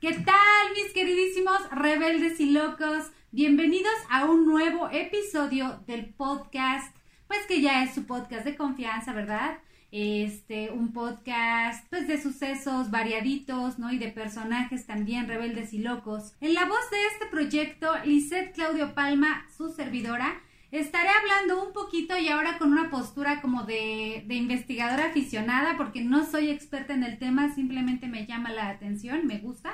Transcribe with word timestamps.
¿Qué 0.00 0.12
tal, 0.12 0.74
mis 0.76 0.92
queridísimos 0.92 1.58
rebeldes 1.72 2.38
y 2.38 2.50
locos? 2.50 3.10
Bienvenidos 3.32 3.92
a 4.08 4.26
un 4.26 4.46
nuevo 4.46 4.88
episodio 4.92 5.82
del 5.88 6.14
podcast, 6.14 6.96
pues 7.26 7.40
que 7.48 7.60
ya 7.60 7.82
es 7.82 7.96
su 7.96 8.06
podcast 8.06 8.44
de 8.44 8.54
confianza, 8.54 9.12
¿verdad? 9.12 9.58
Este, 9.90 10.70
un 10.70 10.92
podcast 10.92 11.84
pues 11.90 12.06
de 12.06 12.22
sucesos 12.22 12.92
variaditos, 12.92 13.80
¿no? 13.80 13.92
Y 13.92 13.98
de 13.98 14.06
personajes 14.12 14.86
también 14.86 15.26
rebeldes 15.26 15.72
y 15.72 15.78
locos. 15.78 16.32
En 16.40 16.54
la 16.54 16.66
voz 16.66 16.90
de 16.92 17.06
este 17.12 17.26
proyecto, 17.26 17.92
Lisette 18.04 18.54
Claudio 18.54 18.94
Palma, 18.94 19.48
su 19.56 19.68
servidora, 19.72 20.40
Estaré 20.70 21.08
hablando 21.08 21.64
un 21.66 21.72
poquito 21.72 22.18
y 22.18 22.28
ahora 22.28 22.58
con 22.58 22.72
una 22.72 22.90
postura 22.90 23.40
como 23.40 23.62
de, 23.62 24.22
investigadora 24.28 25.06
aficionada, 25.06 25.78
porque 25.78 26.02
no 26.02 26.26
soy 26.26 26.50
experta 26.50 26.92
en 26.92 27.04
el 27.04 27.18
tema, 27.18 27.54
simplemente 27.54 28.06
me 28.06 28.26
llama 28.26 28.52
la 28.52 28.68
atención, 28.68 29.26
me 29.26 29.38
gusta. 29.38 29.72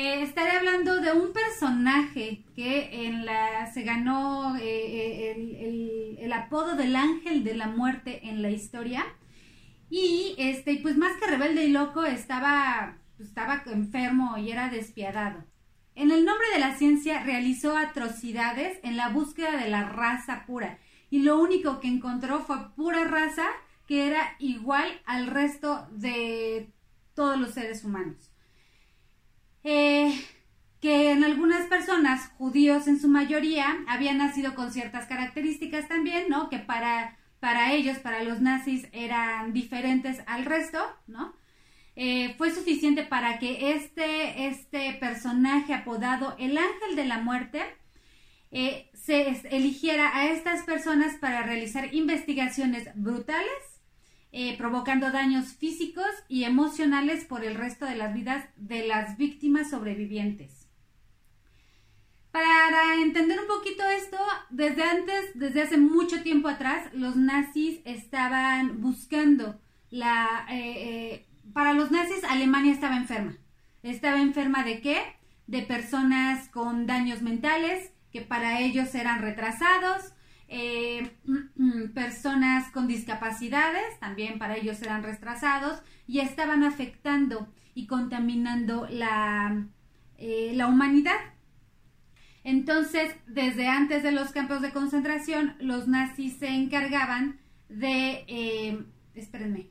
Eh, 0.00 0.22
estaré 0.22 0.52
hablando 0.52 1.00
de 1.00 1.10
un 1.10 1.32
personaje 1.32 2.44
que 2.54 2.88
se 3.74 3.82
ganó 3.82 4.56
eh, 4.56 4.62
eh, 4.62 6.16
el, 6.20 6.32
apodo 6.32 6.76
del 6.76 6.94
ángel 6.94 7.42
de 7.42 7.56
la 7.56 7.66
muerte 7.66 8.28
en 8.28 8.40
la 8.40 8.48
historia. 8.48 9.04
Y 9.90 10.36
este, 10.38 10.78
pues 10.80 10.96
más 10.96 11.16
que 11.16 11.26
rebelde 11.26 11.64
y 11.64 11.72
loco, 11.72 12.04
estaba, 12.04 12.96
estaba 13.18 13.64
enfermo 13.66 14.38
y 14.38 14.52
era 14.52 14.68
despiadado. 14.68 15.42
En 15.96 16.12
el 16.12 16.24
nombre 16.24 16.46
de 16.52 16.60
la 16.60 16.76
ciencia 16.76 17.24
realizó 17.24 17.76
atrocidades 17.76 18.78
en 18.84 18.96
la 18.96 19.08
búsqueda 19.08 19.56
de 19.56 19.68
la 19.68 19.82
raza 19.82 20.44
pura 20.46 20.78
y 21.10 21.22
lo 21.22 21.40
único 21.40 21.80
que 21.80 21.88
encontró 21.88 22.38
fue 22.44 22.72
pura 22.76 23.02
raza 23.02 23.48
que 23.88 24.06
era 24.06 24.36
igual 24.38 25.02
al 25.06 25.26
resto 25.26 25.88
de 25.90 26.72
todos 27.14 27.36
los 27.36 27.50
seres 27.50 27.82
humanos. 27.82 28.27
Eh, 29.64 30.12
que 30.80 31.10
en 31.10 31.24
algunas 31.24 31.66
personas, 31.66 32.28
judíos 32.38 32.86
en 32.86 33.00
su 33.00 33.08
mayoría, 33.08 33.78
habían 33.88 34.18
nacido 34.18 34.54
con 34.54 34.72
ciertas 34.72 35.06
características 35.06 35.88
también, 35.88 36.28
¿no? 36.28 36.48
Que 36.48 36.58
para, 36.58 37.18
para 37.40 37.72
ellos, 37.72 37.98
para 37.98 38.22
los 38.22 38.40
nazis, 38.40 38.86
eran 38.92 39.52
diferentes 39.52 40.22
al 40.26 40.44
resto, 40.44 40.78
¿no? 41.06 41.34
Eh, 41.96 42.34
fue 42.38 42.52
suficiente 42.54 43.02
para 43.02 43.40
que 43.40 43.72
este, 43.72 44.46
este 44.46 44.92
personaje 45.00 45.74
apodado 45.74 46.36
el 46.38 46.56
ángel 46.56 46.94
de 46.94 47.04
la 47.04 47.18
muerte 47.18 47.60
eh, 48.52 48.88
se 48.94 49.28
eligiera 49.50 50.16
a 50.16 50.28
estas 50.30 50.62
personas 50.62 51.16
para 51.16 51.42
realizar 51.42 51.92
investigaciones 51.92 52.88
brutales, 52.94 53.77
eh, 54.32 54.56
provocando 54.58 55.10
daños 55.10 55.54
físicos 55.54 56.06
y 56.28 56.44
emocionales 56.44 57.24
por 57.24 57.44
el 57.44 57.54
resto 57.54 57.86
de 57.86 57.96
las 57.96 58.14
vidas 58.14 58.44
de 58.56 58.86
las 58.86 59.16
víctimas 59.16 59.70
sobrevivientes. 59.70 60.68
Para 62.30 62.94
entender 63.02 63.40
un 63.40 63.46
poquito 63.46 63.82
esto, 63.84 64.18
desde 64.50 64.82
antes, 64.82 65.32
desde 65.34 65.62
hace 65.62 65.78
mucho 65.78 66.22
tiempo 66.22 66.48
atrás, 66.48 66.92
los 66.92 67.16
nazis 67.16 67.80
estaban 67.84 68.80
buscando 68.82 69.58
la, 69.90 70.46
para 71.52 71.72
los 71.72 71.90
nazis 71.90 72.22
Alemania 72.24 72.72
estaba 72.72 72.96
enferma. 72.96 73.36
¿Estaba 73.82 74.20
enferma 74.20 74.64
de 74.64 74.80
qué? 74.80 75.00
De 75.46 75.62
personas 75.62 76.48
con 76.48 76.86
daños 76.86 77.22
mentales, 77.22 77.92
que 78.12 78.20
para 78.20 78.60
ellos 78.60 78.94
eran 78.94 79.22
retrasados, 79.22 80.12
eh, 80.48 81.10
personas 81.94 82.70
con 82.72 82.88
discapacidades, 82.88 83.98
también 84.00 84.38
para 84.38 84.56
ellos 84.56 84.80
eran 84.82 85.02
retrasados, 85.02 85.80
y 86.06 86.20
estaban 86.20 86.64
afectando 86.64 87.48
y 87.74 87.86
contaminando 87.86 88.88
la, 88.90 89.66
eh, 90.16 90.52
la 90.54 90.66
humanidad. 90.66 91.18
Entonces, 92.44 93.14
desde 93.26 93.68
antes 93.68 94.02
de 94.02 94.12
los 94.12 94.32
campos 94.32 94.62
de 94.62 94.72
concentración, 94.72 95.54
los 95.60 95.86
nazis 95.86 96.38
se 96.38 96.48
encargaban 96.48 97.38
de... 97.68 98.24
Eh, 98.26 98.84
espérenme, 99.14 99.68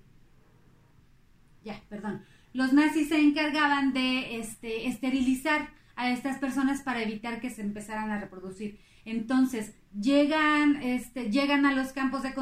ya, 1.64 1.82
perdón, 1.90 2.24
los 2.54 2.74
nazis 2.74 3.10
se 3.10 3.20
encargaban 3.20 3.94
de 3.94 4.40
este, 4.40 4.88
esterilizar 4.88 5.70
a 5.96 6.12
estas 6.12 6.38
personas 6.38 6.82
para 6.82 7.02
evitar 7.02 7.42
que 7.42 7.50
se 7.50 7.62
empezaran 7.62 8.12
a 8.12 8.20
reproducir. 8.20 8.80
Entonces, 9.06 9.74
llegan, 10.00 10.82
este, 10.82 11.30
llegan 11.32 11.66
a 11.66 11.74
los 11.74 11.94
campos 11.94 12.24
de 12.24 12.34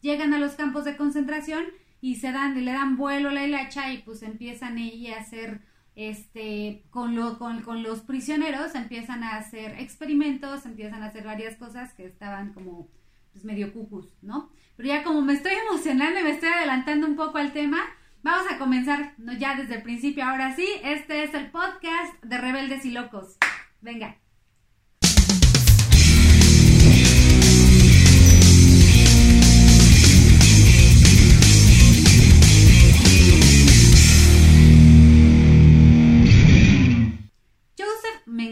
llegan 0.00 0.32
a 0.34 0.38
los 0.38 0.52
campos 0.52 0.84
de 0.84 0.96
concentración 0.96 1.64
y 2.00 2.16
se 2.16 2.32
dan, 2.32 2.64
le 2.64 2.72
dan 2.72 2.96
vuelo 2.96 3.28
a 3.28 3.32
la 3.32 3.46
hilacha 3.46 3.92
y 3.92 3.98
pues 3.98 4.22
empiezan 4.22 4.76
ahí 4.76 5.08
a 5.08 5.20
hacer 5.20 5.60
este 5.96 6.84
con 6.90 7.14
lo, 7.14 7.38
con, 7.38 7.62
con, 7.62 7.82
los 7.82 8.00
prisioneros 8.00 8.74
empiezan 8.74 9.22
a 9.22 9.36
hacer 9.36 9.78
experimentos, 9.78 10.64
empiezan 10.64 11.02
a 11.02 11.06
hacer 11.06 11.24
varias 11.24 11.56
cosas 11.56 11.92
que 11.92 12.06
estaban 12.06 12.54
como 12.54 12.88
pues 13.32 13.44
medio 13.44 13.72
cucus, 13.72 14.08
¿no? 14.22 14.50
Pero 14.76 14.88
ya 14.88 15.04
como 15.04 15.20
me 15.20 15.34
estoy 15.34 15.52
emocionando 15.68 16.20
y 16.20 16.22
me 16.22 16.30
estoy 16.30 16.48
adelantando 16.48 17.06
un 17.06 17.16
poco 17.16 17.38
al 17.38 17.52
tema, 17.52 17.80
Vamos 18.22 18.46
a 18.50 18.58
comenzar 18.58 19.14
¿no? 19.18 19.32
ya 19.32 19.54
desde 19.54 19.76
el 19.76 19.82
principio. 19.82 20.24
Ahora 20.24 20.54
sí, 20.54 20.66
este 20.84 21.24
es 21.24 21.32
el 21.34 21.50
podcast 21.50 22.22
de 22.22 22.38
Rebeldes 22.38 22.84
y 22.84 22.90
Locos. 22.90 23.36
Venga. 23.80 24.18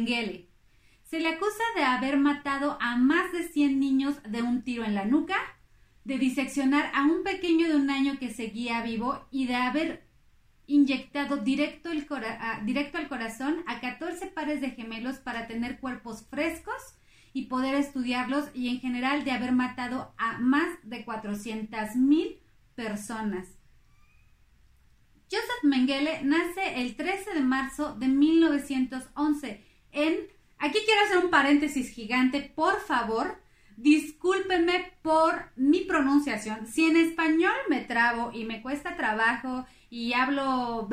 Mengele. 0.08 0.48
Se 1.04 1.20
le 1.20 1.28
acusa 1.28 1.64
de 1.76 1.84
haber 1.84 2.18
matado 2.18 2.78
a 2.80 2.96
más 2.96 3.32
de 3.32 3.46
100 3.46 3.78
niños 3.78 4.16
de 4.28 4.42
un 4.42 4.62
tiro 4.62 4.84
en 4.84 4.94
la 4.94 5.04
nuca 5.04 5.36
de 6.04 6.18
diseccionar 6.18 6.90
a 6.94 7.04
un 7.04 7.22
pequeño 7.22 7.68
de 7.68 7.76
un 7.76 7.90
año 7.90 8.18
que 8.18 8.32
seguía 8.32 8.82
vivo 8.82 9.26
y 9.30 9.46
de 9.46 9.56
haber 9.56 10.06
inyectado 10.66 11.38
directo, 11.38 11.90
el 11.90 12.06
directo 12.64 12.98
al 12.98 13.08
corazón 13.08 13.62
a 13.66 13.80
14 13.80 14.26
pares 14.28 14.60
de 14.60 14.70
gemelos 14.70 15.16
para 15.16 15.46
tener 15.46 15.78
cuerpos 15.80 16.26
frescos 16.28 16.76
y 17.32 17.46
poder 17.46 17.74
estudiarlos 17.74 18.48
y 18.54 18.68
en 18.68 18.80
general 18.80 19.24
de 19.24 19.32
haber 19.32 19.52
matado 19.52 20.14
a 20.16 20.38
más 20.38 20.68
de 20.82 21.04
400 21.04 21.96
mil 21.96 22.38
personas. 22.74 23.48
Joseph 25.30 25.62
Mengele 25.62 26.22
nace 26.22 26.80
el 26.80 26.96
13 26.96 27.34
de 27.34 27.40
marzo 27.40 27.94
de 27.94 28.08
1911 28.08 29.67
Aquí 30.58 30.78
quiero 30.84 31.00
hacer 31.04 31.18
un 31.18 31.30
paréntesis 31.30 31.90
gigante, 31.90 32.40
por 32.54 32.80
favor 32.80 33.38
Discúlpenme 33.78 34.90
por 35.02 35.52
mi 35.54 35.82
pronunciación. 35.82 36.66
Si 36.66 36.86
en 36.86 36.96
español 36.96 37.54
me 37.70 37.82
trabo 37.82 38.32
y 38.32 38.44
me 38.44 38.60
cuesta 38.60 38.96
trabajo 38.96 39.66
y 39.88 40.14
hablo 40.14 40.88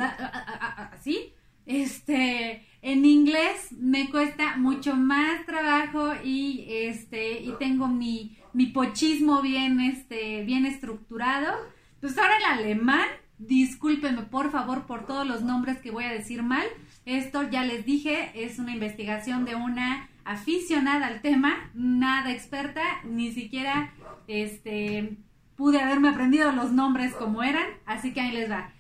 así, 0.93 1.33
este, 1.65 2.63
en 2.83 3.05
inglés 3.05 3.71
me 3.71 4.11
cuesta 4.11 4.57
mucho 4.57 4.95
más 4.95 5.47
trabajo 5.47 6.13
y 6.23 6.67
este, 6.69 7.41
y 7.41 7.53
tengo 7.57 7.87
mi, 7.87 8.37
mi 8.53 8.67
pochismo 8.67 9.41
bien, 9.41 9.79
este, 9.79 10.43
bien 10.43 10.67
estructurado. 10.67 11.55
Pues 12.01 12.15
ahora 12.19 12.37
el 12.37 12.59
alemán, 12.59 13.07
discúlpenme 13.39 14.21
por 14.21 14.51
favor 14.51 14.85
por 14.85 15.07
todos 15.07 15.25
los 15.25 15.41
nombres 15.41 15.79
que 15.79 15.89
voy 15.89 16.03
a 16.03 16.13
decir 16.13 16.43
mal. 16.43 16.67
Esto 17.05 17.43
ya 17.49 17.63
les 17.63 17.85
dije, 17.85 18.31
es 18.33 18.57
una 18.57 18.73
investigación 18.73 19.45
de 19.45 19.53
una 19.55 20.09
aficionada 20.23 21.05
al 21.05 21.21
tema, 21.21 21.69
nada 21.75 22.31
experta, 22.31 22.81
ni 23.03 23.31
siquiera 23.31 23.93
este, 24.27 25.17
pude 25.55 25.79
haberme 25.79 26.09
aprendido 26.09 26.51
los 26.51 26.71
nombres 26.71 27.13
como 27.13 27.43
eran, 27.43 27.65
así 27.85 28.11
que 28.11 28.21
ahí 28.21 28.31
les 28.31 28.49
va. 28.49 28.73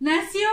Nació 0.00 0.48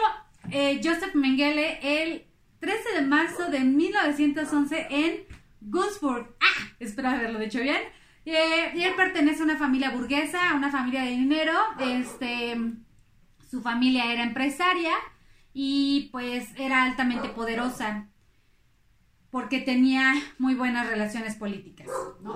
eh, 0.51 0.79
Joseph 0.83 1.15
Mengele 1.15 1.79
el 1.81 2.25
13 2.59 2.93
de 2.93 3.01
marzo 3.01 3.49
de 3.49 3.61
1911 3.61 4.87
en 4.89 5.23
Gunzburg. 5.61 6.35
Ah, 6.39 6.67
espero 6.79 7.09
haberlo 7.09 7.39
dicho 7.39 7.59
bien. 7.59 7.81
Eh, 8.25 8.73
y 8.75 8.83
él 8.83 8.93
pertenece 8.95 9.41
a 9.41 9.45
una 9.45 9.57
familia 9.57 9.89
burguesa, 9.89 10.51
a 10.51 10.55
una 10.55 10.69
familia 10.69 11.03
de 11.03 11.11
dinero. 11.11 11.53
Este, 11.79 12.57
su 13.49 13.61
familia 13.61 14.11
era 14.11 14.23
empresaria 14.23 14.93
y 15.59 16.09
pues 16.11 16.49
era 16.55 16.83
altamente 16.83 17.29
poderosa 17.29 18.07
porque 19.31 19.59
tenía 19.59 20.13
muy 20.37 20.53
buenas 20.53 20.87
relaciones 20.87 21.35
políticas. 21.35 21.87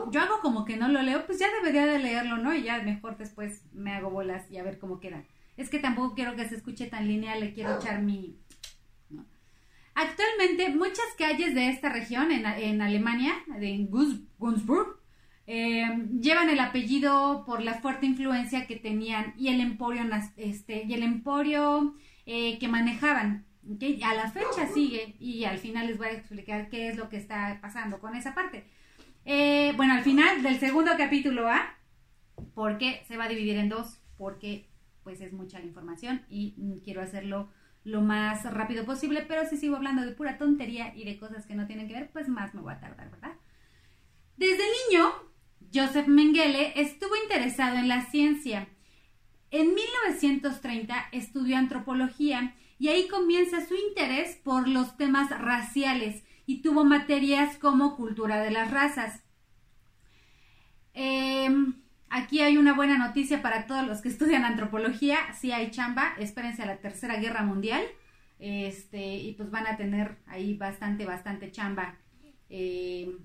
Yo 0.10 0.22
hago 0.22 0.40
como 0.42 0.66
que 0.66 0.76
no 0.76 0.88
lo 0.88 1.04
leo, 1.04 1.28
pues 1.28 1.38
ya 1.38 1.46
debería 1.54 1.86
de 1.86 2.00
leerlo, 2.00 2.38
¿no? 2.38 2.52
Y 2.56 2.64
ya 2.64 2.82
mejor 2.82 3.20
después 3.20 3.62
me 3.74 3.94
hago 3.94 4.10
bolas 4.10 4.50
y 4.50 4.58
a 4.58 4.64
ver 4.64 4.80
cómo 4.80 5.00
queda. 5.00 5.24
Es 5.56 5.70
que 5.70 5.78
tampoco 5.78 6.16
quiero 6.16 6.36
que 6.36 6.50
se 6.50 6.56
escuche 6.56 6.88
tan 6.88 7.08
lineal, 7.08 7.42
le 7.42 7.54
quiero 7.54 7.78
echar 7.78 8.02
mi... 8.02 8.40
Actualmente 9.94 10.70
muchas 10.70 11.06
calles 11.16 11.54
de 11.54 11.70
esta 11.70 11.90
región 11.90 12.32
en, 12.32 12.48
en 12.48 12.82
Alemania, 12.82 13.36
en 13.56 13.88
Gunzburg, 14.40 15.00
eh, 15.46 15.86
llevan 16.20 16.50
el 16.50 16.60
apellido 16.60 17.44
por 17.46 17.62
la 17.62 17.76
fuerte 17.82 18.08
influencia 18.08 18.66
que 18.66 18.78
tenían 18.78 19.36
y 19.38 19.50
el 19.50 19.62
emporio, 19.62 20.04
este, 20.38 20.86
y 20.86 20.94
el 20.96 21.04
emporio 21.04 21.96
eh, 22.34 22.58
que 22.60 22.70
manejaban 22.70 23.46
que 23.78 24.00
a 24.06 24.14
la 24.14 24.32
fecha 24.32 24.66
sigue 24.74 25.18
y 25.20 25.44
al 25.44 25.58
final 25.58 25.88
les 25.88 25.98
voy 25.98 26.08
a 26.08 26.14
explicar 26.14 26.70
qué 26.70 26.88
es 26.88 26.96
lo 26.96 27.10
que 27.10 27.18
está 27.18 27.60
pasando 27.62 28.00
con 28.00 28.16
esa 28.16 28.34
parte. 28.34 28.64
Eh, 29.26 29.74
bueno, 29.76 29.96
al 29.96 30.02
final 30.02 30.42
del 30.42 30.58
segundo 30.58 30.92
capítulo 30.98 31.50
A, 31.50 31.76
porque 32.56 33.04
se 33.06 33.18
va 33.18 33.26
a 33.26 33.28
dividir 33.28 33.58
en 33.58 33.68
dos, 33.68 34.00
porque 34.18 34.70
pues 35.04 35.20
es 35.20 35.34
mucha 35.34 35.60
la 35.60 35.66
información 35.66 36.22
y 36.30 36.56
quiero 36.86 37.02
hacerlo 37.02 37.50
lo 37.84 38.00
más 38.00 38.46
rápido 38.46 38.86
posible, 38.86 39.26
pero 39.28 39.46
si 39.46 39.58
sigo 39.58 39.76
hablando 39.76 40.04
de 40.04 40.14
pura 40.14 40.38
tontería 40.38 40.96
y 40.96 41.04
de 41.04 41.20
cosas 41.20 41.46
que 41.46 41.56
no 41.56 41.68
tienen 41.68 41.90
que 41.90 41.96
ver, 41.96 42.12
pues 42.12 42.30
más 42.30 42.54
me 42.54 42.62
voy 42.62 42.72
a 42.72 42.80
tardar, 42.80 43.12
¿verdad? 43.12 43.34
Desde 44.38 44.64
niño, 44.90 45.12
Joseph 45.74 46.08
Mengele 46.08 46.80
estuvo 46.80 47.14
interesado 47.24 47.76
en 47.76 47.90
la 47.90 48.06
ciencia. 48.06 48.70
En 49.52 49.76
1930 49.76 51.10
estudió 51.12 51.58
antropología 51.58 52.56
y 52.80 52.88
ahí 52.88 53.08
comienza 53.10 53.66
su 53.66 53.76
interés 53.76 54.38
por 54.38 54.68
los 54.68 54.98
temas 54.98 55.30
raciales 55.30 56.24
y 56.46 56.62
tuvo 56.62 56.86
materias 56.86 57.58
como 57.58 57.96
cultura 57.98 58.42
de 58.42 58.52
las 58.52 58.72
razas. 58.72 59.24
Em, 60.94 61.76
aquí 62.10 62.40
hay 62.42 62.58
una 62.58 62.74
buena 62.74 62.98
noticia 62.98 63.42
para 63.42 63.68
todos 63.68 63.86
los 63.86 64.02
que 64.02 64.10
estudian 64.10 64.46
antropología. 64.46 65.18
Si 65.34 65.52
hay 65.52 65.70
chamba, 65.70 66.14
espérense 66.18 66.64
a 66.64 66.66
la 66.66 66.78
Tercera 66.78 67.18
Guerra 67.18 67.44
Mundial. 67.44 67.84
Este, 68.40 69.18
y 69.18 69.34
pues 69.34 69.52
van 69.52 69.68
a 69.68 69.78
tener 69.78 70.18
ahí 70.26 70.56
bastante, 70.56 71.06
bastante 71.06 71.52
chamba. 71.52 71.98
Em, 72.50 73.20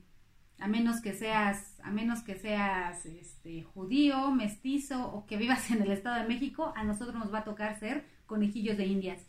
a 0.58 0.68
menos 0.68 1.00
que 1.00 1.12
seas, 1.12 1.78
a 1.82 1.90
menos 1.90 2.22
que 2.22 2.36
seas 2.36 3.04
este, 3.06 3.62
judío, 3.62 4.30
mestizo 4.30 5.06
o 5.08 5.26
que 5.26 5.36
vivas 5.36 5.70
en 5.70 5.82
el 5.82 5.90
Estado 5.90 6.22
de 6.22 6.28
México, 6.28 6.72
a 6.76 6.84
nosotros 6.84 7.14
nos 7.16 7.32
va 7.32 7.38
a 7.40 7.44
tocar 7.44 7.78
ser 7.78 8.04
conejillos 8.26 8.76
de 8.76 8.86
indias. 8.86 9.22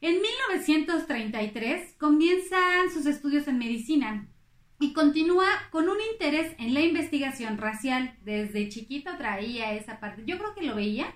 En 0.00 0.20
1933 0.20 1.94
comienzan 1.98 2.90
sus 2.92 3.06
estudios 3.06 3.48
en 3.48 3.58
medicina 3.58 4.28
y 4.78 4.92
continúa 4.92 5.46
con 5.70 5.88
un 5.88 5.96
interés 6.12 6.54
en 6.58 6.74
la 6.74 6.82
investigación 6.82 7.58
racial. 7.58 8.14
Desde 8.22 8.68
chiquito 8.68 9.16
traía 9.16 9.72
esa 9.72 9.98
parte. 10.00 10.22
Yo 10.26 10.38
creo 10.38 10.54
que 10.54 10.64
lo 10.64 10.74
veía 10.74 11.14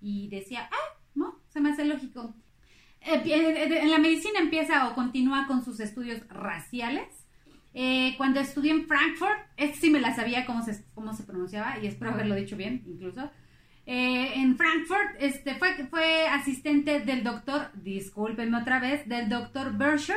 y 0.00 0.28
decía, 0.28 0.68
ah, 0.72 0.98
no, 1.14 1.40
se 1.48 1.60
me 1.60 1.70
hace 1.70 1.84
lógico. 1.84 2.34
Eh, 3.00 3.22
eh, 3.24 3.78
en 3.80 3.90
la 3.90 3.98
medicina 3.98 4.40
empieza 4.40 4.88
o 4.88 4.94
continúa 4.94 5.46
con 5.46 5.64
sus 5.64 5.78
estudios 5.78 6.26
raciales. 6.28 7.25
Eh, 7.78 8.14
cuando 8.16 8.40
estudié 8.40 8.70
en 8.70 8.86
Frankfurt, 8.86 9.38
este 9.58 9.76
sí 9.76 9.90
me 9.90 10.00
la 10.00 10.14
sabía 10.14 10.46
cómo 10.46 10.64
se, 10.64 10.82
cómo 10.94 11.12
se 11.12 11.24
pronunciaba 11.24 11.78
y 11.78 11.86
espero 11.86 12.10
haberlo 12.10 12.34
dicho 12.34 12.56
bien 12.56 12.82
incluso. 12.86 13.30
Eh, 13.84 14.32
en 14.36 14.56
Frankfurt 14.56 15.10
este, 15.18 15.56
fue, 15.56 15.84
fue 15.90 16.26
asistente 16.26 17.00
del 17.00 17.22
doctor, 17.22 17.70
discúlpenme 17.74 18.56
otra 18.56 18.80
vez, 18.80 19.06
del 19.06 19.28
doctor 19.28 19.76
Bersher. 19.76 20.16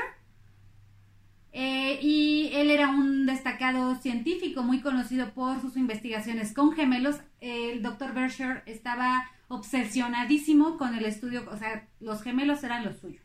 Eh, 1.52 2.00
y 2.02 2.52
él 2.54 2.72
era 2.72 2.88
un 2.88 3.26
destacado 3.26 3.96
científico 3.96 4.64
muy 4.64 4.80
conocido 4.80 5.34
por 5.34 5.60
sus 5.60 5.76
investigaciones 5.76 6.54
con 6.54 6.72
gemelos. 6.72 7.20
El 7.42 7.82
doctor 7.82 8.14
Bersher 8.14 8.64
estaba 8.68 9.30
obsesionadísimo 9.50 10.78
con 10.78 10.96
el 10.96 11.04
estudio, 11.04 11.44
o 11.52 11.58
sea, 11.58 11.86
los 12.00 12.22
gemelos 12.22 12.64
eran 12.64 12.86
lo 12.86 12.94
suyo, 12.94 13.20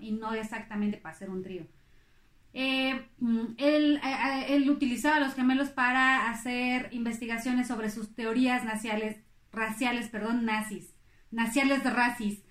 y 0.00 0.12
no 0.12 0.32
exactamente 0.32 0.96
para 0.96 1.14
hacer 1.14 1.28
un 1.28 1.42
trío. 1.42 1.66
Eh, 2.56 3.08
mm, 3.18 3.54
él, 3.58 4.70
utilizaba 4.70 5.18
los 5.18 5.34
gemelos 5.34 5.70
para 5.70 6.30
hacer 6.30 6.88
investigaciones 6.92 7.66
sobre 7.66 7.90
sus 7.90 8.14
teorías 8.14 8.64
naciales, 8.64 9.16
raciales, 9.52 10.08
perdón, 10.08 10.44
nazis, 10.44 10.94
naciales 11.32 11.82
de 11.82 11.90
racis. 11.90 12.42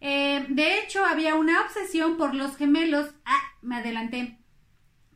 Eh, 0.00 0.46
de 0.48 0.78
hecho, 0.78 1.04
había 1.04 1.34
una 1.34 1.60
obsesión 1.60 2.16
por 2.16 2.34
los 2.34 2.56
gemelos. 2.56 3.14
Ah, 3.24 3.42
me 3.62 3.76
adelanté. 3.76 4.38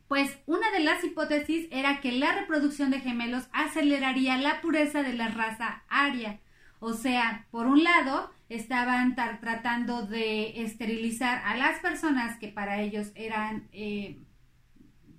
Pues 0.09 0.37
una 0.45 0.71
de 0.71 0.81
las 0.81 1.03
hipótesis 1.03 1.67
era 1.71 2.01
que 2.01 2.11
la 2.11 2.33
reproducción 2.33 2.91
de 2.91 3.01
gemelos 3.01 3.47
aceleraría 3.53 4.37
la 4.37 4.61
pureza 4.61 5.03
de 5.03 5.13
la 5.13 5.29
raza 5.29 5.83
aria. 5.89 6.39
O 6.79 6.93
sea, 6.93 7.47
por 7.51 7.67
un 7.67 7.83
lado, 7.83 8.31
estaban 8.49 9.15
tratando 9.15 10.05
de 10.05 10.61
esterilizar 10.61 11.41
a 11.45 11.57
las 11.57 11.79
personas 11.79 12.37
que 12.39 12.47
para 12.47 12.81
ellos 12.81 13.11
eran, 13.15 13.67
eh, 13.71 14.19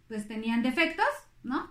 pues 0.08 0.26
tenían 0.26 0.62
defectos, 0.62 1.06
¿no? 1.42 1.70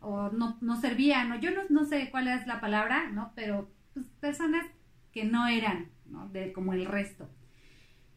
O 0.00 0.30
no, 0.30 0.58
no 0.60 0.80
servían, 0.80 1.32
o 1.32 1.36
yo 1.36 1.50
no, 1.50 1.62
no 1.68 1.84
sé 1.84 2.10
cuál 2.10 2.28
es 2.28 2.46
la 2.46 2.60
palabra, 2.60 3.10
¿no? 3.10 3.32
Pero 3.34 3.70
pues, 3.92 4.06
personas 4.20 4.66
que 5.12 5.24
no 5.24 5.46
eran 5.46 5.90
De, 6.32 6.52
como 6.52 6.72
el 6.72 6.86
resto. 6.86 7.28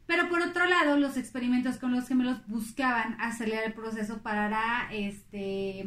Pero 0.07 0.29
por 0.29 0.41
otro 0.41 0.65
lado, 0.65 0.97
los 0.97 1.17
experimentos 1.17 1.77
con 1.77 1.91
los 1.91 2.07
gemelos 2.07 2.39
buscaban 2.47 3.19
acelerar 3.19 3.65
el 3.65 3.73
proceso 3.73 4.21
para, 4.23 4.87
este, 4.91 5.85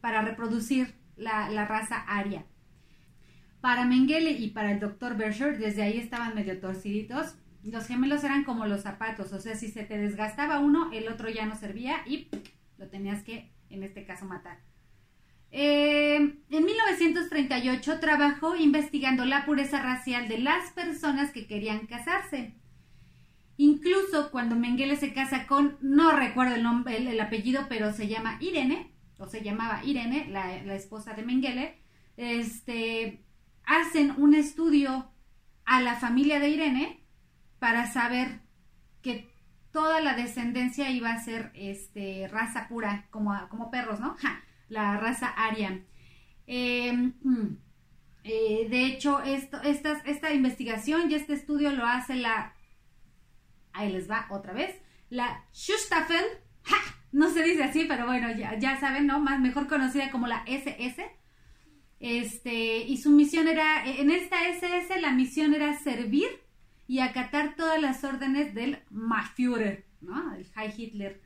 para 0.00 0.22
reproducir 0.22 0.94
la, 1.16 1.64
raza 1.64 1.96
aria. 2.06 2.44
Para 3.64 3.86
Mengele 3.86 4.32
y 4.32 4.50
para 4.50 4.72
el 4.72 4.78
doctor 4.78 5.16
Bersher, 5.16 5.56
desde 5.56 5.82
ahí 5.82 5.96
estaban 5.96 6.34
medio 6.34 6.60
torciditos. 6.60 7.36
Los 7.62 7.86
gemelos 7.86 8.22
eran 8.22 8.44
como 8.44 8.66
los 8.66 8.82
zapatos, 8.82 9.32
o 9.32 9.40
sea, 9.40 9.56
si 9.56 9.68
se 9.68 9.84
te 9.84 9.96
desgastaba 9.96 10.58
uno, 10.58 10.92
el 10.92 11.08
otro 11.08 11.30
ya 11.30 11.46
no 11.46 11.56
servía 11.56 12.02
y 12.06 12.28
lo 12.76 12.88
tenías 12.88 13.22
que, 13.22 13.54
en 13.70 13.82
este 13.82 14.04
caso, 14.04 14.26
matar. 14.26 14.58
Eh, 15.50 16.16
en 16.16 16.64
1938 16.66 18.00
trabajó 18.00 18.54
investigando 18.54 19.24
la 19.24 19.46
pureza 19.46 19.80
racial 19.80 20.28
de 20.28 20.40
las 20.40 20.70
personas 20.72 21.30
que 21.30 21.46
querían 21.46 21.86
casarse. 21.86 22.52
Incluso 23.56 24.30
cuando 24.30 24.56
Mengele 24.56 24.96
se 24.96 25.14
casa 25.14 25.46
con, 25.46 25.78
no 25.80 26.14
recuerdo 26.14 26.56
el, 26.56 27.18
apellido, 27.18 27.64
pero 27.70 27.94
se 27.94 28.08
llama 28.08 28.36
Irene, 28.42 28.92
o 29.16 29.26
se 29.26 29.42
llamaba 29.42 29.82
Irene, 29.86 30.28
la, 30.28 30.74
esposa 30.74 31.14
de 31.14 31.22
Mengele, 31.22 31.78
este, 32.18 33.24
hacen 33.66 34.14
un 34.16 34.34
estudio 34.34 35.10
a 35.64 35.80
la 35.80 35.96
familia 35.96 36.40
de 36.40 36.48
Irene 36.50 37.06
para 37.58 37.90
saber 37.90 38.40
que 39.02 39.32
toda 39.72 40.00
la 40.00 40.14
descendencia 40.14 40.90
iba 40.90 41.12
a 41.12 41.20
ser 41.20 41.50
este, 41.54 42.28
raza 42.28 42.68
pura, 42.68 43.06
como, 43.10 43.36
como 43.48 43.70
perros, 43.70 44.00
¿no? 44.00 44.16
la 44.68 44.96
raza 44.98 45.28
aria. 45.28 45.84
Em, 46.46 47.14
mm, 47.22 47.56
eh, 48.24 48.66
de 48.70 48.86
hecho, 48.86 49.20
esto, 49.22 49.60
esta 49.62 50.32
investigación 50.32 51.10
y 51.10 51.14
este 51.14 51.34
estudio 51.34 51.72
lo 51.72 51.86
hace 51.86 52.14
la, 52.14 52.54
ahí 53.72 53.92
les 53.92 54.10
va 54.10 54.26
otra 54.30 54.52
vez, 54.52 54.80
la 55.10 55.44
Schustaffel, 55.52 56.24
no 57.12 57.30
se 57.30 57.42
dice 57.42 57.64
así, 57.64 57.84
pero 57.86 58.06
bueno, 58.06 58.32
ya, 58.32 58.58
ya 58.58 58.78
saben, 58.80 59.06
¿no? 59.06 59.20
Más 59.20 59.40
mejor 59.40 59.68
conocida 59.68 60.10
como 60.10 60.26
la 60.26 60.42
SS. 60.46 61.04
Este, 62.04 62.80
y 62.80 62.98
su 62.98 63.08
misión 63.08 63.48
era, 63.48 63.82
en 63.86 64.10
esta 64.10 64.46
SS 64.46 65.00
la 65.00 65.12
misión 65.12 65.54
era 65.54 65.72
servir 65.78 66.28
y 66.86 66.98
acatar 66.98 67.56
todas 67.56 67.80
las 67.80 68.04
órdenes 68.04 68.54
del 68.54 68.80
Maführer, 68.90 69.86
¿no? 70.02 70.34
El 70.34 70.44
High 70.48 70.74
Hitler. 70.76 71.22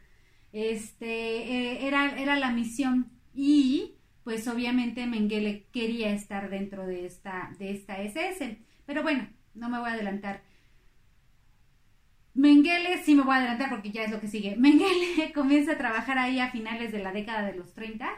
Este, 0.53 1.09
eh, 1.09 1.89
era, 1.89 2.17
era 2.17 2.37
la 2.37 2.53
misión 2.53 3.11
y 3.35 3.97
pues 4.23 4.47
obviamente 4.47 5.05
Mengele 5.09 5.67
quería 5.73 6.13
estar 6.13 6.49
dentro 6.49 6.87
de 6.87 7.07
esta, 7.07 7.53
de 7.59 7.73
esta 7.73 8.01
SS. 8.01 8.59
Pero 8.87 9.03
bueno, 9.03 9.29
no 9.55 9.69
me 9.69 9.81
voy 9.81 9.91
a 9.91 9.95
adelantar. 9.95 10.45
Mengele, 12.35 13.03
sí 13.03 13.17
me 13.17 13.25
voy 13.25 13.35
a 13.35 13.39
adelantar 13.39 13.71
porque 13.71 13.91
ya 13.91 14.05
es 14.05 14.13
lo 14.13 14.21
que 14.21 14.29
sigue. 14.29 14.55
Mengele 14.55 15.33
comienza 15.35 15.73
a 15.73 15.79
trabajar 15.79 16.19
ahí 16.19 16.39
a 16.39 16.53
finales 16.53 16.93
de 16.93 17.03
la 17.03 17.11
década 17.11 17.45
de 17.45 17.57
los 17.57 17.75
30 17.75 18.09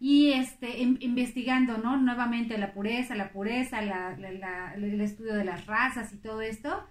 y 0.00 0.32
este, 0.32 0.78
investigando, 0.78 1.76
¿no? 1.76 1.98
Nuevamente 1.98 2.56
la 2.56 2.72
pureza, 2.72 3.14
la 3.14 3.30
pureza, 3.32 3.80
el 3.80 5.00
estudio 5.02 5.34
de 5.34 5.44
las 5.44 5.66
razas 5.66 6.14
y 6.14 6.16
todo 6.16 6.40
esto. 6.40 6.84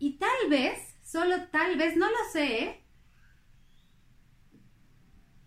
Y 0.00 0.14
tal 0.18 0.50
vez, 0.50 0.96
solo 1.04 1.36
tal 1.52 1.78
vez, 1.78 1.96
no 1.96 2.06
lo 2.06 2.30
sé, 2.32 2.82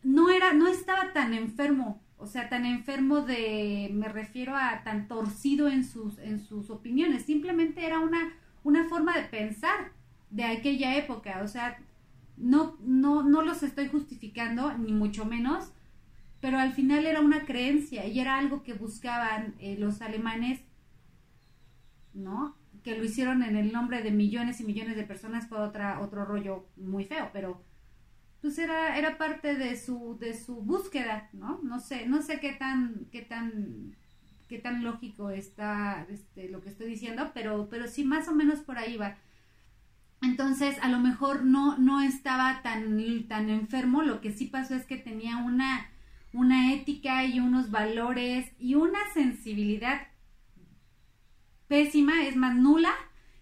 no 0.01 0.29
era, 0.29 0.53
no 0.53 0.69
estaba 0.69 1.11
tan 1.11 1.33
enfermo, 1.33 2.01
o 2.17 2.25
sea, 2.25 2.47
tan 2.47 2.65
enfermo 2.65 3.21
de, 3.21 3.89
me 3.93 4.07
refiero 4.07 4.55
a 4.55 4.83
tan 4.85 5.09
torcido 5.09 5.67
en 5.67 5.83
sus, 5.83 6.17
en 6.19 6.39
sus 6.39 6.69
opiniones, 6.69 7.25
simplemente 7.25 7.85
era 7.85 7.99
una, 7.99 8.33
una 8.63 8.87
forma 8.87 9.15
de 9.17 9.23
pensar 9.23 9.91
de 10.29 10.45
aquella 10.45 10.95
época, 10.95 11.41
o 11.43 11.47
sea, 11.49 11.77
no, 12.37 12.77
no, 12.79 13.23
no 13.23 13.41
los 13.41 13.63
estoy 13.63 13.89
justificando, 13.89 14.77
ni 14.77 14.93
mucho 14.93 15.25
menos, 15.25 15.73
pero 16.41 16.59
al 16.59 16.73
final 16.73 17.05
era 17.05 17.21
una 17.21 17.45
creencia 17.45 18.05
y 18.07 18.19
era 18.19 18.37
algo 18.37 18.63
que 18.63 18.73
buscaban 18.73 19.55
eh, 19.59 19.75
los 19.77 20.01
alemanes, 20.01 20.61
¿no? 22.13 22.55
Que 22.83 22.97
lo 22.97 23.03
hicieron 23.03 23.43
en 23.43 23.55
el 23.55 23.71
nombre 23.71 24.01
de 24.01 24.11
millones 24.11 24.61
y 24.61 24.63
millones 24.63 24.95
de 24.95 25.03
personas 25.03 25.47
fue 25.47 25.59
otra, 25.59 25.99
otro 25.99 26.25
rollo 26.25 26.67
muy 26.77 27.05
feo, 27.05 27.29
pero 27.33 27.61
pues 28.41 28.57
era, 28.57 28.97
era 28.97 29.17
parte 29.17 29.55
de 29.55 29.77
su, 29.77 30.17
de 30.19 30.33
su 30.33 30.61
búsqueda, 30.61 31.29
¿no? 31.33 31.59
No 31.61 31.79
sé, 31.79 32.07
no 32.07 32.21
sé 32.21 32.39
qué 32.39 32.53
tan, 32.53 33.07
qué 33.11 33.21
tan, 33.21 33.95
qué 34.47 34.59
tan 34.59 34.83
lógico 34.83 35.29
está 35.29 36.05
este, 36.09 36.49
lo 36.49 36.61
que 36.61 36.69
estoy 36.69 36.87
diciendo, 36.87 37.31
pero, 37.33 37.67
pero 37.69 37.87
sí 37.87 38.05
más 38.05 38.27
o 38.29 38.35
menos 38.35 38.59
por 38.59 38.77
ahí 38.77 38.95
va. 38.95 39.17
Entonces, 40.21 40.77
a 40.81 40.89
lo 40.89 40.99
mejor 40.99 41.43
no, 41.45 41.77
no 41.77 42.01
estaba 42.01 42.61
tan, 42.61 43.27
tan 43.27 43.49
enfermo, 43.49 44.03
lo 44.03 44.21
que 44.21 44.31
sí 44.31 44.45
pasó 44.45 44.75
es 44.75 44.85
que 44.85 44.97
tenía 44.97 45.37
una, 45.37 45.87
una 46.33 46.73
ética 46.73 47.25
y 47.25 47.39
unos 47.39 47.71
valores 47.71 48.51
y 48.59 48.75
una 48.75 48.99
sensibilidad 49.13 50.07
pésima, 51.67 52.25
es 52.25 52.35
más 52.35 52.55
nula, 52.55 52.93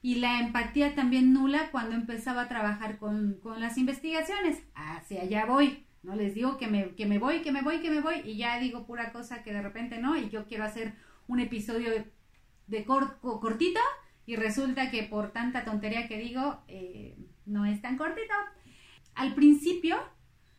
y 0.01 0.15
la 0.15 0.39
empatía 0.39 0.95
también 0.95 1.33
nula 1.33 1.71
cuando 1.71 1.95
empezaba 1.95 2.43
a 2.43 2.47
trabajar 2.47 2.97
con, 2.97 3.39
con 3.41 3.59
las 3.59 3.77
investigaciones. 3.77 4.63
Hacia 4.75 5.23
allá 5.23 5.45
voy. 5.45 5.85
No 6.03 6.15
les 6.15 6.35
digo 6.35 6.57
que 6.57 6.67
me, 6.67 6.95
que 6.95 7.05
me 7.05 7.17
voy, 7.17 7.41
que 7.41 7.51
me 7.51 7.61
voy, 7.61 7.79
que 7.79 7.89
me 7.89 7.99
voy, 7.99 8.21
y 8.23 8.37
ya 8.37 8.59
digo 8.59 8.85
pura 8.85 9.11
cosa 9.11 9.43
que 9.43 9.51
de 9.51 9.61
repente 9.61 9.97
no, 9.97 10.15
y 10.15 10.29
yo 10.29 10.45
quiero 10.45 10.63
hacer 10.63 10.93
un 11.27 11.39
episodio 11.39 11.91
de, 12.67 12.85
cortito, 12.85 13.79
y 14.25 14.35
resulta 14.35 14.91
que 14.91 15.03
por 15.03 15.31
tanta 15.31 15.65
tontería 15.65 16.07
que 16.07 16.17
digo, 16.17 16.61
eh, 16.67 17.17
no 17.45 17.65
es 17.65 17.81
tan 17.81 17.97
cortito. 17.97 18.33
Al 19.15 19.33
principio, 19.33 19.97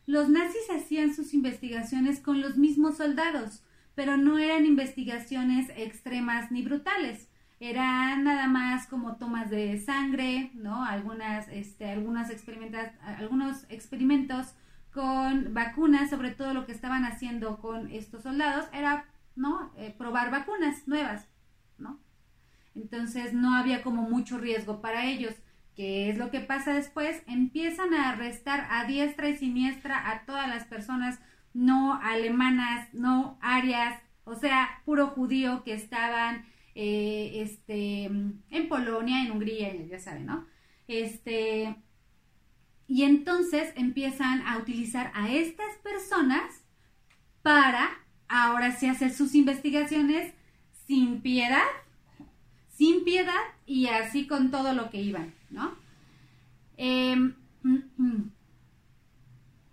los 0.09 0.29
nazis 0.29 0.69
hacían 0.75 1.13
sus 1.13 1.33
investigaciones 1.33 2.19
con 2.19 2.41
los 2.41 2.57
mismos 2.57 2.97
soldados, 2.97 3.63
pero 3.95 4.17
no 4.17 4.37
eran 4.37 4.65
investigaciones 4.65 5.69
extremas 5.75 6.51
ni 6.51 6.63
brutales 6.63 7.29
era 7.59 8.15
nada 8.15 8.47
más 8.47 8.87
como 8.87 9.17
tomas 9.17 9.49
de 9.49 9.77
sangre, 9.79 10.51
¿no? 10.53 10.83
Algunas, 10.85 11.47
este, 11.49 11.89
algunas 11.89 12.31
algunos 13.03 13.65
experimentos 13.69 14.53
con 14.93 15.53
vacunas, 15.53 16.09
sobre 16.09 16.31
todo 16.31 16.53
lo 16.53 16.65
que 16.65 16.71
estaban 16.71 17.03
haciendo 17.03 17.59
con 17.59 17.91
estos 17.91 18.23
soldados, 18.23 18.65
era, 18.73 19.05
¿no? 19.35 19.71
Eh, 19.75 19.93
probar 19.97 20.31
vacunas 20.31 20.87
nuevas, 20.87 21.27
¿no? 21.77 21.99
Entonces 22.75 23.33
no 23.33 23.55
había 23.55 23.83
como 23.83 24.03
mucho 24.03 24.37
riesgo 24.37 24.79
para 24.79 25.05
ellos. 25.05 25.35
¿Qué 25.79 26.09
es 26.09 26.17
lo 26.17 26.29
que 26.29 26.41
pasa 26.41 26.73
después? 26.73 27.23
Empiezan 27.25 27.93
a 27.93 28.09
arrestar 28.09 28.67
a 28.69 28.83
diestra 28.83 29.29
y 29.29 29.37
siniestra 29.37 30.11
a 30.11 30.25
todas 30.25 30.45
las 30.49 30.65
personas 30.65 31.21
no 31.53 31.97
alemanas, 32.03 32.93
no 32.93 33.39
arias, 33.39 33.97
o 34.25 34.35
sea, 34.35 34.81
puro 34.83 35.07
judío 35.07 35.63
que 35.63 35.71
estaban 35.71 36.45
eh, 36.75 37.31
este, 37.35 38.03
en 38.03 38.67
Polonia, 38.67 39.23
en 39.23 39.31
Hungría, 39.31 39.73
ya 39.73 39.99
saben, 39.99 40.25
¿no? 40.25 40.45
Este, 40.89 41.73
y 42.85 43.03
entonces 43.03 43.71
empiezan 43.77 44.45
a 44.45 44.57
utilizar 44.57 45.13
a 45.15 45.31
estas 45.31 45.77
personas 45.77 46.61
para 47.41 47.89
ahora 48.27 48.75
sí 48.75 48.87
hacer 48.87 49.13
sus 49.13 49.33
investigaciones 49.33 50.33
sin 50.87 51.21
piedad, 51.21 51.67
sin 52.67 53.05
piedad 53.05 53.39
y 53.65 53.87
así 53.87 54.27
con 54.27 54.51
todo 54.51 54.73
lo 54.73 54.89
que 54.89 55.01
iban, 55.01 55.38
¿no? 55.49 55.73
Em, 56.77 57.35
mm, 57.63 57.77
mm. 57.97 58.31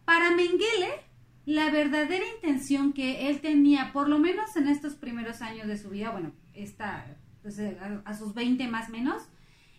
para 0.04 0.30
Mengele, 0.32 1.06
la 1.46 1.70
verdadera 1.70 2.24
intención 2.34 2.92
que 2.92 3.28
él 3.28 3.40
tenía, 3.40 3.92
por 3.92 4.08
lo 4.08 4.18
menos 4.18 4.56
en 4.56 4.68
estos 4.68 4.94
primeros 4.94 5.40
años 5.40 5.68
de 5.68 5.78
su 5.78 5.90
vida, 5.90 6.10
bueno, 6.10 6.32
esta, 6.54 7.06
pues, 7.42 7.58
eh, 7.60 7.78
a, 8.04 8.14
sus 8.14 8.34
20 8.34 8.66
más 8.66 8.90
menos, 8.90 9.22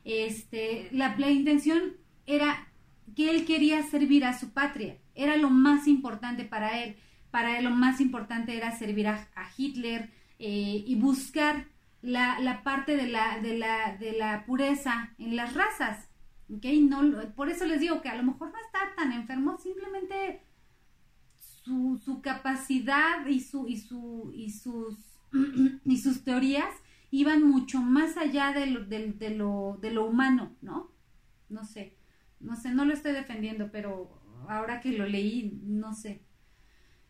este, 0.05 0.87
la, 0.93 1.13
intención 1.29 1.97
era 2.25 2.69
que 3.15 3.29
él 3.29 3.45
quería 3.45 3.83
servir 3.83 4.23
a 4.23 4.37
su 4.39 4.51
patria, 4.51 4.97
era 5.13 5.35
lo 5.35 5.49
más 5.49 5.87
importante 5.87 6.45
para 6.45 6.81
él, 6.81 6.95
para 7.31 7.57
él 7.57 7.65
lo 7.65 7.71
más 7.71 7.99
importante 7.99 8.55
era 8.55 8.77
servir 8.77 9.07
a, 9.07 9.27
Hitler 9.57 10.09
eh, 10.39 10.83
y 10.87 10.95
buscar 10.95 11.67
la, 12.01 12.61
parte 12.63 12.95
de 12.95 13.07
la, 13.07 13.39
de, 13.39 13.57
la, 13.57 13.97
de 13.97 14.13
la 14.13 14.45
pureza 14.45 15.13
en 15.17 15.35
las 15.35 15.53
razas. 15.53 16.09
¿okay? 16.55 16.81
No, 16.81 17.01
por 17.35 17.49
eso 17.49 17.65
les 17.65 17.79
digo 17.79 18.01
que 18.01 18.09
a 18.09 18.15
lo 18.15 18.23
mejor 18.23 18.51
no 18.51 18.59
está 18.59 18.95
tan 18.95 19.11
enfermo, 19.11 19.57
simplemente 19.57 20.43
su, 21.35 21.99
su 22.03 22.21
capacidad 22.21 23.25
y, 23.25 23.39
su, 23.41 23.67
y, 23.67 23.77
su, 23.77 24.31
y 24.33 24.51
sus 24.51 24.95
y 25.85 25.97
sus 25.97 26.23
teorías 26.23 26.73
iban 27.11 27.43
mucho 27.43 27.79
más 27.79 28.17
allá 28.17 28.51
de 28.51 28.67
lo, 28.67 28.85
de, 28.85 29.29
lo, 29.35 29.77
de 29.81 29.91
lo 29.91 30.05
humano, 30.05 30.55
¿no? 30.61 30.91
No 31.49 31.63
sé, 31.63 31.95
no 32.39 32.55
sé, 32.55 32.71
no 32.71 32.85
lo 32.85 32.93
estoy 32.93 33.13
defendiendo, 33.13 33.71
pero 33.71 34.21
ahora 34.49 34.81
que 34.81 34.91
lo 34.91 35.05
leí, 35.05 35.59
no 35.63 35.93
sé. 35.93 36.21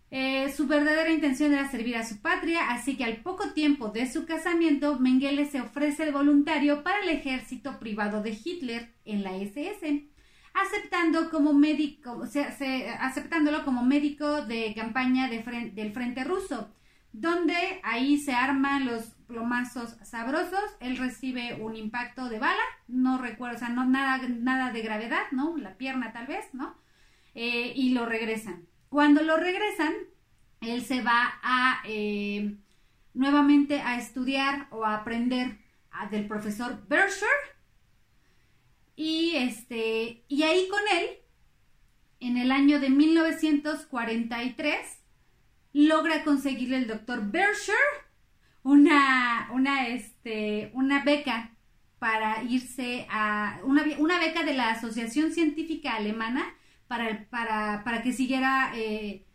Eh, 0.10 0.52
su 0.56 0.68
verdadera 0.68 1.12
intención 1.12 1.54
era 1.54 1.70
servir 1.70 1.98
a 1.98 2.06
su 2.06 2.22
patria, 2.22 2.72
así 2.72 2.96
que 2.96 3.04
al 3.04 3.18
poco 3.18 3.52
tiempo 3.52 3.90
de 3.90 4.10
su 4.10 4.26
casamiento, 4.26 5.00
Mengele 5.00 5.46
se 5.46 5.62
ofrece 5.62 6.04
el 6.04 6.14
voluntario 6.14 6.84
para 6.84 7.02
el 7.02 7.10
ejército 7.10 7.78
privado 7.80 8.24
de 8.24 8.32
Hitler 8.32 8.94
en 9.04 9.24
la 9.24 9.36
SS, 9.36 10.08
aceptando 10.54 11.30
como 11.30 11.54
médico, 11.54 12.26
sea, 12.26 12.56
aceptándolo 13.02 13.66
como 13.66 13.84
médico 13.84 14.44
de 14.46 14.74
campaña 14.76 15.30
de 15.30 15.72
del 15.74 15.92
Frente 15.92 16.24
Ruso 16.24 16.74
donde 17.20 17.56
ahí 17.84 18.18
se 18.18 18.34
arman 18.34 18.86
los 18.86 19.16
plomazos 19.28 19.98
sabrosos, 20.04 20.64
él 20.80 20.98
recibe 20.98 21.56
un 21.56 21.76
impacto 21.76 22.30
de 22.30 22.40
bala, 22.40 22.62
no 22.88 23.18
recuerdo, 23.18 23.56
o 23.56 23.60
sea, 23.60 23.70
no, 23.70 23.86
nada, 23.86 24.28
nada 24.28 24.72
de 24.72 24.82
gravedad, 24.82 25.24
¿no? 25.32 25.58
La 25.58 25.78
pierna 25.78 26.14
tal 26.14 26.28
vez, 26.28 26.46
¿no? 26.54 26.76
Eh, 27.34 27.74
y 27.76 27.92
lo 27.92 28.06
regresan. 28.06 28.68
Cuando 28.98 29.22
lo 29.22 29.38
regresan, 29.38 29.94
él 30.60 30.84
se 30.84 31.04
va 31.04 31.40
a 31.44 31.84
eh, 31.86 32.58
nuevamente 33.14 33.80
a 33.80 34.00
estudiar 34.00 34.66
o 34.72 34.86
a 34.86 34.96
aprender 34.96 35.60
del 36.10 36.26
profesor 36.26 36.84
Bersher 36.88 37.28
y 38.96 39.36
este 39.36 40.24
y 40.28 40.42
ahí 40.42 40.68
con 40.68 40.82
él 40.98 41.10
en 42.22 42.38
el 42.38 42.52
año 42.52 42.80
de 42.80 42.90
1943 42.90 45.04
logra 45.74 46.24
conseguirle 46.24 46.78
el 46.78 46.88
doctor 46.88 47.30
Bersher 47.30 47.76
una, 48.64 49.52
una, 49.54 49.90
este, 49.90 50.72
una 50.74 51.04
beca 51.04 51.52
para 52.00 52.42
irse 52.42 53.06
a 53.12 53.60
una, 53.64 53.86
una, 54.00 54.18
beca 54.18 54.42
de 54.42 54.56
la 54.56 54.72
Asociación 54.72 55.34
Científica 55.34 55.98
Alemana 55.98 56.56
para, 56.88 57.26
para, 57.30 57.84
para 57.84 58.02
que 58.02 58.14
siguiera 58.14 58.72
eh, 58.76 59.26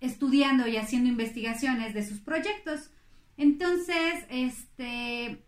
estudiando 0.00 0.66
y 0.66 0.76
haciendo 0.76 1.08
investigaciones 1.08 1.94
de 1.94 2.06
sus 2.06 2.20
proyectos. 2.20 2.90
Entonces, 3.36 4.24
este, 4.28 5.44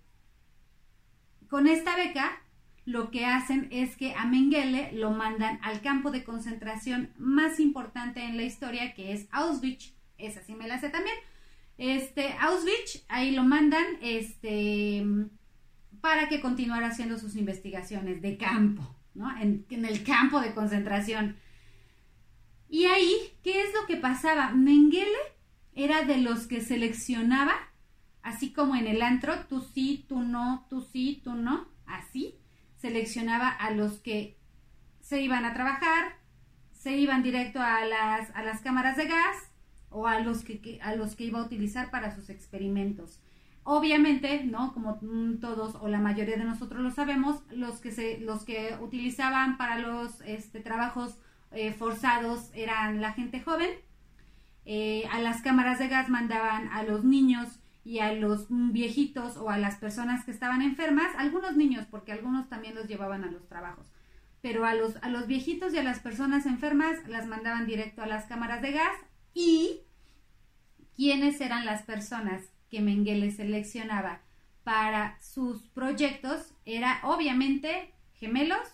con 1.49 1.67
esta 1.67 1.97
beca, 1.97 2.43
lo 2.85 3.11
que 3.11 3.27
hacen 3.27 3.69
es 3.71 3.97
que 3.97 4.15
a 4.15 4.27
Mengele 4.27 4.93
lo 4.93 5.11
mandan 5.11 5.59
al 5.63 5.83
campo 5.83 6.11
de 6.11 6.25
concentración 6.25 7.11
más 7.19 7.61
importante 7.61 8.25
en 8.25 8.37
la 8.37 8.43
historia, 8.43 8.95
que 8.95 9.13
es 9.13 9.29
Auschwitz 9.31 9.95
esa 10.23 10.43
sí 10.43 10.55
me 10.55 10.69
la 10.69 10.81
sé 10.81 10.89
también. 10.89 11.17
Este, 11.79 12.35
Auschwitz, 12.41 13.05
ahí 13.09 13.33
lo 13.33 13.45
mandan, 13.45 13.85
este, 14.01 15.05
para 16.01 16.29
que 16.29 16.41
continuara 16.41 16.89
haciendo 16.89 17.19
sus 17.19 17.37
investigaciones 17.37 18.23
de 18.23 18.37
campo, 18.37 18.95
¿no? 19.15 19.31
En, 19.39 19.67
el 19.71 20.05
campo 20.05 20.41
de 20.41 20.55
concentración. 20.55 21.37
Y 22.69 22.87
ahí, 22.87 23.15
¿qué 23.43 23.63
es 23.63 23.75
lo 23.75 23.87
que 23.87 23.97
pasaba? 23.97 24.51
Mengele 24.51 25.19
era 25.75 26.05
de 26.05 26.19
los 26.19 26.47
que 26.47 26.61
seleccionaba, 26.61 27.55
así 28.23 28.53
como 28.53 28.77
en 28.77 28.87
el 28.87 29.03
antro, 29.03 29.47
tú 29.49 29.61
sí, 29.61 30.05
tú 30.09 30.21
no, 30.21 30.67
tú 30.69 30.81
sí, 30.93 31.21
tú 31.25 31.35
no, 31.35 31.69
así, 31.87 32.37
seleccionaba 32.77 33.49
a 33.49 33.71
los 33.71 33.99
que 33.99 34.39
se 35.01 35.21
iban 35.21 35.45
a 35.45 35.55
trabajar, 35.55 36.17
se 36.73 36.97
iban 36.97 37.23
directo 37.23 37.61
a 37.61 37.85
las, 37.85 38.31
a 38.35 38.43
las 38.43 38.61
cámaras 38.61 38.97
de 38.97 39.07
gas, 39.07 39.53
o 39.93 40.07
a 40.07 40.21
los 40.21 40.43
que, 40.43 40.79
a 40.83 40.95
los 40.95 41.15
que 41.15 41.25
iba 41.25 41.41
a 41.41 41.45
utilizar 41.45 41.91
para 41.91 42.15
sus 42.15 42.31
experimentos. 42.31 43.21
Obviamente, 43.65 44.45
¿no? 44.45 44.73
Como 44.73 44.99
todos 45.41 45.77
o 45.77 45.89
la 45.89 46.01
mayoría 46.01 46.37
de 46.37 46.45
nosotros 46.45 46.81
lo 46.81 46.91
sabemos, 46.91 47.43
los 47.51 47.81
que 47.81 47.93
se, 47.93 48.19
los 48.19 48.45
que 48.45 48.77
utilizaban 48.81 49.57
para 49.57 49.79
los 49.79 50.21
este, 50.23 50.61
trabajos 50.61 51.17
eh, 51.53 51.73
forzados 51.73 52.51
eran 52.55 53.01
la 53.01 53.13
gente 53.13 53.41
joven. 53.41 53.71
Eh, 54.65 55.05
a 55.13 55.21
las 55.21 55.43
cámaras 55.43 55.79
de 55.79 55.89
gas 55.89 56.09
mandaban 56.09 56.69
a 56.69 56.83
los 56.83 57.05
niños 57.05 57.61
y 57.85 57.99
a 57.99 58.13
los 58.13 58.47
viejitos 58.49 59.37
o 59.37 59.51
a 59.51 59.59
las 59.59 59.77
personas 59.77 60.25
que 60.25 60.31
estaban 60.31 60.63
enfermas, 60.63 61.15
algunos 61.17 61.57
niños, 61.57 61.87
porque 61.91 62.13
algunos 62.13 62.49
también 62.49 62.75
los 62.75 62.87
llevaban 62.87 63.25
a 63.25 63.31
los 63.31 63.49
trabajos, 63.49 63.87
pero 64.41 64.65
a 64.65 64.75
los, 64.75 64.97
a 65.03 65.09
los 65.09 65.27
viejitos 65.27 65.75
y 65.75 65.79
a 65.79 65.83
las 65.83 65.99
personas 65.99 66.47
enfermas 66.47 66.97
las 67.09 67.27
mandaban 67.27 67.67
directo 67.67 68.03
a 68.03 68.07
las 68.07 68.27
cámaras 68.27 68.63
de 68.63 68.73
gas 68.73 68.95
y 69.35 69.81
quiénes 70.95 71.41
eran 71.41 71.65
las 71.65 71.83
personas 71.83 72.52
que 72.73 72.81
Mengele 72.81 73.31
seleccionaba 73.31 74.23
para 74.65 75.21
sus 75.21 75.69
proyectos 75.69 76.55
era 76.65 77.01
obviamente 77.03 77.93
gemelos, 78.15 78.67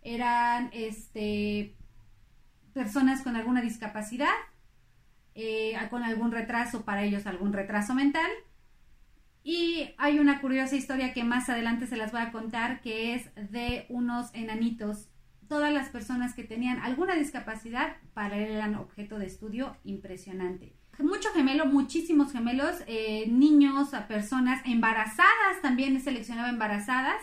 eran 0.00 0.70
este, 0.72 1.76
personas 2.72 3.20
con 3.20 3.36
alguna 3.36 3.60
discapacidad, 3.60 4.32
eh, 5.34 5.76
con 5.90 6.02
algún 6.02 6.32
retraso, 6.32 6.86
para 6.86 7.04
ellos 7.04 7.26
algún 7.26 7.52
retraso 7.52 7.94
mental, 7.94 8.30
Y 9.42 9.94
hay 9.98 10.18
una 10.18 10.40
curiosa 10.40 10.76
historia 10.76 11.12
que 11.12 11.24
más 11.24 11.48
adelante 11.48 11.86
se 11.86 11.96
las 11.96 12.12
voy 12.12 12.22
a 12.22 12.32
contar, 12.32 12.80
que 12.82 13.14
es 13.14 13.30
de 13.34 13.86
unos 13.88 14.30
enanitos. 14.34 15.10
Todas 15.48 15.72
las 15.72 15.88
personas 15.90 16.34
que 16.34 16.44
tenían 16.44 16.78
alguna 16.80 17.14
discapacidad 17.16 17.96
para 18.14 18.36
él 18.38 18.50
eran 18.52 18.74
objeto 18.76 19.18
de 19.18 19.26
estudio 19.26 19.76
impresionante. 19.84 20.79
Mucho 21.02 21.30
gemelo, 21.34 21.66
muchísimos 21.66 22.32
gemelos, 22.32 22.76
eh, 22.86 23.26
niños, 23.28 23.90
personas 24.08 24.62
embarazadas, 24.64 25.60
también 25.62 26.00
seleccionaba 26.00 26.48
embarazadas. 26.48 27.20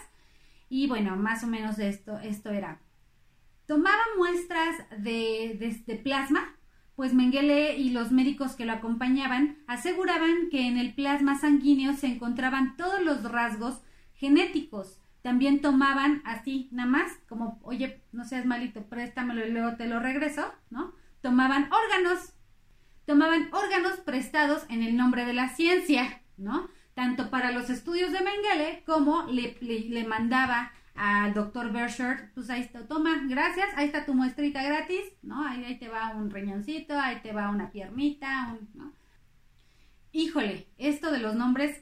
Y 0.70 0.88
bueno, 0.88 1.16
más 1.16 1.44
o 1.44 1.48
menos 1.48 1.80
esto, 1.80 2.20
esto 2.20 2.50
era. 2.50 2.82
Tomaba 3.66 4.02
muestras 4.18 4.76
de, 4.98 5.84
de 5.86 5.96
plasma 5.96 6.58
pues 6.98 7.14
Mengele 7.14 7.78
y 7.78 7.92
los 7.92 8.12
médicos 8.12 8.56
que 8.56 8.66
lo 8.66 8.74
acompañaban 8.74 9.60
aseguraban 9.68 10.50
que 10.50 10.68
en 10.68 10.80
el 10.80 10.96
plasma 10.96 11.38
sanguíneo 11.38 11.94
se 11.94 12.08
encontraban 12.08 12.76
todos 12.76 13.02
los 13.02 13.22
rasgos 13.24 13.84
genéticos. 14.16 15.00
También 15.22 15.62
tomaban 15.62 16.24
así, 16.26 16.70
nada 16.72 16.90
más, 16.90 17.12
como, 17.30 17.60
oye, 17.62 18.02
no 18.12 18.24
seas 18.24 18.48
malito, 18.48 18.88
préstamelo 18.88 19.46
y 19.46 19.52
luego 19.52 19.78
te 19.78 19.86
lo 19.86 20.00
regreso, 20.00 20.52
¿no? 20.72 20.96
Tomaban 21.22 21.70
órganos, 21.72 22.34
tomaban 23.08 23.48
órganos 23.54 23.94
prestados 24.02 24.66
en 24.70 24.84
el 24.84 24.98
nombre 24.98 25.26
de 25.26 25.34
la 25.34 25.48
ciencia, 25.50 26.22
¿no? 26.36 26.70
Tanto 26.94 27.30
para 27.30 27.52
los 27.52 27.70
estudios 27.70 28.12
de 28.12 28.20
Mengele 28.20 28.84
como 28.86 29.24
le, 29.28 30.06
mandaba 30.06 30.74
al 30.94 31.34
doctor 31.34 31.72
Bersher, 31.72 32.32
pues 32.36 32.50
ahí 32.50 32.62
está, 32.62 32.86
toma, 32.86 33.24
gracias, 33.30 33.70
ahí 33.78 33.86
está 33.86 34.06
tu 34.06 34.14
muestrita 34.14 34.62
gratis, 34.62 35.04
¿no? 35.22 35.48
Ahí, 35.48 35.80
te 35.80 35.88
va 35.88 36.10
un 36.16 36.30
riñoncito, 36.30 37.00
ahí 37.00 37.22
te 37.22 37.32
va 37.32 37.50
una 37.50 37.72
piernita, 37.72 38.58
¿no? 38.74 38.92
Híjole, 40.12 40.68
esto 40.78 41.10
de 41.10 41.20
los 41.20 41.36
nombres, 41.36 41.82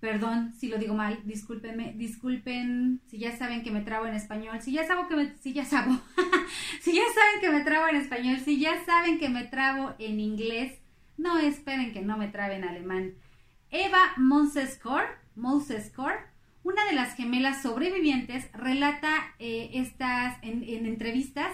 perdón 0.00 0.52
si 0.58 0.68
lo 0.68 0.78
digo 0.78 0.94
mal, 0.94 1.20
discúlpenme, 1.24 1.92
disculpen 1.96 3.00
si 3.06 3.18
ya 3.18 3.36
saben 3.36 3.62
que 3.62 3.70
me 3.70 3.80
trabo 3.80 4.06
en 4.06 4.14
español, 4.14 4.60
si 4.60 4.72
ya 4.72 4.86
saben 4.86 5.08
que 5.08 5.16
me, 5.16 5.36
si 5.38 5.52
ya 5.52 5.64
sabo, 5.64 5.98
si 6.80 6.94
ya 6.94 7.02
saben 7.14 7.40
que 7.40 7.50
me 7.50 7.64
trabo 7.64 7.88
en 7.88 7.96
español, 7.96 8.38
si 8.44 8.60
ya 8.60 8.84
saben 8.84 9.18
que 9.18 9.28
me 9.28 9.44
trabo 9.44 9.94
en 9.98 10.20
inglés, 10.20 10.78
no 11.16 11.38
esperen 11.38 11.92
que 11.92 12.00
no 12.00 12.16
me 12.16 12.28
trabe 12.28 12.56
en 12.56 12.64
alemán. 12.64 13.14
Eva 13.70 13.98
Monseskor, 14.16 15.04
una 16.62 16.84
de 16.86 16.92
las 16.92 17.14
gemelas 17.14 17.62
sobrevivientes 17.62 18.50
relata 18.52 19.34
eh, 19.38 19.70
estas 19.74 20.38
en, 20.42 20.64
entrevistas 20.86 21.52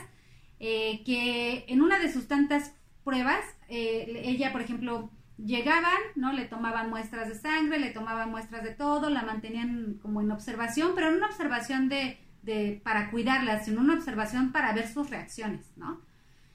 eh, 0.61 1.03
que 1.05 1.65
en 1.69 1.83
una 1.83 1.99
de 1.99 2.13
sus 2.13 2.29
tantas 2.29 2.73
pruebas, 3.05 3.45
eh, 3.69 4.23
ella, 4.25 4.53
por 4.53 4.61
ejemplo, 4.61 5.11
llegaban, 5.39 6.01
¿no? 6.15 6.33
Le 6.33 6.45
tomaban 6.45 6.91
muestras 6.91 7.29
de 7.29 7.35
sangre, 7.35 7.79
le 7.79 7.91
tomaban 7.91 8.31
muestras 8.31 8.63
de 8.63 8.71
todo, 8.71 9.11
la 9.11 9.23
mantenían 9.23 9.99
como 10.03 10.21
en 10.21 10.31
observación, 10.31 10.93
pero 10.95 11.09
en 11.09 11.17
una 11.17 11.27
observación 11.27 11.89
de, 11.89 12.19
de 12.43 12.81
para 12.85 13.11
cuidarla, 13.11 13.61
sino 13.61 13.81
una 13.81 13.95
observación 13.95 14.53
para 14.53 14.73
ver 14.73 14.89
sus 14.89 15.11
reacciones, 15.11 15.73
¿no? 15.77 16.01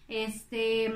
Este, 0.08 0.92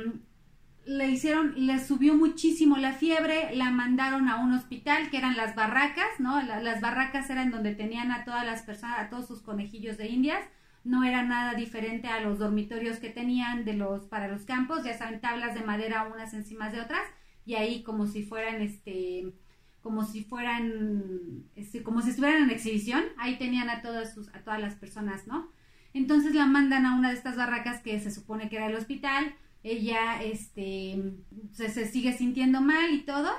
le 0.85 1.07
hicieron, 1.09 1.53
le 1.55 1.79
subió 1.83 2.15
muchísimo 2.15 2.77
la 2.77 2.93
fiebre, 2.93 3.55
la 3.55 3.71
mandaron 3.71 4.27
a 4.27 4.37
un 4.37 4.53
hospital 4.53 5.09
que 5.09 5.17
eran 5.17 5.37
las 5.37 5.55
barracas, 5.55 6.19
¿no? 6.19 6.41
las 6.41 6.81
barracas 6.81 7.29
eran 7.29 7.51
donde 7.51 7.73
tenían 7.73 8.11
a 8.11 8.25
todas 8.25 8.45
las 8.45 8.63
personas, 8.63 8.99
a 8.99 9.09
todos 9.09 9.27
sus 9.27 9.41
conejillos 9.41 9.97
de 9.97 10.07
indias, 10.07 10.43
no 10.83 11.03
era 11.05 11.23
nada 11.23 11.53
diferente 11.53 12.07
a 12.09 12.19
los 12.19 12.39
dormitorios 12.39 12.97
que 12.97 13.09
tenían 13.09 13.63
de 13.63 13.73
los, 13.73 14.03
para 14.07 14.27
los 14.27 14.43
campos, 14.43 14.83
ya 14.83 14.97
saben, 14.97 15.21
tablas 15.21 15.53
de 15.53 15.61
madera 15.61 16.09
unas 16.13 16.33
encima 16.33 16.69
de 16.69 16.81
otras, 16.81 17.03
y 17.45 17.55
ahí 17.55 17.83
como 17.83 18.07
si 18.07 18.23
fueran, 18.23 18.61
este, 18.61 19.33
como 19.81 20.05
si 20.05 20.23
fueran, 20.23 21.45
este, 21.55 21.83
como 21.83 22.01
si 22.01 22.11
estuvieran 22.11 22.43
en 22.43 22.49
exhibición, 22.51 23.03
ahí 23.17 23.37
tenían 23.37 23.69
a 23.69 23.81
todas 23.81 24.13
sus, 24.13 24.29
a 24.29 24.39
todas 24.39 24.59
las 24.59 24.75
personas, 24.75 25.27
¿no? 25.27 25.49
Entonces 25.93 26.33
la 26.33 26.45
mandan 26.45 26.85
a 26.85 26.95
una 26.95 27.09
de 27.09 27.15
estas 27.15 27.35
barracas 27.35 27.81
que 27.81 27.99
se 27.99 28.11
supone 28.11 28.49
que 28.49 28.55
era 28.55 28.67
el 28.67 28.75
hospital, 28.75 29.35
ella 29.63 30.21
este, 30.21 31.13
se, 31.53 31.87
sigue 31.87 32.13
sintiendo 32.13 32.61
mal 32.61 32.93
y 32.93 33.01
todo. 33.01 33.29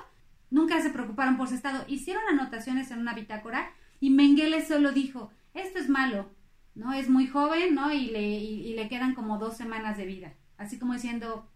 Nunca 0.51 0.81
se 0.81 0.91
preocuparon 0.91 1.37
por 1.37 1.49
su 1.49 1.55
estado. 1.55 1.85
Hicieron 1.87 2.23
anotaciones 2.31 2.91
en 2.91 3.01
una 3.01 3.15
bitácora 3.15 3.71
y 4.01 4.11
Mengele 4.11 4.65
solo 4.65 4.93
dijo, 4.93 5.31
esto 5.53 5.79
es 5.79 5.89
malo, 5.89 6.31
¿no? 6.75 6.93
Es 6.93 7.11
muy 7.11 7.27
joven, 7.27 7.75
¿no? 7.75 7.93
Y 7.93 8.07
le, 8.07 8.23
y, 8.23 8.75
le 8.75 8.89
quedan 8.89 9.15
como 9.15 9.39
dos 9.39 9.57
semanas 9.57 9.99
de 9.99 10.07
vida. 10.07 10.35
Así 10.57 10.79
como 10.79 10.95
diciendo, 10.95 11.47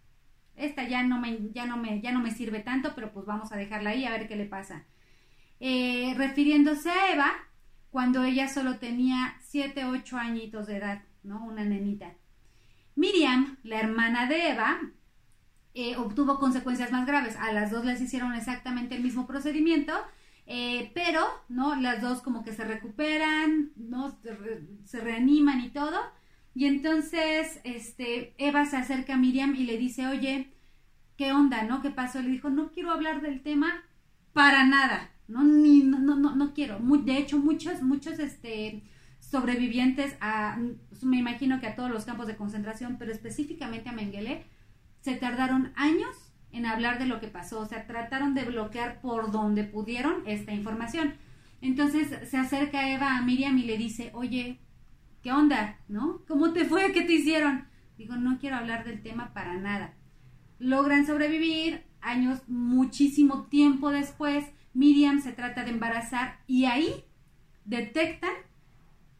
esta 0.59 0.87
ya 0.87 1.03
no 1.03 1.19
me, 1.19 1.49
ya 1.51 1.65
no 1.65 1.77
me, 1.77 2.01
ya 2.01 2.11
no 2.11 2.19
me 2.19 2.31
sirve 2.31 2.59
tanto, 2.59 2.93
pero 2.95 3.11
pues 3.11 3.25
vamos 3.25 3.51
a 3.51 3.57
dejarla 3.57 3.91
ahí 3.91 4.05
a 4.05 4.11
ver 4.11 4.27
qué 4.27 4.35
le 4.35 4.45
pasa. 4.45 4.85
Eh, 5.59 6.13
refiriéndose 6.15 6.89
a 6.89 7.11
Eva, 7.13 7.31
cuando 7.91 8.23
ella 8.23 8.47
solo 8.47 8.77
tenía 8.77 9.35
siete, 9.41 9.85
ocho 9.85 10.17
añitos 10.17 10.67
de 10.67 10.77
edad, 10.77 11.03
¿no? 11.23 11.43
Una 11.43 11.65
nenita. 11.65 12.13
Miriam, 12.95 13.57
la 13.63 13.79
hermana 13.79 14.27
de 14.27 14.51
Eva, 14.51 14.79
eh, 15.73 15.95
obtuvo 15.97 16.39
consecuencias 16.39 16.91
más 16.91 17.05
graves. 17.05 17.35
A 17.37 17.51
las 17.51 17.71
dos 17.71 17.85
les 17.85 18.01
hicieron 18.01 18.33
exactamente 18.33 18.95
el 18.95 19.03
mismo 19.03 19.25
procedimiento, 19.25 19.93
eh, 20.45 20.91
pero, 20.93 21.25
¿no? 21.47 21.75
Las 21.75 22.01
dos 22.01 22.21
como 22.21 22.43
que 22.43 22.53
se 22.53 22.65
recuperan, 22.65 23.71
¿no? 23.75 24.17
Se, 24.83 24.99
reaniman 24.99 25.61
y 25.61 25.69
todo. 25.69 25.97
Y 26.55 26.65
entonces, 26.65 27.59
este, 27.63 28.33
Eva 28.37 28.65
se 28.65 28.77
acerca 28.77 29.13
a 29.13 29.17
Miriam 29.17 29.55
y 29.55 29.65
le 29.65 29.77
dice, 29.77 30.07
oye, 30.07 30.53
¿qué 31.17 31.31
onda, 31.31 31.63
no? 31.63 31.81
¿Qué 31.81 31.89
pasó? 31.89 32.21
Le 32.21 32.29
dijo, 32.29 32.49
no 32.49 32.71
quiero 32.71 32.91
hablar 32.91 33.21
del 33.21 33.41
tema 33.41 33.83
para 34.33 34.65
nada, 34.65 35.11
¿no? 35.27 35.43
Ni, 35.43 35.81
no, 35.81 35.99
no, 35.99 36.15
no, 36.15 36.35
no 36.35 36.53
quiero. 36.53 36.79
de 36.79 37.17
hecho, 37.17 37.37
muchos, 37.37 37.81
muchos, 37.81 38.19
este, 38.19 38.83
sobrevivientes 39.19 40.15
a, 40.21 40.57
me 41.01 41.17
imagino 41.17 41.59
que 41.59 41.67
a 41.67 41.75
todos 41.75 41.91
los 41.91 42.05
campos 42.05 42.27
de 42.27 42.35
concentración, 42.35 42.97
pero 42.97 43.11
específicamente 43.11 43.89
a 43.89 43.93
Mengele, 43.93 44.45
se 45.01 45.15
tardaron 45.15 45.71
años 45.75 46.15
en 46.51 46.65
hablar 46.65 46.99
de 46.99 47.05
lo 47.05 47.19
que 47.19 47.27
pasó, 47.27 47.59
o 47.59 47.65
sea, 47.65 47.85
trataron 47.85 48.33
de 48.33 48.43
bloquear 48.43 49.01
por 49.01 49.31
donde 49.31 49.63
pudieron 49.63 50.23
esta 50.25 50.51
información. 50.51 51.13
Entonces 51.61 52.29
se 52.29 52.37
acerca 52.37 52.89
Eva 52.89 53.17
a 53.17 53.21
Miriam 53.21 53.57
y 53.57 53.63
le 53.63 53.77
dice, 53.77 54.09
oye, 54.13 54.59
¿qué 55.21 55.31
onda? 55.31 55.79
¿No? 55.87 56.23
¿Cómo 56.27 56.53
te 56.53 56.65
fue? 56.65 56.91
¿Qué 56.91 57.01
te 57.01 57.13
hicieron? 57.13 57.67
Digo, 57.97 58.15
no 58.15 58.39
quiero 58.39 58.55
hablar 58.55 58.85
del 58.85 59.01
tema 59.01 59.33
para 59.33 59.57
nada. 59.57 59.93
Logran 60.59 61.05
sobrevivir, 61.05 61.83
años, 62.01 62.41
muchísimo 62.47 63.47
tiempo 63.47 63.89
después, 63.91 64.45
Miriam 64.73 65.21
se 65.21 65.33
trata 65.33 65.63
de 65.63 65.71
embarazar 65.71 66.39
y 66.47 66.65
ahí 66.65 67.03
detectan 67.65 68.33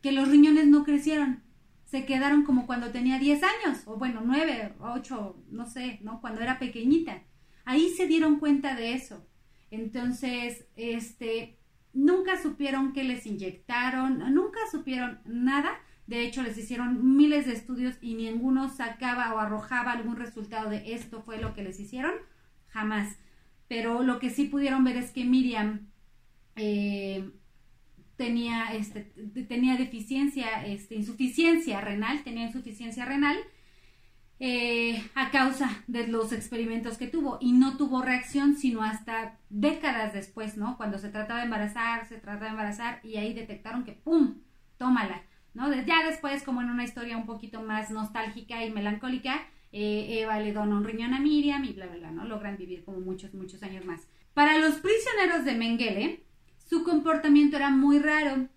que 0.01 0.11
los 0.11 0.29
riñones 0.29 0.67
no 0.67 0.83
crecieron, 0.83 1.43
se 1.85 2.05
quedaron 2.05 2.43
como 2.43 2.67
cuando 2.67 2.91
tenía 2.91 3.17
10 3.19 3.41
años, 3.43 3.81
o 3.85 3.97
bueno, 3.97 4.21
9, 4.23 4.75
8, 4.79 5.43
no 5.49 5.65
sé, 5.65 5.99
¿no? 6.03 6.21
Cuando 6.21 6.41
era 6.41 6.59
pequeñita. 6.59 7.23
Ahí 7.65 7.89
se 7.89 8.07
dieron 8.07 8.39
cuenta 8.39 8.75
de 8.75 8.93
eso. 8.93 9.25
Entonces, 9.71 10.67
este, 10.75 11.57
nunca 11.93 12.41
supieron 12.41 12.93
qué 12.93 13.03
les 13.03 13.25
inyectaron, 13.25 14.19
nunca 14.33 14.59
supieron 14.71 15.19
nada. 15.25 15.79
De 16.09 16.23
hecho, 16.23 16.41
les 16.41 16.57
hicieron 16.57 17.15
miles 17.15 17.45
de 17.45 17.53
estudios 17.53 17.95
y 18.01 18.15
ninguno 18.15 18.67
sacaba 18.67 19.31
o 19.35 19.37
arrojaba 19.37 19.91
algún 19.91 20.15
resultado 20.15 20.67
de 20.67 20.95
esto 20.95 21.21
fue 21.21 21.39
lo 21.39 21.53
que 21.53 21.61
les 21.61 21.79
hicieron. 21.79 22.13
Jamás. 22.69 23.15
Pero 23.67 24.01
lo 24.01 24.17
que 24.17 24.31
sí 24.31 24.45
pudieron 24.45 24.83
ver 24.83 24.97
es 24.97 25.11
que 25.11 25.23
Miriam 25.23 25.91
eh, 26.55 27.29
tenía, 28.15 28.73
este, 28.73 29.01
tenía 29.47 29.77
deficiencia, 29.77 30.65
este, 30.65 30.95
insuficiencia 30.95 31.79
renal, 31.79 32.23
tenía 32.23 32.47
insuficiencia 32.47 33.05
renal 33.05 33.37
eh, 34.39 35.07
a 35.13 35.29
causa 35.29 35.83
de 35.85 36.07
los 36.07 36.31
experimentos 36.31 36.97
que 36.97 37.05
tuvo 37.05 37.37
y 37.39 37.51
no 37.51 37.77
tuvo 37.77 38.01
reacción 38.01 38.55
sino 38.55 38.81
hasta 38.81 39.37
décadas 39.51 40.11
después, 40.13 40.57
¿no? 40.57 40.75
Cuando 40.75 40.97
se 40.97 41.09
trataba 41.09 41.41
de 41.41 41.45
embarazar, 41.45 42.07
se 42.07 42.17
trataba 42.17 42.45
de 42.45 42.51
embarazar 42.51 42.99
y 43.03 43.17
ahí 43.17 43.35
detectaron 43.35 43.83
que 43.83 43.91
¡pum! 43.91 44.39
Tómala, 44.79 45.21
Ya 45.85 46.05
después, 46.07 46.43
como 46.43 46.61
en 46.61 46.69
una 46.69 46.85
historia 46.85 47.17
un 47.17 47.25
poquito 47.25 47.61
más 47.61 47.91
nostálgica 47.91 48.63
y 48.63 48.71
melancólica, 48.71 49.41
eh, 49.71 50.21
Eva 50.21 50.39
le 50.39 50.53
dona 50.53 50.75
un 50.75 50.85
riñón 50.85 51.13
a 51.13 51.19
Miriam 51.19 51.63
y 51.65 51.73
bla, 51.73 51.87
bla, 51.87 51.97
bla, 51.97 52.11
¿no? 52.11 52.25
Logran 52.25 52.57
vivir 52.57 52.83
como 52.83 52.99
muchos, 52.99 53.33
muchos 53.33 53.61
años 53.61 53.85
más. 53.85 54.07
Para 54.33 54.57
los 54.57 54.75
prisioneros 54.75 55.43
de 55.43 55.55
Mengele, 55.55 56.23
su 56.69 56.83
comportamiento 56.83 57.57
era 57.57 57.69
muy 57.69 57.99
raro. 57.99 58.47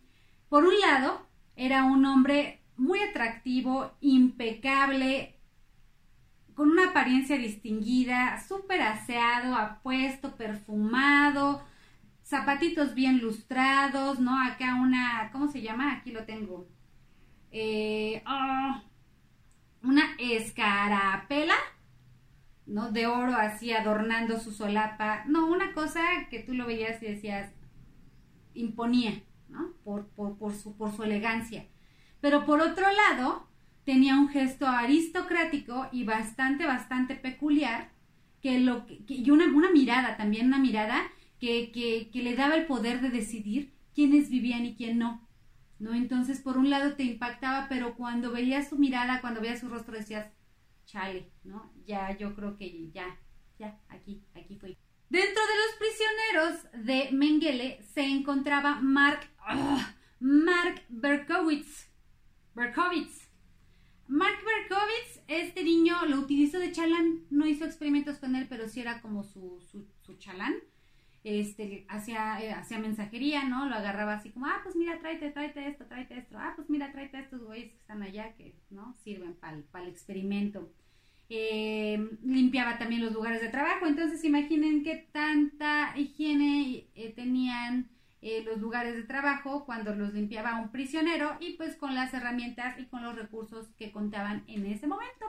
Por 0.48 0.64
un 0.64 0.78
lado, 0.80 1.26
era 1.56 1.84
un 1.84 2.04
hombre 2.04 2.60
muy 2.76 3.00
atractivo, 3.00 3.92
impecable, 4.00 5.34
con 6.54 6.70
una 6.70 6.90
apariencia 6.90 7.36
distinguida, 7.36 8.42
súper 8.46 8.82
aseado, 8.82 9.56
apuesto, 9.56 10.36
perfumado, 10.36 11.62
zapatitos 12.24 12.94
bien 12.94 13.18
lustrados, 13.18 14.20
¿no? 14.20 14.38
Acá 14.40 14.76
una, 14.76 15.30
¿cómo 15.32 15.48
se 15.48 15.62
llama? 15.62 15.92
Aquí 15.92 16.12
lo 16.12 16.24
tengo. 16.24 16.68
Eh, 17.52 18.22
ah, 18.24 18.82
una 19.82 20.16
escarapela, 20.18 21.54
¿no? 22.66 22.90
de 22.90 23.06
oro 23.06 23.34
así 23.34 23.72
adornando 23.72 24.40
su 24.40 24.52
solapa. 24.52 25.24
No, 25.26 25.46
una 25.46 25.74
cosa 25.74 26.00
que 26.30 26.40
tú 26.40 26.54
lo 26.54 26.66
veías 26.66 27.02
y 27.02 27.06
decías, 27.06 27.52
imponía, 28.54 29.22
¿no? 29.48 29.74
Por, 29.84 30.06
por, 30.08 30.54
su, 30.54 30.76
por 30.76 30.96
su 30.96 31.02
elegancia. 31.02 31.66
Pero 32.20 32.46
por 32.46 32.60
otro 32.60 32.86
lado, 32.90 33.46
tenía 33.84 34.14
un 34.14 34.28
gesto 34.28 34.66
aristocrático 34.66 35.88
y 35.92 36.04
bastante, 36.04 36.66
bastante 36.66 37.16
peculiar, 37.16 37.90
que 38.40 38.58
lo, 38.58 38.86
y 38.88 39.30
una, 39.30 39.46
mirada, 39.70 40.16
también 40.16 40.46
una 40.46 40.58
mirada 40.58 41.02
que, 41.38 41.70
que, 41.70 42.10
que 42.10 42.22
le 42.22 42.34
daba 42.34 42.56
el 42.56 42.66
poder 42.66 43.00
de 43.00 43.10
decidir 43.10 43.72
quiénes 43.94 44.30
vivían 44.30 44.64
y 44.64 44.74
quién 44.74 44.98
no. 44.98 45.20
¿No? 45.82 45.94
Entonces, 45.94 46.40
por 46.40 46.56
un 46.58 46.70
lado 46.70 46.94
te 46.94 47.02
impactaba, 47.02 47.66
pero 47.68 47.96
cuando 47.96 48.30
veías 48.30 48.68
su 48.68 48.78
mirada, 48.78 49.20
cuando 49.20 49.40
veías 49.40 49.58
su 49.58 49.68
rostro, 49.68 49.96
decías, 49.96 50.30
chale, 50.86 51.32
¿no? 51.42 51.72
Ya, 51.84 52.16
yo 52.16 52.36
creo 52.36 52.56
que 52.56 52.88
ya, 52.92 53.18
ya, 53.58 53.80
aquí, 53.88 54.22
aquí 54.36 54.56
fue. 54.56 54.78
Dentro 55.10 55.42
de 55.42 55.56
los 55.56 55.74
prisioneros 55.80 56.86
de 56.86 57.10
Mengele 57.10 57.82
se 57.82 58.02
encontraba 58.04 58.76
Mark, 58.76 59.28
Mark 60.20 60.82
Berkowitz. 60.88 61.88
Berkowitz. 62.54 63.28
Mark 64.06 64.38
Berkowitz, 64.44 65.24
este 65.26 65.64
niño 65.64 65.96
lo 66.06 66.20
utilizó 66.20 66.60
de 66.60 66.70
chalán, 66.70 67.24
no 67.30 67.44
hizo 67.44 67.64
experimentos 67.64 68.18
con 68.18 68.36
él, 68.36 68.46
pero 68.48 68.68
sí 68.68 68.80
era 68.80 69.00
como 69.02 69.24
su, 69.24 69.60
su, 69.60 69.84
su 70.00 70.14
chalán 70.18 70.54
este, 71.24 71.86
hacía, 71.88 72.42
eh, 72.42 72.52
hacía 72.52 72.78
mensajería, 72.78 73.44
¿no? 73.44 73.66
Lo 73.66 73.76
agarraba 73.76 74.14
así 74.14 74.30
como, 74.30 74.46
ah, 74.46 74.60
pues 74.62 74.74
mira, 74.76 74.98
tráete, 74.98 75.30
tráete 75.30 75.68
esto, 75.68 75.86
tráete 75.86 76.18
esto, 76.18 76.36
ah, 76.38 76.52
pues 76.56 76.68
mira, 76.68 76.90
tráete 76.92 77.20
estos 77.20 77.42
güeyes 77.44 77.70
que 77.70 77.78
están 77.78 78.02
allá 78.02 78.34
que, 78.34 78.56
¿no? 78.70 78.94
Sirven 79.04 79.34
para 79.34 79.84
el 79.84 79.88
experimento. 79.88 80.72
Eh, 81.28 82.18
limpiaba 82.22 82.76
también 82.78 83.02
los 83.02 83.12
lugares 83.12 83.40
de 83.40 83.48
trabajo, 83.48 83.86
entonces 83.86 84.22
imaginen 84.24 84.82
qué 84.84 85.08
tanta 85.12 85.96
higiene 85.96 86.88
eh, 86.94 87.12
tenían 87.14 87.88
los 88.44 88.58
lugares 88.58 88.94
de 88.94 89.02
trabajo 89.02 89.64
cuando 89.64 89.96
los 89.96 90.14
limpiaba 90.14 90.60
un 90.60 90.70
prisionero 90.70 91.36
y 91.40 91.54
pues 91.54 91.74
con 91.74 91.96
las 91.96 92.14
herramientas 92.14 92.78
y 92.78 92.84
con 92.84 93.02
los 93.02 93.16
recursos 93.16 93.66
que 93.76 93.90
contaban 93.90 94.44
en 94.46 94.64
ese 94.66 94.86
momento. 94.86 95.26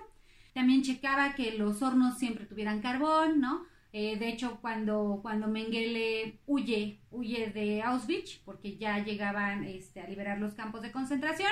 También 0.54 0.84
checaba 0.84 1.34
que 1.34 1.58
los 1.58 1.82
hornos 1.82 2.20
siempre 2.20 2.46
tuvieran 2.46 2.82
carbón, 2.82 3.42
¿no? 3.42 3.66
Eh, 3.96 4.18
de 4.18 4.28
hecho, 4.28 4.58
cuando, 4.60 5.20
cuando 5.22 5.48
Mengele 5.48 6.40
huye, 6.48 7.00
huye 7.12 7.52
de 7.52 7.84
Auschwitz, 7.84 8.40
porque 8.44 8.76
ya 8.76 8.98
llegaban 9.04 9.64
este, 9.66 10.02
a 10.02 10.08
liberar 10.08 10.40
los 10.40 10.56
campos 10.56 10.82
de 10.82 10.92
concentración, 10.92 11.52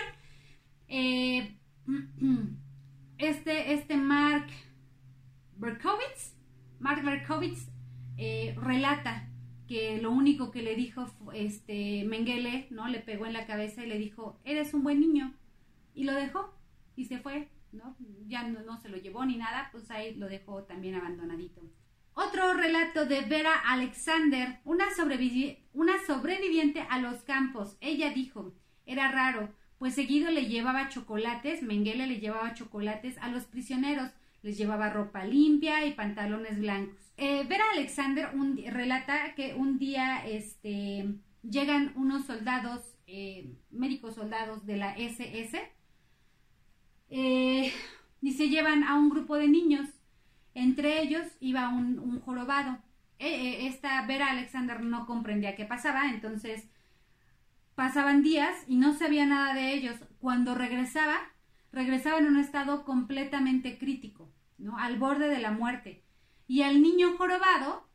eh, 0.88 1.56
este, 3.20 3.74
este 3.74 3.96
Mark 3.96 4.48
Berkowitz, 5.56 6.36
Mark 6.80 7.06
Berkowitz 7.06 7.70
eh, 8.18 8.56
relata 8.58 9.30
que 9.68 10.02
lo 10.02 10.10
único 10.10 10.50
que 10.50 10.64
le 10.64 10.76
dijo 10.76 11.06
este 11.36 12.04
Mengele, 12.06 12.66
¿no? 12.72 12.88
Le 12.88 13.02
pegó 13.02 13.28
en 13.28 13.34
la 13.34 13.46
cabeza 13.46 13.86
y 13.86 13.88
le 13.88 14.00
dijo, 14.00 14.40
eres 14.46 14.74
un 14.74 14.82
buen 14.82 15.00
niño. 15.00 15.36
Y 15.94 16.06
lo 16.06 16.14
dejó 16.16 16.52
y 16.96 17.06
se 17.06 17.20
fue, 17.20 17.50
¿no? 17.72 17.96
Ya 18.26 18.48
no, 18.48 18.64
no 18.64 18.78
se 18.82 18.90
lo 18.90 18.98
llevó 18.98 19.24
ni 19.26 19.38
nada, 19.38 19.70
pues 19.72 19.92
ahí 19.92 20.16
lo 20.16 20.28
dejó 20.28 20.64
también 20.64 20.96
abandonadito. 20.96 21.62
Otro 22.14 22.54
relato 22.54 23.06
de 23.06 23.22
Vera 23.22 23.54
Alexander, 23.54 24.60
una, 24.66 24.86
sobreviviente 24.94 26.86
a 26.90 27.00
los 27.00 27.24
campos. 27.24 27.78
Ella 27.80 28.12
dijo, 28.12 28.54
era 28.86 29.12
raro, 29.12 29.50
pues 29.78 29.96
seguido 29.96 30.30
le 30.30 30.48
llevaba 30.48 30.90
chocolates, 30.90 31.64
Mengele 31.64 32.08
le 32.08 32.20
llevaba 32.20 32.54
chocolates 32.54 33.18
a 33.20 33.30
los 33.30 33.46
prisioneros, 33.46 34.12
les 34.42 34.58
llevaba 34.58 34.90
ropa 34.90 35.24
limpia 35.24 35.86
y 35.86 35.94
pantalones 35.94 36.60
blancos. 36.60 37.14
Eh, 37.18 37.46
Vera 37.48 37.64
Alexander 37.74 38.30
relata 38.68 39.34
que 39.36 39.54
un 39.54 39.78
día 39.78 40.28
este, 40.28 41.16
llegan 41.44 41.94
unos 41.96 42.26
soldados, 42.26 42.82
eh, 43.08 43.56
médicos 43.70 44.16
soldados 44.16 44.66
de 44.66 44.78
la 44.78 44.94
SS, 44.98 45.60
eh, 47.10 47.72
y 48.22 48.32
se 48.34 48.50
llevan 48.50 48.84
a 48.84 48.98
un 49.00 49.10
grupo 49.10 49.38
de 49.38 49.48
niños 49.48 49.88
entre 50.54 51.02
ellos 51.02 51.26
iba 51.40 51.70
un, 51.70 52.20
jorobado. 52.22 52.78
E, 53.20 53.28
e, 53.28 53.68
esta 53.68 54.06
Vera 54.06 54.32
Alexander 54.32 54.82
no 54.82 55.06
comprendía 55.06 55.56
qué 55.56 55.66
pasaba, 55.66 56.10
entonces 56.10 56.68
pasaban 57.76 58.24
días 58.24 58.56
y 58.68 58.76
no 58.76 58.94
sabía 58.94 59.26
nada 59.26 59.54
de 59.54 59.74
ellos. 59.74 59.98
Cuando 60.20 60.56
regresaba, 60.56 61.18
regresaba 61.72 62.20
en 62.20 62.28
un 62.28 62.38
estado 62.38 62.84
completamente 62.84 63.78
crítico, 63.78 64.32
¿no? 64.58 64.78
Al 64.78 64.98
borde 64.98 65.30
de 65.30 65.40
la 65.40 65.52
muerte. 65.52 66.04
Y 66.48 66.64
al 66.64 66.82
niño 66.82 67.16
jorobado 67.18 67.88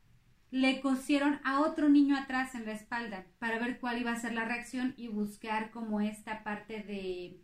le 0.51 0.81
cosieron 0.81 1.41
a 1.45 1.61
otro 1.61 1.89
niño 1.89 2.17
atrás 2.17 2.55
en 2.55 2.65
la 2.65 2.73
espalda 2.73 3.27
para 3.39 3.59
ver 3.59 3.79
cuál 3.79 4.01
iba 4.01 4.13
a 4.13 4.21
ser 4.21 4.33
la 4.33 4.45
reacción 4.45 4.95
y 4.97 5.09
buscar 5.09 5.71
como 5.71 6.01
esta 6.01 6.45
parte 6.45 6.83
de 6.83 7.39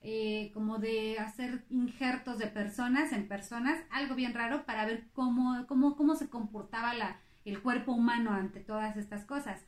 eh, 0.00 0.50
como 0.54 0.78
de 0.78 1.18
hacer 1.18 1.64
injertos 1.70 2.38
de 2.38 2.46
personas 2.46 3.12
en 3.12 3.28
personas, 3.28 3.78
algo 3.90 4.14
bien 4.14 4.34
raro 4.34 4.64
para 4.64 4.86
ver 4.86 5.08
cómo, 5.12 5.66
cómo, 5.66 5.96
cómo 5.96 6.14
se 6.14 6.28
comportaba 6.28 6.92
el 7.44 7.60
cuerpo 7.62 7.92
humano 7.92 8.32
ante 8.32 8.60
todas 8.60 8.96
estas 8.96 9.24
cosas. 9.24 9.64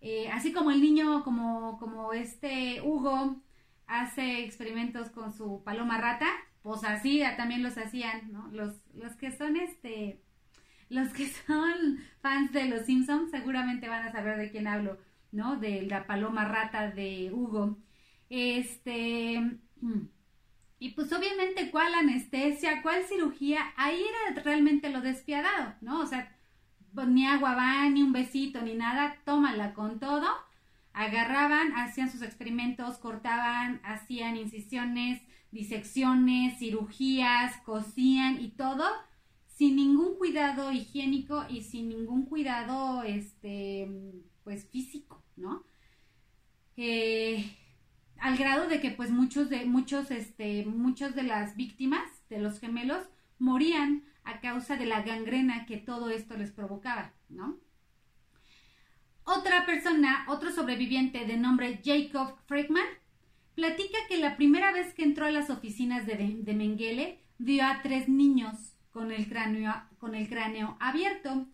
Eh, 0.00 0.28
así 0.30 0.52
como 0.52 0.70
el 0.70 0.80
niño, 0.82 1.22
como, 1.24 1.78
como 1.78 2.12
este 2.12 2.82
Hugo 2.82 3.36
hace 3.86 4.44
experimentos 4.44 5.10
con 5.10 5.32
su 5.32 5.62
paloma 5.64 5.98
rata, 5.98 6.26
pues 6.62 6.84
así 6.84 7.22
también 7.36 7.62
los 7.62 7.78
hacían, 7.78 8.32
¿no? 8.32 8.48
Los, 8.52 8.74
los 8.94 9.14
que 9.16 9.30
son 9.30 9.56
este, 9.56 10.20
los 10.88 11.12
que 11.12 11.26
son 11.28 11.98
fans 12.20 12.52
de 12.52 12.66
los 12.66 12.86
Simpsons 12.86 13.30
seguramente 13.30 13.88
van 13.88 14.06
a 14.06 14.12
saber 14.12 14.38
de 14.38 14.50
quién 14.50 14.66
hablo, 14.66 14.98
¿no? 15.30 15.56
De 15.56 15.82
la 15.82 16.06
paloma 16.06 16.44
rata 16.44 16.90
de 16.90 17.30
Hugo. 17.32 17.78
Este, 18.34 19.38
mm, 19.82 20.08
y 20.78 20.92
pues 20.92 21.12
obviamente 21.12 21.70
cuál 21.70 21.92
anestesia, 21.92 22.80
cuál 22.80 23.04
cirugía, 23.04 23.74
ahí 23.76 24.02
era 24.02 24.42
realmente 24.42 24.88
lo 24.88 25.02
despiadado, 25.02 25.74
¿no? 25.82 26.00
O 26.00 26.06
sea, 26.06 26.34
pues, 26.94 27.08
ni 27.08 27.26
agua 27.26 27.54
va, 27.54 27.88
ni 27.90 28.02
un 28.02 28.12
besito, 28.12 28.62
ni 28.62 28.72
nada, 28.74 29.18
tómala 29.26 29.74
con 29.74 30.00
todo. 30.00 30.26
Agarraban, 30.94 31.72
hacían 31.76 32.10
sus 32.10 32.22
experimentos, 32.22 32.96
cortaban, 32.96 33.82
hacían 33.84 34.38
incisiones, 34.38 35.20
disecciones, 35.50 36.58
cirugías, 36.58 37.58
cosían 37.66 38.40
y 38.40 38.52
todo 38.52 38.84
sin 39.46 39.76
ningún 39.76 40.16
cuidado 40.16 40.72
higiénico 40.72 41.44
y 41.50 41.62
sin 41.62 41.90
ningún 41.90 42.24
cuidado, 42.24 43.02
este, 43.02 43.90
pues 44.42 44.66
físico, 44.70 45.22
¿no? 45.36 45.64
Eh, 46.78 47.44
al 48.22 48.36
grado 48.36 48.68
de 48.68 48.80
que 48.80 48.92
pues 48.92 49.10
muchos 49.10 49.50
de 49.50 49.64
muchos 49.66 50.10
este 50.12 50.64
muchos 50.64 51.14
de 51.16 51.24
las 51.24 51.56
víctimas 51.56 52.08
de 52.30 52.38
los 52.38 52.60
gemelos 52.60 53.02
morían 53.38 54.04
a 54.22 54.40
causa 54.40 54.76
de 54.76 54.86
la 54.86 55.02
gangrena 55.02 55.66
que 55.66 55.76
todo 55.76 56.08
esto 56.08 56.36
les 56.36 56.52
provocaba, 56.52 57.12
¿no? 57.28 57.58
Otra 59.24 59.66
persona, 59.66 60.24
otro 60.28 60.52
sobreviviente 60.52 61.26
de 61.26 61.36
nombre 61.36 61.80
Jacob 61.84 62.36
Friedman, 62.46 62.86
platica 63.56 63.98
que 64.08 64.18
la 64.18 64.36
primera 64.36 64.72
vez 64.72 64.94
que 64.94 65.02
entró 65.02 65.26
a 65.26 65.32
las 65.32 65.50
oficinas 65.50 66.06
de, 66.06 66.14
de 66.16 66.54
Mengele 66.54 67.18
vio 67.38 67.66
a 67.66 67.82
tres 67.82 68.08
niños 68.08 68.54
con 68.92 69.10
el 69.10 69.28
cráneo, 69.28 69.74
con 69.98 70.14
el 70.14 70.28
cráneo 70.28 70.76
abierto 70.78 71.46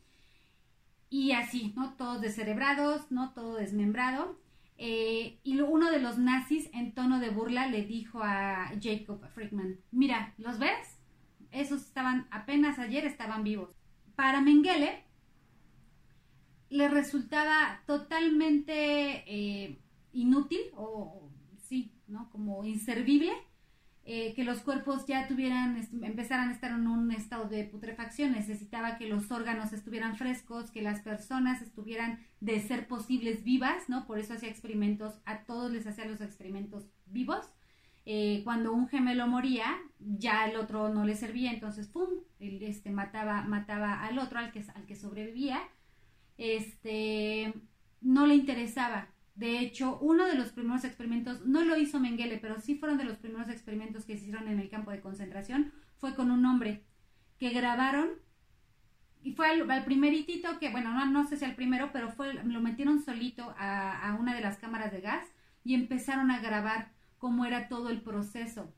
y 1.09 1.33
así, 1.33 1.73
¿no? 1.77 1.95
Todos 1.95 2.21
descerebrados, 2.21 3.11
¿no? 3.11 3.33
Todo 3.33 3.55
desmembrado. 3.57 4.39
Eh, 4.81 5.41
y 5.43 5.61
uno 5.61 5.91
de 5.91 5.99
los 5.99 6.19
nazis 6.19 6.71
en 6.73 6.95
tono 6.95 7.19
de 7.19 7.31
burla 7.31 7.67
le 7.67 7.85
dijo 7.85 8.23
a 8.23 8.71
Jacob 8.81 9.21
Friedman, 9.35 9.81
mira, 9.91 10.35
¿los 10.39 10.61
ves? 10.61 11.01
Esos 11.51 11.83
estaban, 11.83 12.29
apenas 12.31 12.79
ayer 12.79 13.05
estaban 13.05 13.43
vivos. 13.43 13.75
Para 14.15 14.41
Mengele 14.41 15.05
le 16.71 16.89
resultaba 16.89 17.83
totalmente 17.87 19.25
eh, 19.27 19.79
inútil 20.13 20.61
o, 20.77 21.29
sí, 21.57 21.93
¿no? 22.07 22.31
Como 22.31 22.65
inservible 22.65 23.33
eh, 24.11 24.33
que 24.33 24.43
los 24.43 24.61
cuerpos 24.61 25.05
ya 25.05 25.29
tuvieran, 25.29 25.77
empezaran 26.03 26.49
a 26.49 26.53
estar 26.53 26.71
en 26.71 26.87
un 26.87 27.13
estado 27.13 27.47
de 27.47 27.65
putrefacción, 27.65 28.33
necesitaba 28.33 28.97
que 28.97 29.07
los 29.07 29.31
órganos 29.31 29.75
estuvieran 29.75 30.17
frescos, 30.17 30.71
que 30.71 30.81
las 30.81 31.01
personas 31.01 31.61
estuvieran 31.61 32.19
de 32.41 32.59
ser 32.61 32.89
posibles 32.89 33.45
vivas, 33.45 33.91
¿no? 33.91 34.07
Por 34.07 34.19
eso 34.19 34.33
hacía 34.33 34.49
experimentos, 34.49 35.21
a 35.27 35.41
todos 35.41 35.71
les 35.71 35.87
hacía 35.87 36.07
los 36.07 36.23
experimentos 36.23 36.89
vivos. 37.05 37.53
Eh, 38.07 38.41
cuando 38.45 38.73
un 38.73 38.89
gemelo 38.89 39.27
moría, 39.27 39.77
ya 39.99 40.49
el 40.49 40.57
otro 40.57 40.89
no 40.89 41.05
le 41.05 41.15
servía, 41.15 41.53
entonces, 41.53 41.87
¡pum!, 41.87 42.09
él, 42.41 42.63
este, 42.63 42.91
mataba, 42.91 43.43
mataba 43.43 44.07
al 44.07 44.19
otro, 44.19 44.39
al 44.39 44.53
que, 44.53 44.65
al 44.75 44.87
que 44.87 44.97
sobrevivía. 44.97 45.61
Este, 46.39 47.53
no 48.01 48.27
le 48.27 48.37
interesaba, 48.37 49.09
de 49.39 49.61
hecho, 49.61 49.99
uno 50.01 50.27
de 50.27 50.35
los 50.35 50.49
primeros 50.49 50.83
experimentos, 50.83 51.47
no 51.47 51.63
lo 51.63 51.77
hizo 51.77 52.01
Mengele, 52.01 52.39
pero 52.39 52.59
sí 52.59 52.75
fueron 52.75 52.99
de 52.99 53.05
los 53.05 53.19
primeros 53.19 53.49
experimentos 53.49 54.05
que 54.05 54.17
se 54.17 54.23
hicieron 54.23 54.49
en 54.49 54.59
el 54.59 54.69
campo 54.69 54.91
de 54.91 55.01
concentración, 55.01 55.73
fue 55.99 56.17
con 56.17 56.33
un 56.33 56.45
hombre 56.45 56.83
que 57.39 57.51
grabaron 57.51 58.09
y 59.23 59.35
fue 59.35 59.49
al, 59.49 59.85
primeritito 59.85 60.59
que, 60.59 60.71
bueno, 60.71 60.93
no, 60.93 61.07
no 61.07 61.25
sé 61.25 61.37
si 61.37 61.45
al 61.45 61.55
primero, 61.55 61.91
pero 61.93 62.11
fue, 62.11 62.35
lo 62.35 62.61
metieron 62.61 63.01
solito 63.01 63.55
a, 63.57 64.17
una 64.19 64.35
de 64.35 64.41
las 64.41 64.59
cámaras 64.59 64.91
de 64.91 65.03
gas 65.03 65.25
y 65.63 65.75
empezaron 65.75 66.33
a 66.33 66.41
grabar 66.41 66.91
cómo 67.19 67.45
era 67.45 67.69
todo 67.69 67.91
el 67.91 68.01
proceso 68.01 68.75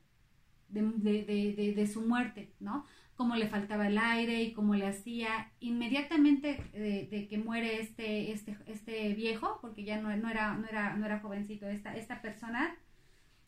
de, 0.69 0.83
de, 0.83 1.73
de, 1.75 1.87
su 1.87 2.01
muerte, 2.01 2.53
¿no? 2.59 2.85
Cómo 3.21 3.35
le 3.35 3.49
faltaba 3.49 3.85
el 3.85 3.99
aire 3.99 4.41
y 4.41 4.51
cómo 4.51 4.73
le 4.73 4.87
hacía. 4.87 5.51
Inmediatamente 5.59 6.59
de, 6.73 7.27
que 7.29 7.37
muere 7.37 7.79
este, 7.79 8.31
este, 8.31 8.57
este 8.65 9.13
viejo, 9.13 9.59
porque 9.61 9.83
ya 9.83 10.01
no, 10.01 10.09
no, 10.17 10.27
era, 10.27 10.55
no, 10.55 10.65
era, 10.67 10.97
no 10.97 11.05
era 11.05 11.19
jovencito, 11.19 11.67
esta, 11.67 11.95
esta 11.95 12.19
persona, 12.23 12.75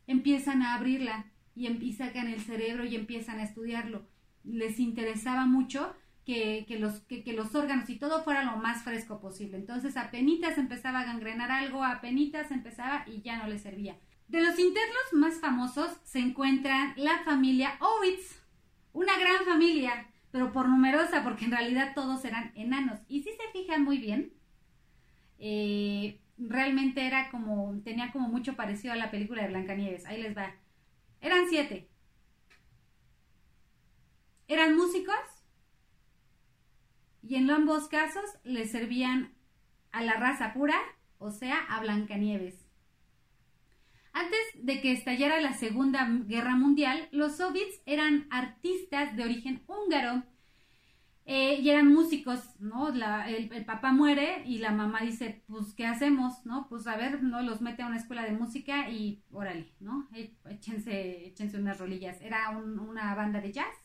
empiezan 0.06 0.62
a 0.62 0.76
abrirla 0.76 1.26
y, 1.56 1.68
y 1.68 1.94
sacan 1.94 2.28
el 2.28 2.40
cerebro 2.40 2.86
y 2.86 2.96
empiezan 2.96 3.40
a 3.40 3.46
estudiarlo. 3.46 4.06
Les 4.44 4.80
interesaba 4.80 5.48
mucho 5.48 5.96
que, 6.24 6.78
los, 6.80 7.00
que, 7.08 7.34
los 7.34 7.56
órganos 7.56 7.90
y 7.90 7.98
todo 7.98 8.24
fuera 8.24 8.44
lo 8.44 8.58
más 8.58 8.84
fresco 8.84 9.20
posible. 9.20 9.58
Entonces 9.58 9.98
apenas 9.98 10.60
empezaba 10.60 11.00
a 11.00 11.06
gangrenar 11.06 11.50
algo, 11.50 11.84
apenas 11.84 12.52
empezaba 12.52 13.06
y 13.08 13.24
ya 13.24 13.38
no 13.38 13.48
le 13.48 13.58
servía. 13.58 13.98
De 14.28 14.40
los 14.40 14.60
internos 14.60 15.14
más 15.14 15.40
famosos 15.40 15.98
se 16.04 16.20
encuentra 16.20 16.94
la 16.96 17.24
familia 17.24 17.80
Owitz, 17.80 18.43
una 18.94 19.18
gran 19.20 19.46
familia, 19.46 20.08
pero 20.32 20.52
por 20.52 20.70
numerosa, 20.70 21.24
porque 21.24 21.46
en 21.46 21.52
realidad 21.52 21.94
todos 21.94 22.24
eran 22.26 22.52
enanos. 22.56 23.00
Y 23.08 23.24
si 23.24 23.32
se 23.32 23.52
fijan 23.52 23.84
muy 23.84 23.98
bien, 23.98 24.34
eh, 25.40 26.20
realmente 26.38 27.06
era 27.06 27.30
como, 27.30 27.80
tenía 27.84 28.12
como 28.12 28.30
mucho 28.30 28.56
parecido 28.56 28.94
a 28.94 28.98
la 28.98 29.12
película 29.12 29.44
de 29.44 29.50
Blancanieves. 29.50 30.06
Ahí 30.06 30.22
les 30.22 30.36
va. 30.38 30.56
Eran 31.22 31.48
siete. 31.50 31.90
Eran 34.48 34.76
músicos, 34.76 35.16
y 37.24 37.36
en 37.36 37.50
ambos 37.50 37.88
casos 37.88 38.26
le 38.44 38.68
servían 38.68 39.34
a 39.92 40.04
la 40.04 40.14
raza 40.16 40.54
pura, 40.54 40.76
o 41.20 41.32
sea, 41.32 41.58
a 41.70 41.80
Blancanieves. 41.80 42.63
Antes 44.14 44.40
de 44.56 44.80
que 44.80 44.92
estallara 44.92 45.42
la 45.42 45.54
Segunda 45.54 46.08
Guerra 46.26 46.56
Mundial, 46.56 47.10
los 47.12 47.38
soviets 47.38 47.82
eran 47.86 48.28
artistas 48.30 49.16
de 49.18 49.24
origen 49.24 49.64
húngaro 49.68 50.24
eh, 51.26 51.60
y 51.62 51.70
eran 51.70 51.92
músicos, 51.92 52.40
¿no? 52.60 52.90
el, 52.90 53.66
papá 53.66 53.92
muere 53.92 54.44
y 54.46 54.60
la 54.60 54.72
mamá 54.72 55.02
dice, 55.02 55.44
pues, 55.48 55.74
¿qué 55.74 55.86
hacemos? 55.86 56.46
¿No? 56.46 56.68
Pues, 56.70 56.86
a 56.86 56.96
ver, 56.96 57.24
¿no? 57.24 57.42
Los 57.42 57.62
mete 57.62 57.82
a 57.82 57.88
una 57.88 57.98
escuela 57.98 58.24
de 58.24 58.34
música 58.34 58.90
y 58.90 59.24
órale, 59.32 59.74
¿no? 59.80 60.08
Échense, 60.50 61.28
échense 61.28 61.58
unas 61.58 61.80
rolillas. 61.80 62.22
Era 62.22 62.50
una 62.52 63.16
banda 63.16 63.42
de 63.42 63.52
jazz 63.52 63.84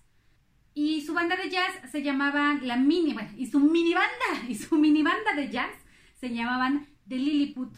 y 0.75 1.01
su 1.01 1.13
banda 1.13 1.35
de 1.35 1.51
jazz 1.51 1.91
se 1.91 2.05
llamaba 2.05 2.55
la 2.63 2.77
mini, 2.77 3.13
bueno, 3.13 3.31
y 3.37 3.47
su 3.47 3.59
mini 3.59 3.95
banda, 3.95 4.49
y 4.49 4.55
su 4.55 4.77
mini 4.77 5.03
banda 5.03 5.35
de 5.35 5.51
jazz 5.51 5.75
se 6.15 6.33
llamaban 6.33 6.87
The 7.09 7.17
Lilliput. 7.17 7.75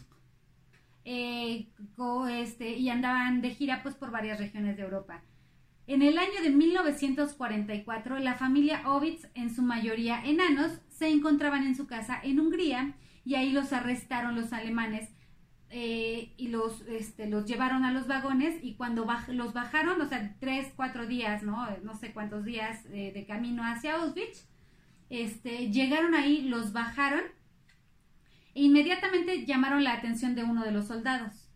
Eh, 1.03 1.67
este, 2.29 2.77
y 2.77 2.89
andaban 2.89 3.41
de 3.41 3.51
gira 3.51 3.81
pues 3.81 3.95
por 3.95 4.11
varias 4.11 4.39
regiones 4.39 4.77
de 4.77 4.83
Europa. 4.83 5.23
En 5.87 6.01
el 6.01 6.17
año 6.17 6.41
de 6.41 6.51
1944, 6.51 8.19
la 8.19 8.35
familia 8.35 8.87
Ovitz, 8.87 9.27
en 9.33 9.53
su 9.53 9.61
mayoría 9.61 10.23
enanos, 10.23 10.79
se 10.89 11.09
encontraban 11.09 11.63
en 11.63 11.75
su 11.75 11.87
casa 11.87 12.19
en 12.23 12.39
Hungría 12.39 12.95
y 13.25 13.35
ahí 13.35 13.51
los 13.51 13.73
arrestaron 13.73 14.35
los 14.35 14.53
alemanes 14.53 15.09
eh, 15.69 16.33
y 16.37 16.49
los, 16.49 16.81
este, 16.81 17.27
los 17.27 17.45
llevaron 17.45 17.85
a 17.85 17.91
los 17.91 18.07
vagones 18.07 18.55
y 18.61 18.75
cuando 18.75 19.07
los 19.29 19.53
bajaron, 19.53 20.01
o 20.01 20.05
sea, 20.05 20.35
tres, 20.39 20.71
cuatro 20.75 21.07
días, 21.07 21.43
¿no? 21.43 21.65
No 21.83 21.95
sé 21.95 22.13
cuántos 22.13 22.45
días 22.45 22.85
eh, 22.91 23.11
de 23.13 23.25
camino 23.25 23.63
hacia 23.63 23.95
Auschwitz, 23.95 24.47
este, 25.09 25.71
llegaron 25.71 26.13
ahí, 26.13 26.43
los 26.43 26.73
bajaron 26.73 27.21
inmediatamente 28.53 29.45
llamaron 29.45 29.83
la 29.83 29.93
atención 29.93 30.35
de 30.35 30.43
uno 30.43 30.63
de 30.63 30.71
los 30.71 30.87
soldados, 30.87 31.49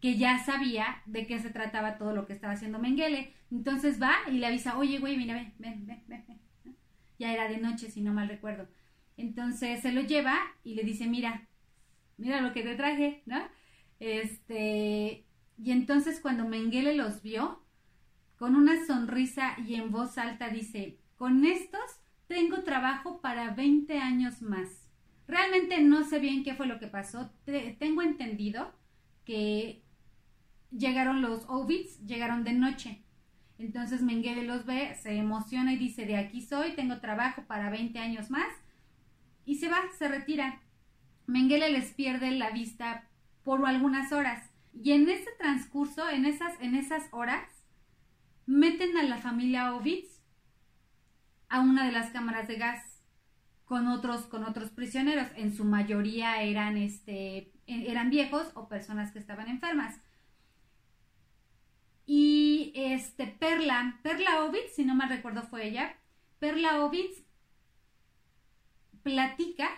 que 0.00 0.16
ya 0.16 0.38
sabía 0.38 1.02
de 1.06 1.26
qué 1.26 1.38
se 1.38 1.50
trataba 1.50 1.98
todo 1.98 2.14
lo 2.14 2.26
que 2.26 2.32
estaba 2.32 2.54
haciendo 2.54 2.78
Mengele. 2.78 3.34
Entonces 3.50 4.00
va 4.00 4.14
y 4.28 4.38
le 4.38 4.46
avisa, 4.46 4.78
oye, 4.78 4.98
güey, 4.98 5.16
mira, 5.16 5.34
ven, 5.34 5.54
ven, 5.58 5.86
ven, 5.86 6.04
ven. 6.08 6.40
Ya 7.18 7.32
era 7.32 7.48
de 7.48 7.58
noche, 7.58 7.90
si 7.90 8.00
no 8.00 8.12
mal 8.12 8.28
recuerdo. 8.28 8.66
Entonces 9.16 9.80
se 9.80 9.92
lo 9.92 10.00
lleva 10.00 10.38
y 10.64 10.74
le 10.74 10.82
dice, 10.82 11.06
mira, 11.06 11.46
mira 12.16 12.40
lo 12.40 12.52
que 12.52 12.62
te 12.62 12.74
traje, 12.76 13.22
¿no? 13.26 13.40
Este, 13.98 15.26
y 15.58 15.70
entonces 15.72 16.20
cuando 16.20 16.48
Mengele 16.48 16.94
los 16.94 17.20
vio, 17.22 17.62
con 18.38 18.56
una 18.56 18.86
sonrisa 18.86 19.54
y 19.66 19.74
en 19.74 19.90
voz 19.90 20.16
alta 20.16 20.48
dice, 20.48 20.98
con 21.16 21.44
estos 21.44 22.00
tengo 22.26 22.62
trabajo 22.62 23.20
para 23.20 23.50
20 23.50 23.98
años 23.98 24.40
más. 24.40 24.79
Realmente 25.30 25.80
no 25.80 26.02
sé 26.02 26.18
bien 26.18 26.42
qué 26.42 26.54
fue 26.54 26.66
lo 26.66 26.80
que 26.80 26.88
pasó. 26.88 27.30
tengo 27.78 28.02
entendido 28.02 28.74
que 29.24 29.84
llegaron 30.72 31.22
los 31.22 31.44
Ovits, 31.48 32.04
llegaron 32.04 32.42
de 32.42 32.52
noche. 32.52 33.04
Entonces 33.56 34.02
Mengele 34.02 34.42
los 34.42 34.66
ve, 34.66 34.96
se 35.00 35.14
emociona 35.14 35.72
y 35.72 35.76
dice, 35.76 36.04
de 36.04 36.16
aquí 36.16 36.42
soy, 36.42 36.72
tengo 36.72 36.98
trabajo 36.98 37.44
para 37.46 37.70
20 37.70 37.96
años 38.00 38.28
más. 38.28 38.52
Y 39.44 39.58
se 39.58 39.68
va, 39.68 39.78
se 39.96 40.08
retira. 40.08 40.62
Mengele 41.28 41.70
les 41.70 41.92
pierde 41.92 42.32
la 42.32 42.50
vista 42.50 43.08
por 43.44 43.64
algunas 43.64 44.10
horas. 44.10 44.50
Y 44.74 44.92
en 44.92 45.08
ese 45.08 45.30
transcurso, 45.38 46.08
en 46.08 46.24
esas, 46.24 46.60
en 46.60 46.74
esas 46.74 47.04
horas, 47.12 47.48
meten 48.46 48.96
a 48.96 49.04
la 49.04 49.18
familia 49.18 49.74
Ovitz 49.74 50.22
a 51.48 51.60
una 51.60 51.86
de 51.86 51.92
las 51.92 52.10
cámaras 52.10 52.48
de 52.48 52.56
gas 52.56 52.89
con 53.70 53.86
otros, 53.86 54.22
con 54.22 54.42
otros 54.42 54.70
prisioneros. 54.70 55.28
En 55.36 55.54
su 55.54 55.64
mayoría 55.64 56.42
eran, 56.42 56.76
este, 56.76 57.52
eran 57.68 58.10
viejos 58.10 58.50
o 58.54 58.66
personas 58.66 59.12
que 59.12 59.20
estaban 59.20 59.46
enfermas. 59.46 60.00
Y 62.04 62.72
este, 62.74 63.28
Perla, 63.28 64.00
Perla 64.02 64.42
Ovitz, 64.42 64.74
si 64.74 64.84
no 64.84 64.96
me 64.96 65.06
recuerdo 65.06 65.42
fue 65.44 65.68
ella, 65.68 65.94
Perla 66.40 66.84
Ovitz 66.84 67.22
platica 69.04 69.68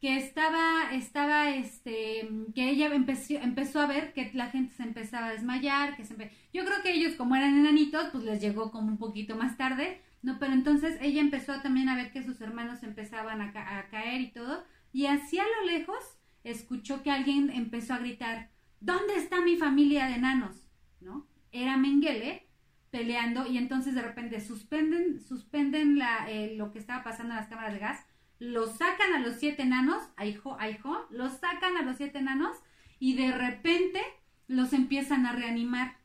que 0.00 0.16
estaba, 0.16 0.94
estaba, 0.94 1.50
este, 1.50 2.30
que 2.54 2.70
ella 2.70 2.94
empezó, 2.94 3.34
empezó 3.34 3.80
a 3.80 3.86
ver 3.86 4.14
que 4.14 4.30
la 4.32 4.48
gente 4.48 4.72
se 4.74 4.84
empezaba 4.84 5.26
a 5.26 5.32
desmayar, 5.32 5.98
que 5.98 6.04
se 6.06 6.14
yo 6.54 6.64
creo 6.64 6.82
que 6.82 6.94
ellos 6.94 7.12
como 7.16 7.36
eran 7.36 7.58
enanitos, 7.58 8.08
pues 8.10 8.24
les 8.24 8.40
llegó 8.40 8.70
como 8.70 8.88
un 8.88 8.96
poquito 8.96 9.36
más 9.36 9.58
tarde, 9.58 10.00
¿no? 10.26 10.40
Pero 10.40 10.54
entonces 10.54 10.98
ella 11.00 11.20
empezó 11.20 11.60
también 11.60 11.88
a 11.88 11.94
ver 11.94 12.10
que 12.10 12.24
sus 12.24 12.40
hermanos 12.40 12.82
empezaban 12.82 13.40
a, 13.40 13.52
caer 13.52 14.20
y 14.20 14.32
todo, 14.32 14.64
y 14.92 15.06
hacia 15.06 15.44
lo 15.44 15.66
lejos 15.66 16.18
escuchó 16.42 17.04
que 17.04 17.12
alguien 17.12 17.48
empezó 17.48 17.94
a 17.94 17.98
gritar, 17.98 18.50
¿dónde 18.80 19.14
está 19.14 19.40
mi 19.40 19.56
familia 19.56 20.06
de 20.06 20.14
enanos? 20.14 20.68
¿No? 21.00 21.28
Era 21.52 21.76
Mengele 21.76 22.48
peleando 22.90 23.46
y 23.46 23.56
entonces 23.56 23.94
de 23.94 24.02
repente 24.02 24.40
suspenden, 24.40 25.20
suspenden 25.20 25.96
la, 25.96 26.28
eh, 26.28 26.56
lo 26.56 26.72
que 26.72 26.80
estaba 26.80 27.04
pasando 27.04 27.32
en 27.32 27.38
las 27.38 27.48
cámaras 27.48 27.72
de 27.74 27.78
gas, 27.78 28.04
los 28.40 28.78
sacan 28.78 29.12
a 29.14 29.20
los 29.20 29.36
siete 29.36 29.62
enanos, 29.62 30.02
aijo, 30.16 30.56
aijo, 30.58 31.06
los 31.10 31.34
sacan 31.34 31.76
a 31.76 31.82
los 31.82 31.98
siete 31.98 32.18
enanos 32.18 32.56
y 32.98 33.14
de 33.14 33.30
repente 33.30 34.02
los 34.48 34.72
empiezan 34.72 35.24
a 35.24 35.32
reanimar. 35.32 35.98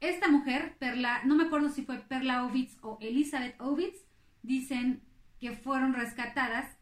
Esta 0.00 0.28
mujer, 0.28 0.76
Perla, 0.78 1.20
no 1.24 1.36
me 1.36 1.44
acuerdo 1.44 1.68
si 1.68 1.84
fue 1.84 1.98
Perla 1.98 2.44
Ovitz 2.44 2.78
o 2.82 2.98
Elizabeth 3.00 3.60
Ovitz, 3.60 3.98
dicen 4.42 5.02
que 5.40 5.52
fueron 5.52 5.94
rescatadas 5.94 6.76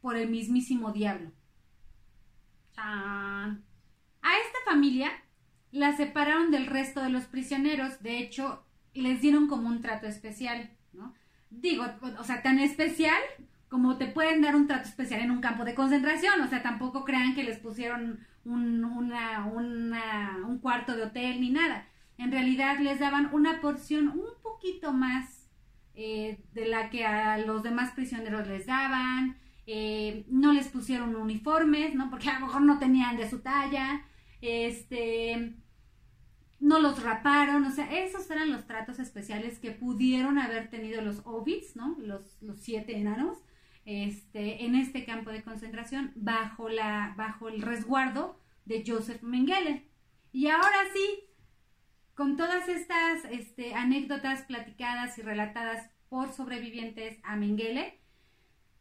por 0.00 0.16
el 0.16 0.28
mismísimo 0.28 0.92
diablo. 0.92 1.32
A 2.76 3.56
esta 4.22 4.58
familia 4.66 5.10
la 5.72 5.96
separaron 5.96 6.50
del 6.50 6.66
resto 6.66 7.02
de 7.02 7.10
los 7.10 7.24
prisioneros, 7.24 8.02
de 8.02 8.18
hecho, 8.18 8.64
les 8.92 9.20
dieron 9.20 9.48
como 9.48 9.68
un 9.68 9.80
trato 9.80 10.06
especial, 10.06 10.70
¿no? 10.92 11.14
digo, 11.50 11.84
o 12.18 12.24
sea, 12.24 12.42
tan 12.42 12.58
especial 12.58 13.20
como 13.68 13.96
te 13.96 14.06
pueden 14.06 14.42
dar 14.42 14.54
un 14.54 14.66
trato 14.66 14.88
especial 14.88 15.20
en 15.20 15.30
un 15.30 15.40
campo 15.40 15.64
de 15.64 15.74
concentración, 15.74 16.40
o 16.40 16.48
sea, 16.48 16.62
tampoco 16.62 17.04
crean 17.04 17.34
que 17.34 17.42
les 17.42 17.58
pusieron 17.58 18.20
un, 18.46 18.84
una, 18.84 19.46
un 19.46 20.58
cuarto 20.60 20.96
de 20.96 21.04
hotel 21.04 21.40
ni 21.40 21.50
nada. 21.50 21.86
En 22.18 22.32
realidad 22.32 22.78
les 22.78 22.98
daban 22.98 23.30
una 23.32 23.60
porción 23.60 24.08
un 24.08 24.30
poquito 24.42 24.92
más 24.92 25.48
eh, 25.94 26.44
de 26.52 26.66
la 26.66 26.90
que 26.90 27.04
a 27.04 27.38
los 27.38 27.62
demás 27.62 27.92
prisioneros 27.92 28.46
les 28.46 28.66
daban, 28.66 29.36
eh, 29.66 30.24
no 30.28 30.52
les 30.52 30.68
pusieron 30.68 31.16
uniformes, 31.16 31.94
¿no? 31.94 32.10
Porque 32.10 32.28
a 32.30 32.38
lo 32.38 32.46
mejor 32.46 32.62
no 32.62 32.78
tenían 32.78 33.16
de 33.16 33.28
su 33.28 33.40
talla, 33.40 34.04
este, 34.40 35.54
no 36.60 36.78
los 36.80 37.02
raparon, 37.02 37.64
o 37.64 37.70
sea, 37.70 37.90
esos 37.92 38.30
eran 38.30 38.52
los 38.52 38.66
tratos 38.66 38.98
especiales 38.98 39.58
que 39.58 39.72
pudieron 39.72 40.38
haber 40.38 40.70
tenido 40.70 41.02
los 41.02 41.20
Ovitz, 41.24 41.76
¿no? 41.76 41.96
Los, 41.98 42.40
los 42.42 42.60
siete 42.60 42.96
enanos, 42.96 43.38
este, 43.86 44.64
en 44.64 44.74
este 44.74 45.04
campo 45.04 45.30
de 45.30 45.44
concentración, 45.44 46.12
bajo, 46.16 46.68
el 46.68 47.62
resguardo 47.62 48.38
de 48.64 48.84
Joseph 48.86 49.22
Mengele. 49.22 49.88
Y 50.32 50.48
ahora 50.48 50.84
sí, 50.92 51.24
con 52.14 52.36
todas 52.36 52.68
estas 52.68 53.24
este, 53.30 53.74
anécdotas 53.74 54.42
platicadas 54.42 55.16
y 55.18 55.22
relatadas 55.22 55.88
por 56.08 56.32
sobrevivientes 56.32 57.18
a 57.22 57.36
Mengele, 57.36 58.00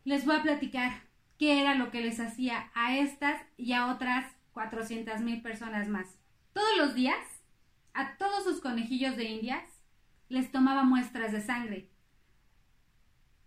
les 0.04 0.26
voy 0.26 0.38
a 0.38 0.42
platicar 0.42 1.04
qué 1.38 1.62
era 1.62 1.76
lo 1.76 1.92
que 1.92 2.02
les 2.02 2.20
hacía 2.20 2.72
a 2.74 2.98
estas 2.98 3.40
y 3.58 3.74
a 3.74 3.88
otras 3.94 4.26
400 4.54 5.22
mil 5.22 5.42
personas 5.44 5.88
más. 5.88 6.18
Todos 6.54 6.78
los 6.78 6.96
días, 6.96 7.44
a 7.94 8.18
todos 8.18 8.44
sus 8.44 8.60
conejillos 8.60 9.18
de 9.18 9.26
indias, 9.26 9.64
les 10.30 10.52
tomaba 10.52 10.84
muestras 10.84 11.32
de 11.32 11.42
sangre. 11.42 11.90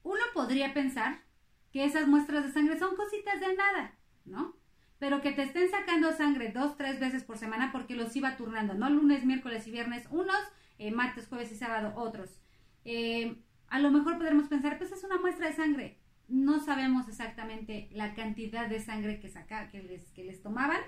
Uno 0.04 0.22
podría 0.34 0.72
pensar 0.72 1.27
que 1.72 1.84
esas 1.84 2.08
muestras 2.08 2.44
de 2.44 2.52
sangre 2.52 2.78
son 2.78 2.96
cositas 2.96 3.40
de 3.40 3.54
nada, 3.54 3.94
¿no? 4.24 4.56
Pero 4.98 5.20
que 5.20 5.32
te 5.32 5.42
estén 5.42 5.70
sacando 5.70 6.12
sangre 6.12 6.50
dos, 6.52 6.76
tres 6.76 6.98
veces 6.98 7.22
por 7.22 7.38
semana 7.38 7.70
porque 7.72 7.94
los 7.94 8.14
iba 8.16 8.36
turnando, 8.36 8.74
¿no? 8.74 8.90
Lunes, 8.90 9.24
miércoles 9.24 9.66
y 9.66 9.70
viernes 9.70 10.06
unos, 10.10 10.40
eh, 10.78 10.90
martes, 10.90 11.28
jueves 11.28 11.52
y 11.52 11.56
sábado 11.56 11.92
otros. 11.96 12.40
Eh, 12.84 13.42
a 13.68 13.78
lo 13.78 13.90
mejor 13.90 14.16
podremos 14.16 14.48
pensar, 14.48 14.78
pues 14.78 14.92
es 14.92 15.04
una 15.04 15.18
muestra 15.18 15.48
de 15.48 15.52
sangre. 15.54 15.98
No 16.26 16.60
sabemos 16.60 17.08
exactamente 17.08 17.88
la 17.92 18.14
cantidad 18.14 18.68
de 18.68 18.80
sangre 18.80 19.20
que, 19.20 19.28
saca, 19.28 19.68
que, 19.68 19.82
les, 19.82 20.10
que 20.12 20.24
les 20.24 20.42
tomaban. 20.42 20.80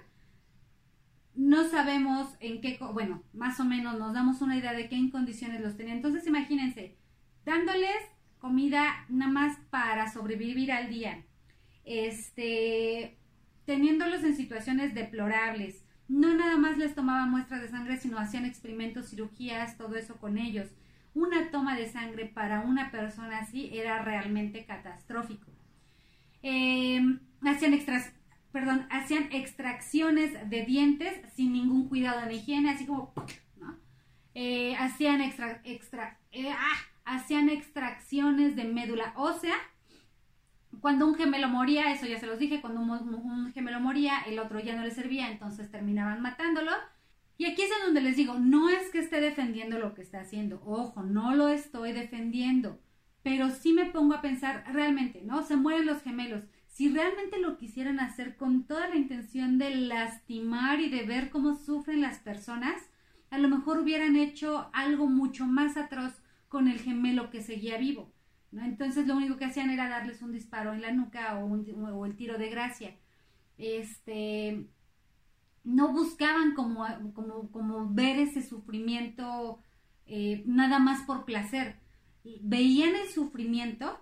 No 1.35 1.69
sabemos 1.69 2.35
en 2.41 2.61
qué, 2.61 2.79
bueno, 2.93 3.23
más 3.33 3.61
o 3.61 3.65
menos 3.65 3.99
nos 3.99 4.13
damos 4.13 4.43
una 4.43 4.57
idea 4.57 4.73
de 4.73 4.89
qué 4.89 5.11
condiciones 5.11 5.61
los 5.61 5.77
tenían. 5.77 5.99
Entonces 5.99 6.27
imagínense, 6.27 6.99
dándoles 7.45 7.97
comida 8.41 9.05
nada 9.09 9.31
más 9.31 9.59
para 9.71 10.11
sobrevivir 10.11 10.73
al 10.73 10.89
día. 10.91 11.23
Este, 11.85 13.17
teniéndolos 13.67 14.25
en 14.25 14.37
situaciones 14.37 14.95
deplorables. 14.95 15.85
No 16.09 16.35
nada 16.35 16.57
más 16.57 16.77
les 16.77 16.95
tomaban 16.95 17.31
muestras 17.31 17.63
de 17.63 17.69
sangre, 17.69 17.97
sino 17.99 18.19
hacían 18.19 18.45
experimentos, 18.45 19.11
cirugías, 19.11 19.77
todo 19.77 19.95
eso 19.95 20.17
con 20.17 20.39
ellos. 20.39 20.69
Una 21.15 21.51
toma 21.51 21.77
de 21.77 21.89
sangre 21.89 22.27
para 22.27 22.61
una 22.61 22.91
persona 22.91 23.39
así 23.39 23.71
era 23.73 24.03
realmente 24.03 24.65
catastrófico. 24.65 25.47
Em, 26.43 27.21
hacían 27.43 27.75
extras, 27.75 28.13
perdón, 28.53 28.87
hacían 28.91 29.29
extracciones 29.33 30.33
de 30.49 30.65
dientes 30.65 31.21
sin 31.35 31.53
ningún 31.53 31.89
cuidado 31.89 32.27
de 32.27 32.35
higiene, 32.35 32.71
así 32.71 32.87
como. 32.87 33.13
Eh, 34.35 34.77
hacían 34.77 35.21
extra, 35.21 35.61
extra, 35.65 36.19
eh, 36.31 36.53
ah, 36.53 36.79
hacían 37.11 37.49
extracciones 37.49 38.55
de 38.55 38.65
médula 38.65 39.13
ósea. 39.17 39.55
Cuando 40.81 41.07
un 41.07 41.17
gemelo 41.17 41.49
moría, 41.49 41.93
eso 41.93 42.07
ya 42.07 42.21
se 42.21 42.27
los 42.27 42.39
dije, 42.39 42.61
cuando 42.61 42.81
un, 42.81 43.53
gemelo 43.53 43.81
moría, 43.81 44.21
el 44.27 44.39
otro 44.39 44.61
ya 44.61 44.77
no 44.77 44.85
le 44.85 44.93
servía, 44.93 45.31
entonces 45.31 45.71
terminaban 45.71 46.23
matándolo. 46.23 46.71
Y 47.37 47.47
aquí 47.47 47.63
es 47.63 47.71
donde 47.85 48.01
les 48.01 48.17
digo, 48.17 48.35
no 48.39 48.69
es 48.69 48.91
que 48.91 49.01
esté 49.01 49.21
defendiendo 49.21 49.79
lo 49.79 49.95
que 49.95 50.03
está 50.03 50.21
haciendo, 50.21 50.63
ojo, 50.65 51.03
no 51.03 51.35
lo 51.35 51.49
estoy 51.49 51.93
defendiendo, 51.93 52.79
pero 53.23 53.51
sí 53.51 53.73
me 53.73 53.87
pongo 53.87 54.15
a 54.15 54.21
pensar 54.21 54.65
realmente, 54.73 55.23
¿no? 55.23 55.43
Se 55.43 55.57
mueren 55.57 55.87
los 55.87 56.03
gemelos. 56.03 56.45
Si 56.69 56.89
realmente 56.89 57.41
lo 57.41 57.57
quisieran 57.57 57.99
hacer 57.99 58.37
con 58.37 58.65
toda 58.65 58.89
la 58.89 58.97
intención 58.97 59.59
de 59.59 59.75
lastimar 59.75 60.81
y 60.81 60.91
de 60.91 61.03
ver 61.03 61.31
cómo 61.31 61.57
sufren 61.57 62.01
las 62.03 62.19
personas, 62.19 62.91
a 63.31 63.39
lo 63.39 63.49
mejor 63.49 63.79
hubieran 63.81 64.17
hecho 64.17 64.71
algo 64.73 65.07
mucho 65.07 65.47
más 65.47 65.77
atroz 65.77 66.20
con 66.51 66.69
el 66.69 66.81
gemelo 66.81 67.31
que 67.31 67.41
seguía 67.41 67.79
vivo. 67.79 68.13
¿no? 68.53 68.63
Entonces 68.63 69.07
lo 69.07 69.17
único 69.17 69.39
que 69.39 69.47
hacían 69.47 69.71
era 69.71 69.89
darles 69.89 70.21
un 70.21 70.33
disparo 70.33 70.75
en 70.75 70.83
la 70.83 70.93
nuca 70.93 71.39
o, 71.39 72.05
el 72.05 72.17
tiro 72.17 72.37
de 72.37 72.51
gracia. 72.51 72.99
Este, 73.57 74.67
no 75.65 75.93
buscaban 75.93 76.55
como 76.55 77.89
ver 77.91 78.19
ese 78.19 78.43
sufrimiento 78.43 79.63
eh, 80.13 80.43
nada 80.45 80.81
más 80.81 81.05
por 81.05 81.25
placer. 81.25 81.77
Veían 82.43 82.97
el 82.97 83.09
sufrimiento 83.09 84.01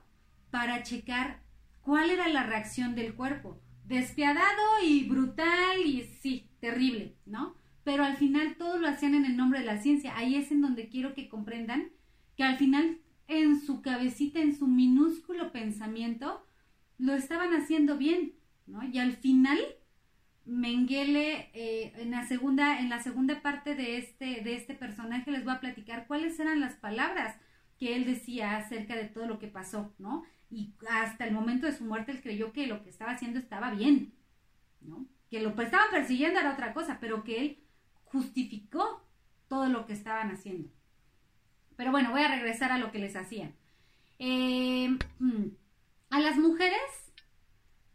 para 0.50 0.82
checar 0.82 1.42
cuál 1.82 2.08
era 2.08 2.28
la 2.28 2.44
reacción 2.44 2.94
del 2.94 3.14
cuerpo. 3.14 3.60
Despiadado 3.84 4.82
y 4.82 5.06
brutal 5.06 5.78
y 5.84 6.04
sí, 6.22 6.48
terrible, 6.60 7.14
¿no? 7.26 7.56
Pero 7.84 8.04
al 8.04 8.16
final 8.16 8.56
todo 8.56 8.78
lo 8.78 8.88
hacían 8.88 9.14
en 9.14 9.26
el 9.26 9.36
nombre 9.36 9.60
de 9.60 9.66
la 9.66 9.82
ciencia. 9.82 10.16
Ahí 10.16 10.34
es 10.34 10.50
en 10.50 10.62
donde 10.62 10.88
quiero 10.88 11.12
que 11.12 11.28
comprendan 11.28 11.90
que 12.38 12.44
al 12.44 12.56
final 12.56 13.00
en 13.26 13.60
su 13.60 13.82
cabecita, 13.82 14.40
en 14.40 14.56
su 14.56 14.68
minúsculo 14.68 15.50
pensamiento, 15.50 16.46
lo 16.96 17.14
estaban 17.14 17.52
haciendo 17.52 17.98
bien, 17.98 18.34
¿no? 18.66 18.84
Y 18.84 18.98
al 18.98 19.14
final, 19.16 19.58
Mengele, 20.44 21.50
eh, 21.52 21.92
en, 21.96 22.12
la 22.12 22.24
segunda, 22.28 22.78
en 22.78 22.90
la 22.90 23.02
segunda 23.02 23.42
parte 23.42 23.74
de 23.74 23.98
este, 23.98 24.40
de 24.42 24.54
este 24.54 24.74
personaje, 24.74 25.32
les 25.32 25.44
voy 25.44 25.52
a 25.52 25.60
platicar 25.60 26.06
cuáles 26.06 26.38
eran 26.38 26.60
las 26.60 26.76
palabras 26.76 27.36
que 27.76 27.96
él 27.96 28.04
decía 28.04 28.56
acerca 28.56 28.94
de 28.94 29.06
todo 29.06 29.26
lo 29.26 29.40
que 29.40 29.48
pasó, 29.48 29.92
¿no? 29.98 30.22
Y 30.48 30.74
hasta 30.88 31.26
el 31.26 31.34
momento 31.34 31.66
de 31.66 31.76
su 31.76 31.84
muerte 31.84 32.12
él 32.12 32.22
creyó 32.22 32.52
que 32.52 32.68
lo 32.68 32.84
que 32.84 32.90
estaba 32.90 33.10
haciendo 33.10 33.40
estaba 33.40 33.72
bien, 33.72 34.14
¿no? 34.80 35.08
Que 35.28 35.40
lo 35.40 35.50
estaban 35.60 35.90
persiguiendo 35.90 36.38
era 36.38 36.52
otra 36.52 36.72
cosa, 36.72 36.98
pero 37.00 37.24
que 37.24 37.40
él 37.40 37.58
justificó 38.04 39.04
todo 39.48 39.68
lo 39.68 39.86
que 39.86 39.92
estaban 39.92 40.30
haciendo. 40.30 40.77
Pero 41.78 41.92
bueno, 41.92 42.10
voy 42.10 42.22
a 42.22 42.34
regresar 42.34 42.72
a 42.72 42.78
lo 42.78 42.90
que 42.90 42.98
les 42.98 43.14
hacían. 43.14 43.54
Eh, 44.18 44.98
mm, 45.20 45.44
a 46.10 46.18
las 46.18 46.36
mujeres 46.36 46.80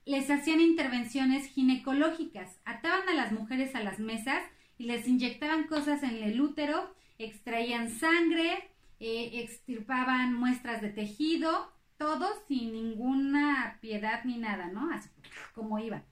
les 0.05 0.29
hacían 0.31 0.61
intervenciones 0.61 1.47
ginecológicas. 1.47 2.61
Ataban 2.63 3.09
a 3.09 3.13
las 3.13 3.33
mujeres 3.33 3.75
a 3.75 3.83
las 3.83 3.99
mesas 3.99 4.41
y 4.77 4.85
les 4.85 5.05
inyectaban 5.05 5.67
cosas 5.67 6.01
en 6.03 6.15
el 6.23 6.39
útero, 6.39 6.95
extraían 7.19 7.89
sangre, 7.89 8.69
eh, 9.01 9.31
extirpaban 9.33 10.33
muestras 10.33 10.81
de 10.81 10.87
tejido, 10.87 11.69
todo 11.97 12.29
sin 12.47 12.71
ninguna 12.71 13.79
piedad 13.81 14.23
ni 14.23 14.37
nada, 14.37 14.67
¿no? 14.67 14.91
Así 14.91 15.09
como 15.53 15.77
iba. 15.77 16.03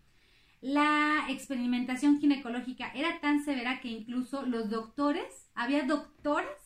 La 0.60 1.26
experimentación 1.30 2.20
ginecológica 2.20 2.92
era 2.94 3.22
tan 3.22 3.46
severa 3.46 3.80
que 3.80 3.88
incluso 3.88 4.46
los 4.46 4.70
doctores, 4.70 5.50
había 5.56 5.84
doctores 5.84 6.61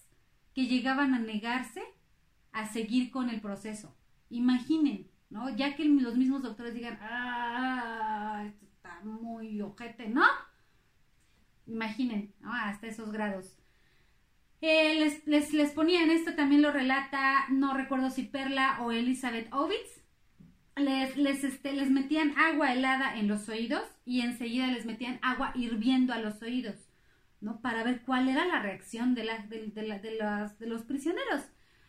que 0.56 0.68
llegaban 0.68 1.14
a 1.14 1.20
negarse 1.20 1.84
a 2.54 2.66
seguir 2.66 3.12
con 3.12 3.30
el 3.30 3.42
proceso. 3.42 3.94
Imaginen, 4.30 5.12
¿no? 5.30 5.54
Ya 5.56 5.76
que 5.76 5.84
los 5.84 6.16
mismos 6.16 6.42
doctores 6.42 6.74
digan, 6.74 6.98
ah, 7.02 8.42
esto 8.48 8.66
está 8.66 9.02
muy 9.04 9.62
ojete, 9.62 10.08
¿no? 10.08 10.24
Imaginen, 11.68 12.34
¿no? 12.40 12.54
Hasta 12.54 12.88
esos 12.88 13.12
grados. 13.12 13.58
Eh, 14.62 14.96
les, 15.26 15.54
les, 15.54 15.72
ponían 15.74 16.10
esto, 16.10 16.34
también 16.36 16.62
lo 16.62 16.72
relata, 16.72 17.46
no 17.50 17.74
recuerdo 17.74 18.10
si 18.10 18.24
Perla 18.24 18.80
o 18.82 18.94
Elizabeth 18.94 19.54
Ovitz. 19.54 20.02
Les, 20.78 21.18
les, 21.18 21.44
este, 21.44 21.74
les 21.74 21.92
metían 21.92 22.34
agua 22.38 22.74
helada 22.74 23.18
en 23.18 23.28
los 23.28 23.50
oídos 23.50 23.84
y 24.06 24.22
enseguida 24.22 24.68
les 24.68 24.86
metían 24.86 25.20
agua 25.22 25.52
hirviendo 25.54 26.14
a 26.14 26.20
los 26.20 26.42
oídos. 26.42 26.85
¿No? 27.42 27.62
Para 27.62 27.84
ver 27.84 28.02
cuál 28.04 28.30
era 28.30 28.46
la 28.46 28.62
reacción 28.62 29.16
de, 29.16 29.24
la, 29.24 29.46
de, 29.48 29.68
de, 29.68 30.68
los 30.68 30.84
prisioneros. 30.84 31.42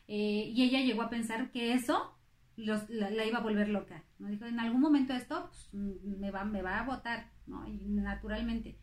Eh, 0.09 0.53
y 0.55 0.63
ella 0.63 0.81
llegó 0.81 1.03
a 1.03 1.11
pensar 1.11 1.51
que 1.51 1.73
eso 1.73 2.17
la, 2.57 3.25
iba 3.27 3.39
a 3.39 3.43
volver 3.43 3.69
loca, 3.69 4.05
¿no? 4.19 4.29
Dijo, 4.29 4.45
en 4.47 4.61
algún 4.61 4.81
momento 4.81 5.13
esto 5.13 5.49
pues, 5.49 5.69
me, 5.73 6.31
va, 6.31 6.45
me 6.45 6.63
va 6.63 6.81
a 6.81 6.85
votar, 6.85 7.31
¿no? 7.47 7.67
Y 7.69 7.79
naturalmente. 7.89 8.79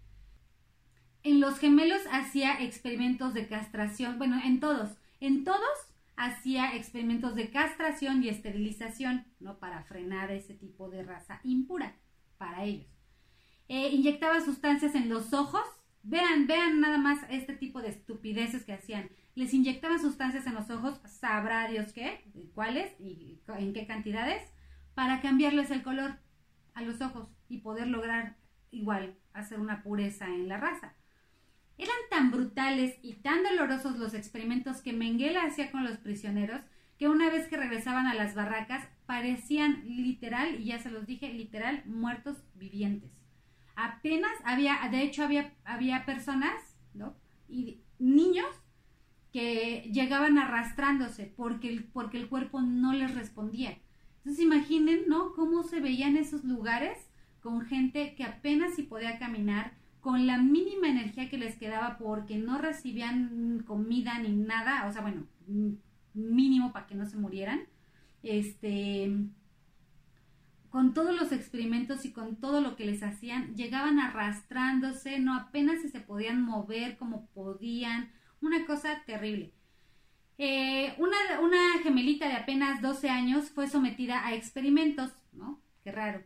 En 1.24 1.40
los 1.40 1.58
gemelos 1.58 2.02
hacía 2.12 2.62
experimentos 2.62 3.34
de 3.34 3.48
castración, 3.48 4.18
bueno, 4.18 4.40
en 4.44 4.60
todos, 4.60 4.98
en 5.20 5.44
todos 5.44 5.94
hacía 6.16 6.76
experimentos 6.76 7.34
de 7.36 7.50
castración 7.50 8.24
y 8.24 8.30
esterilización, 8.30 9.26
¿no? 9.40 9.58
Para 9.58 9.84
frenar 9.84 10.32
ese 10.32 10.54
tipo 10.54 10.90
de 10.90 11.04
raza 11.04 11.40
impura 11.44 11.96
para 12.38 12.66
ellos. 12.66 12.88
Eh, 13.70 13.90
inyectaba 13.90 14.42
sustancias 14.42 14.94
en 14.96 15.10
los 15.10 15.34
ojos 15.34 15.64
Vean, 16.06 16.48
vean 16.48 16.82
nada 16.82 16.98
más 16.98 17.20
este 17.30 17.54
tipo 17.54 17.82
de 17.82 17.88
estupideces 17.88 18.66
que 18.66 18.74
hacían. 18.74 19.10
Les 19.36 19.54
inyectaban 19.54 20.02
sustancias 20.02 20.46
en 20.46 20.54
los 20.54 20.70
ojos, 20.70 21.00
sabrá 21.06 21.68
Dios 21.70 21.94
qué, 21.94 22.30
cuáles 22.54 22.94
y 23.00 23.40
en 23.48 23.74
qué 23.74 23.88
cantidades, 23.88 24.44
para 24.96 25.22
cambiarles 25.22 25.72
el 25.72 25.82
color 25.82 26.20
a 26.74 26.82
los 26.82 27.02
ojos 27.02 27.30
y 27.48 27.60
poder 27.60 27.88
lograr 27.88 28.36
igual 28.70 29.16
hacer 29.32 29.62
una 29.62 29.82
pureza 29.82 30.28
en 30.28 30.50
la 30.50 30.58
raza. 30.58 30.94
Eran 31.78 31.96
tan 32.10 32.32
brutales 32.32 33.00
y 33.02 33.14
tan 33.14 33.42
dolorosos 33.42 33.98
los 33.98 34.14
experimentos 34.14 34.82
que 34.82 34.94
Mengele 34.94 35.40
hacía 35.40 35.72
con 35.72 35.86
los 35.86 35.98
prisioneros 35.98 36.62
que 37.00 37.08
una 37.08 37.30
vez 37.30 37.48
que 37.48 37.58
regresaban 37.58 38.08
a 38.08 38.14
las 38.14 38.36
barracas 38.36 38.88
parecían 39.06 39.84
literal, 39.86 40.60
y 40.60 40.66
ya 40.66 40.80
se 40.80 40.92
los 40.92 41.08
dije, 41.08 41.34
literal 41.34 41.84
muertos 41.86 42.44
vivientes 42.56 43.23
apenas 43.76 44.32
había, 44.44 44.80
de 44.92 45.04
hecho 45.04 45.24
había, 45.24 45.54
había 45.66 46.06
personas, 46.06 46.78
¿no? 46.94 47.16
Y 47.50 47.80
niños 48.00 48.48
que 49.32 49.90
llegaban 49.92 50.38
arrastrándose 50.38 51.26
porque 51.36 51.70
el, 51.70 51.84
porque 51.86 52.18
el 52.18 52.30
cuerpo 52.30 52.62
no 52.62 52.94
les 52.94 53.16
respondía. 53.16 53.78
Entonces 54.18 54.44
imaginen, 54.44 55.04
¿no? 55.08 55.34
Cómo 55.34 55.64
se 55.64 55.80
veían 55.80 56.16
esos 56.18 56.44
lugares 56.44 56.98
con 57.42 57.62
gente 57.62 58.16
que 58.16 58.24
apenas 58.24 58.76
si 58.76 58.84
podía 58.84 59.20
caminar, 59.20 59.74
con 60.00 60.28
la 60.28 60.38
mínima 60.38 60.88
energía 60.88 61.30
que 61.30 61.38
les 61.38 61.58
quedaba 61.58 61.98
porque 61.98 62.38
no 62.38 62.58
recibían 62.58 63.64
comida 63.66 64.20
ni 64.20 64.30
nada, 64.30 64.86
o 64.88 64.92
sea, 64.92 65.02
bueno, 65.02 65.24
mínimo 66.14 66.72
para 66.72 66.88
que 66.88 66.96
no 66.96 67.06
se 67.06 67.18
murieran. 67.18 67.62
Este, 68.22 69.12
con 70.74 70.96
todos 70.96 71.16
los 71.16 71.32
experimentos 71.32 72.04
y 72.04 72.12
con 72.14 72.38
todo 72.38 72.60
lo 72.60 72.76
que 72.76 72.88
les 72.88 73.04
hacían, 73.04 73.56
llegaban 73.56 74.00
arrastrándose, 74.00 75.20
no 75.20 75.36
apenas 75.36 75.80
se 75.92 76.00
podían 76.00 76.42
mover 76.42 76.98
como 76.98 77.28
podían, 77.28 78.10
una 78.42 78.66
cosa 78.66 79.04
terrible. 79.06 79.54
Eh, 80.40 80.96
una, 80.98 81.42
una 81.44 81.78
gemelita 81.84 82.28
de 82.28 82.38
apenas 82.38 82.82
12 82.82 83.08
años 83.08 83.52
fue 83.52 83.70
sometida 83.70 84.26
a 84.26 84.34
experimentos, 84.34 85.12
¿no? 85.32 85.62
Qué 85.84 85.92
raro. 85.92 86.24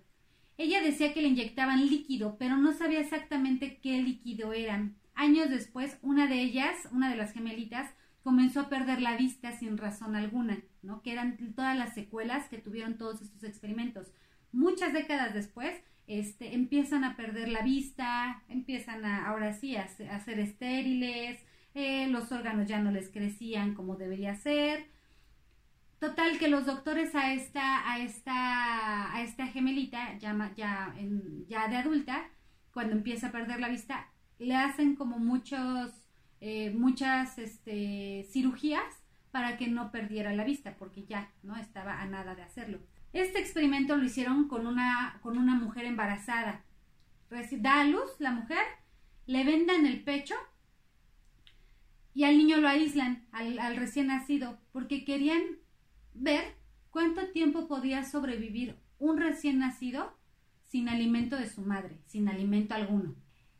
Ella 0.58 0.82
decía 0.82 1.14
que 1.14 1.22
le 1.22 1.28
inyectaban 1.28 1.86
líquido, 1.86 2.38
pero 2.40 2.56
no 2.56 2.72
sabía 2.72 3.02
exactamente 3.02 3.80
qué 3.84 4.02
líquido 4.02 4.54
eran. 4.54 4.96
Años 5.14 5.50
después, 5.50 5.98
una 6.02 6.26
de 6.28 6.40
ellas, 6.40 6.88
una 6.94 7.10
de 7.10 7.18
las 7.18 7.34
gemelitas, 7.34 7.92
comenzó 8.24 8.62
a 8.62 8.70
perder 8.70 9.02
la 9.02 9.18
vista 9.18 9.52
sin 9.52 9.78
razón 9.78 10.16
alguna, 10.16 10.60
¿no? 10.84 11.02
Que 11.02 11.12
eran 11.12 11.36
todas 11.54 11.78
las 11.78 11.94
secuelas 11.96 12.48
que 12.48 12.60
tuvieron 12.60 12.98
todos 12.98 13.22
estos 13.22 13.44
experimentos. 13.44 14.08
Muchas 14.58 14.92
décadas 14.92 15.36
después, 15.36 15.72
este, 16.08 16.56
empiezan 16.56 17.04
a 17.04 17.16
perder 17.16 17.48
la 17.50 17.62
vista, 17.62 18.44
empiezan 18.50 19.06
a, 19.06 19.28
ahora 19.28 19.54
sí, 19.54 19.76
a, 19.76 19.88
ser 19.88 20.40
estériles, 20.40 21.40
eh, 21.76 22.08
los 22.08 22.32
órganos 22.32 22.68
ya 22.68 22.80
no 22.80 22.90
les 22.90 23.10
crecían 23.10 23.76
como 23.76 23.98
debería 23.98 24.34
ser, 24.34 24.88
Total, 26.00 26.40
que 26.40 26.48
los 26.48 26.66
doctores 26.66 27.14
a 27.16 27.34
esta, 27.34 27.92
a 27.92 28.00
esta, 28.00 29.16
a 29.16 29.22
esta 29.24 29.48
gemelita, 29.48 30.18
ya, 30.18 30.52
ya, 30.56 30.96
ya 31.48 31.68
de 31.68 31.76
adulta, 31.76 32.30
cuando 32.72 32.94
empieza 32.94 33.28
a 33.28 33.32
perder 33.32 33.60
la 33.60 33.70
vista, 33.70 34.08
le 34.40 34.56
hacen 34.56 34.96
como 34.96 35.20
muchos, 35.20 35.92
eh, 36.42 36.72
muchas 36.72 37.40
este, 37.40 38.28
cirugías 38.32 39.04
para 39.32 39.58
que 39.58 39.68
no 39.68 39.92
perdiera 39.92 40.34
la 40.34 40.44
vista, 40.44 40.76
porque 40.78 41.06
ya 41.06 41.32
no 41.44 41.56
estaba 41.58 42.02
a 42.02 42.06
nada 42.06 42.34
de 42.36 42.44
hacerlo. 42.44 42.80
Este 43.18 43.40
experimento 43.40 43.98
lo 43.98 44.04
hicieron 44.04 44.48
con 44.48 44.68
una, 44.68 45.18
con 45.24 45.40
una 45.40 45.56
mujer 45.56 45.86
embarazada. 45.86 46.62
Da 47.32 47.82
a 47.82 47.84
luz 47.84 48.12
la 48.20 48.30
mujer, 48.30 48.64
le 49.26 49.44
vendan 49.44 49.88
el 49.88 50.04
pecho 50.04 50.36
y 52.14 52.26
al 52.26 52.38
niño 52.38 52.58
lo 52.58 52.68
aíslan, 52.68 53.26
al, 53.32 53.76
recién 53.76 54.06
nacido, 54.08 54.60
porque 54.72 55.04
querían 55.04 55.42
ver 56.14 56.58
cuánto 56.92 57.30
tiempo 57.30 57.68
podía 57.68 58.04
sobrevivir 58.06 58.76
un 59.00 59.18
recién 59.18 59.58
nacido 59.58 60.16
sin 60.66 60.88
alimento 60.88 61.38
de 61.38 61.50
su 61.50 61.62
madre, 61.62 61.98
sin 62.06 62.30
alimento 62.30 62.76
alguno. 62.76 63.16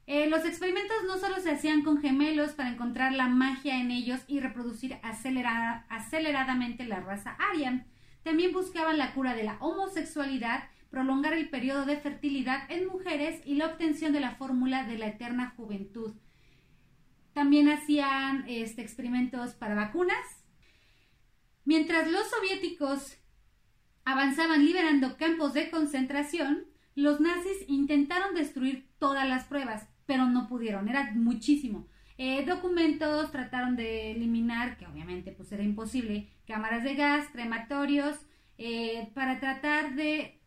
Eh, 0.06 0.30
los 0.30 0.46
experimentos 0.46 0.98
no 1.08 1.18
solo 1.18 1.40
se 1.40 1.50
hacían 1.50 1.82
con 1.82 2.00
gemelos 2.00 2.52
para 2.52 2.70
encontrar 2.70 3.12
la 3.12 3.28
magia 3.28 3.82
en 3.82 3.90
ellos 3.90 4.22
y 4.28 4.40
reproducir 4.40 5.00
aceleradamente 5.02 6.86
la 6.86 7.00
raza 7.00 7.36
aria, 7.52 7.88
también 8.28 8.52
buscaban 8.52 8.98
la 8.98 9.14
cura 9.14 9.34
de 9.34 9.44
la 9.44 9.58
homosexualidad, 9.60 10.70
prolongar 10.92 11.34
el 11.34 11.50
periodo 11.50 11.86
de 11.86 11.98
fertilidad 11.98 12.70
en 12.70 12.88
mujeres 12.88 13.42
y 13.46 13.56
la 13.56 13.68
obtención 13.68 14.14
de 14.14 14.20
la 14.20 14.36
fórmula 14.36 14.84
de 14.84 14.98
la 14.98 15.08
eterna 15.08 15.54
juventud. 15.56 16.14
También 17.34 17.70
hacían 17.70 18.46
este, 18.48 18.82
experimentos 18.82 19.54
para 19.54 19.76
vacunas, 19.76 20.38
Mientras 21.68 22.10
los 22.10 22.30
soviéticos 22.30 23.18
avanzaban 24.06 24.66
liberando 24.66 25.18
campos 25.18 25.54
de 25.54 25.70
concentración, 25.70 26.64
los 26.96 27.20
nazis 27.20 27.58
intentaron 27.68 28.34
destruir 28.36 28.88
todas 29.00 29.28
las 29.28 29.44
pruebas, 29.44 29.86
pero 30.06 30.28
no 30.28 30.48
pudieron, 30.48 30.88
era 30.88 31.12
muchísimo. 31.14 31.86
Eh, 32.20 32.44
documentos 32.46 33.32
trataron 33.32 33.76
de 33.76 34.12
eliminar, 34.12 34.78
que 34.78 34.88
obviamente 34.88 35.32
pues 35.32 35.52
era 35.52 35.64
imposible, 35.64 36.30
cámaras 36.48 36.84
de 36.84 36.96
gas, 36.96 37.28
crematorios, 37.32 38.18
eh, 38.58 39.12
para 39.14 39.40
tratar 39.40 39.94
de 39.94 40.42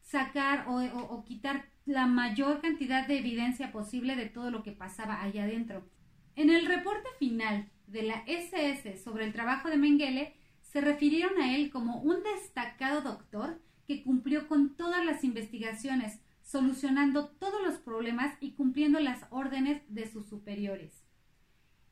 sacar 0.00 0.66
o, 0.68 1.24
quitar 1.24 1.70
la 1.86 2.06
mayor 2.06 2.60
cantidad 2.60 3.06
de 3.06 3.18
evidencia 3.18 3.72
posible 3.72 4.14
de 4.14 4.26
todo 4.26 4.50
lo 4.50 4.62
que 4.62 4.72
pasaba 4.72 5.20
allá 5.22 5.44
adentro. 5.44 5.88
En 6.36 6.50
el 6.50 6.66
reporte 6.66 7.08
final 7.18 7.68
de 7.88 8.02
la 8.04 8.22
SS 8.26 8.98
sobre 8.98 9.24
el 9.24 9.32
trabajo 9.32 9.68
de 9.68 9.76
Mengele, 9.76 10.34
se 10.62 10.80
refirieron 10.80 11.40
a 11.40 11.56
él 11.56 11.70
como 11.70 12.00
un 12.00 12.22
destacado 12.22 13.00
doctor 13.00 13.60
que 13.86 14.04
cumplió 14.04 14.46
con 14.46 14.76
todas 14.76 15.04
las 15.04 15.24
investigaciones, 15.24 16.20
solucionando 16.42 17.28
todos 17.28 17.60
los 17.62 17.78
problemas 17.78 18.36
y 18.40 18.52
cumpliendo 18.52 19.00
las 19.00 19.24
órdenes 19.30 19.82
de 19.88 20.06
sus 20.06 20.28
superiores. 20.28 21.07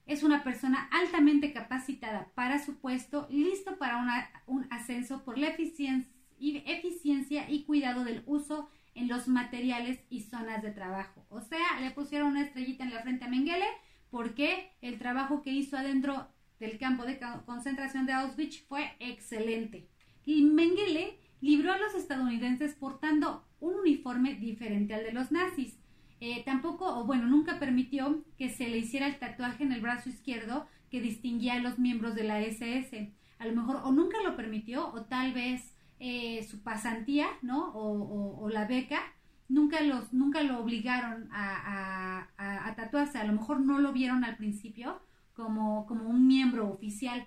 Es 0.07 0.23
una 0.23 0.45
persona 0.45 0.89
altamente 0.93 1.53
capacitada 1.53 2.31
para 2.35 2.65
su 2.65 2.77
puesto, 2.77 3.27
listo 3.29 3.77
para 3.77 4.31
un 4.47 4.67
ascenso 4.71 5.25
por 5.25 5.37
la 5.37 5.49
eficiencia 5.49 7.51
y 7.51 7.65
cuidado 7.65 8.05
del 8.05 8.23
uso 8.25 8.71
en 8.95 9.09
los 9.09 9.29
materiales 9.29 9.99
y 10.09 10.23
zonas 10.23 10.63
de 10.63 10.71
trabajo. 10.71 11.27
O 11.29 11.41
sea, 11.41 11.81
le 11.81 11.91
pusieron 11.91 12.29
una 12.29 12.43
estrellita 12.43 12.85
en 12.85 12.95
la 12.95 13.03
frente 13.03 13.25
a 13.25 13.29
Mengele 13.29 13.67
porque 14.11 14.71
el 14.81 14.99
trabajo 14.99 15.43
que 15.43 15.51
hizo 15.51 15.77
adentro 15.77 16.29
del 16.61 16.79
campo 16.79 17.05
de 17.05 17.21
concentración 17.45 18.07
de 18.07 18.13
Auschwitz 18.13 18.63
fue 18.67 18.93
excelente. 19.01 19.89
Y 20.25 20.45
Mengele 20.45 21.19
libró 21.41 21.73
a 21.73 21.79
los 21.79 21.95
estadounidenses 21.95 22.75
portando 22.75 23.47
un 23.61 23.75
uniforme 23.75 24.35
diferente 24.35 24.95
al 24.95 25.05
de 25.05 25.13
los 25.13 25.31
nazis. 25.31 25.79
Eh, 26.21 26.43
tampoco, 26.45 26.99
o 26.99 27.05
bueno, 27.05 27.27
nunca 27.27 27.59
permitió 27.59 28.25
que 28.39 28.49
se 28.49 28.69
le 28.69 28.79
hiciera 28.79 29.07
el 29.07 29.19
tatuaje 29.19 29.65
en 29.65 29.73
el 29.73 29.81
brazo 29.81 30.09
izquierdo 30.09 30.67
que 30.91 31.01
distinguía 31.01 31.55
a 31.55 31.61
los 31.61 31.79
miembros 31.79 32.15
de 32.15 32.25
la 32.25 32.41
SS. 32.41 33.13
A 33.39 33.47
lo 33.47 33.55
mejor 33.55 33.81
o 33.85 33.93
nunca 33.93 34.19
lo 34.23 34.37
permitió 34.37 34.89
o 34.93 35.03
tal 35.03 35.33
vez 35.33 35.75
eh, 35.99 36.47
su 36.49 36.63
pasantía, 36.63 37.27
¿no? 37.43 37.73
O, 37.75 38.49
la 38.49 38.67
beca, 38.67 39.01
nunca, 39.49 39.81
los, 39.81 40.13
nunca 40.13 40.43
lo 40.43 40.61
obligaron 40.61 41.29
a, 41.33 42.29
a, 42.39 42.69
a, 42.69 42.75
tatuarse. 42.77 43.19
A 43.19 43.25
lo 43.25 43.33
mejor 43.33 43.61
no 43.61 43.79
lo 43.79 43.93
vieron 43.93 44.25
al 44.25 44.37
principio 44.37 45.01
como, 45.35 45.87
como 45.87 46.09
un 46.09 46.27
miembro 46.27 46.69
oficial, 46.69 47.27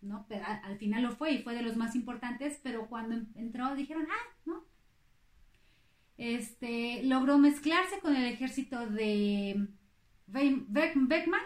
¿no? 0.00 0.24
Pero 0.28 0.44
al, 0.46 0.78
final 0.78 1.02
lo 1.02 1.12
fue 1.12 1.32
y 1.32 1.42
fue 1.42 1.54
de 1.54 1.62
los 1.62 1.76
más 1.76 1.94
importantes, 1.94 2.58
pero 2.62 2.88
cuando 2.88 3.16
entró 3.34 3.74
dijeron, 3.74 4.06
ah, 4.10 4.34
¿no? 4.46 4.64
Este, 6.20 7.02
logró 7.04 7.38
mezclarse 7.38 7.98
con 8.00 8.14
el 8.14 8.26
ejército 8.26 8.86
de 8.86 9.68
Beckman. 10.26 11.40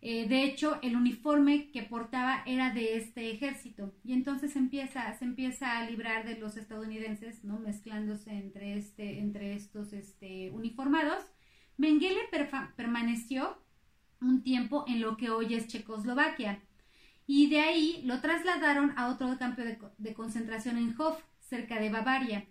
Eh, 0.00 0.28
de 0.28 0.44
hecho, 0.44 0.78
el 0.82 0.94
uniforme 0.94 1.72
que 1.72 1.82
portaba 1.82 2.44
era 2.46 2.72
de 2.72 2.96
este 2.96 3.32
ejército. 3.32 3.92
Y 4.04 4.12
entonces 4.12 4.54
empieza, 4.54 5.12
se 5.14 5.24
empieza 5.24 5.78
a 5.78 5.90
librar 5.90 6.24
de 6.24 6.38
los 6.38 6.56
estadounidenses, 6.56 7.42
¿no? 7.42 7.58
Mezclándose 7.58 8.30
entre, 8.30 8.78
este, 8.78 9.18
entre 9.18 9.56
estos 9.56 9.92
este, 9.92 10.52
uniformados. 10.52 11.24
Mengele 11.76 12.20
permaneció 12.76 13.58
un 14.20 14.44
tiempo 14.44 14.84
en 14.86 15.00
lo 15.00 15.16
que 15.16 15.30
hoy 15.30 15.54
es 15.54 15.66
Checoslovaquia. 15.66 16.62
Y 17.26 17.50
de 17.50 17.62
ahí 17.62 18.00
lo 18.04 18.20
trasladaron 18.20 18.92
a 18.96 19.08
otro 19.08 19.36
campo 19.40 19.62
de, 19.98 20.14
concentración 20.14 20.78
en 20.78 20.94
Hof, 21.00 21.20
cerca 21.40 21.80
de 21.80 21.90
Bavaria. 21.90 22.46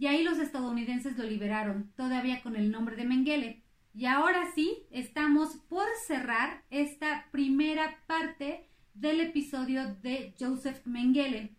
Y 0.00 0.06
ahí 0.06 0.22
los 0.22 0.38
estadounidenses 0.38 1.18
lo 1.18 1.24
liberaron, 1.24 1.92
todavía 1.94 2.40
con 2.42 2.56
el 2.56 2.70
nombre 2.70 2.96
de 2.96 3.04
Mengele. 3.04 3.62
Y 3.92 4.06
ahora 4.06 4.50
sí, 4.54 4.86
estamos 4.90 5.56
por 5.68 5.84
cerrar 6.06 6.64
esta 6.70 7.26
primera 7.30 8.02
parte 8.06 8.66
del 8.94 9.20
episodio 9.20 9.94
de 9.96 10.34
Joseph 10.40 10.86
Mengele. 10.86 11.54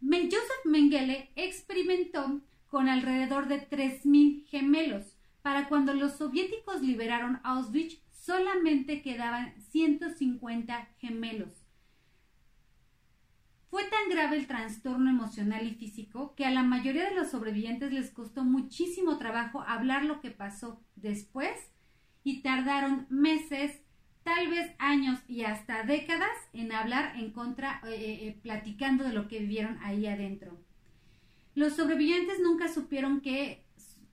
Joseph 0.00 0.64
Mengele 0.64 1.30
experimentó 1.36 2.40
con 2.68 2.88
alrededor 2.88 3.48
de 3.48 3.68
3.000 3.68 4.46
gemelos. 4.46 5.18
Para 5.42 5.68
cuando 5.68 5.92
los 5.92 6.16
soviéticos 6.16 6.80
liberaron 6.80 7.38
Auschwitz, 7.44 8.00
solamente 8.12 9.02
quedaban 9.02 9.60
150 9.70 10.88
gemelos. 10.96 11.59
Fue 13.70 13.84
tan 13.84 14.10
grave 14.10 14.36
el 14.36 14.48
trastorno 14.48 15.10
emocional 15.10 15.64
y 15.64 15.74
físico 15.76 16.34
que 16.34 16.44
a 16.44 16.50
la 16.50 16.64
mayoría 16.64 17.08
de 17.08 17.14
los 17.14 17.30
sobrevivientes 17.30 17.92
les 17.92 18.10
costó 18.10 18.42
muchísimo 18.42 19.16
trabajo 19.16 19.62
hablar 19.62 20.04
lo 20.04 20.20
que 20.20 20.32
pasó 20.32 20.82
después 20.96 21.52
y 22.24 22.42
tardaron 22.42 23.06
meses, 23.10 23.80
tal 24.24 24.48
vez 24.48 24.72
años 24.78 25.20
y 25.28 25.44
hasta 25.44 25.84
décadas 25.84 26.36
en 26.52 26.72
hablar 26.72 27.16
en 27.16 27.30
contra, 27.30 27.80
eh, 27.84 27.94
eh, 27.94 28.28
eh, 28.28 28.40
platicando 28.42 29.04
de 29.04 29.12
lo 29.12 29.28
que 29.28 29.38
vivieron 29.38 29.78
ahí 29.84 30.04
adentro. 30.08 30.58
Los 31.54 31.76
sobrevivientes 31.76 32.40
nunca 32.40 32.66
supieron 32.66 33.20
que 33.20 33.64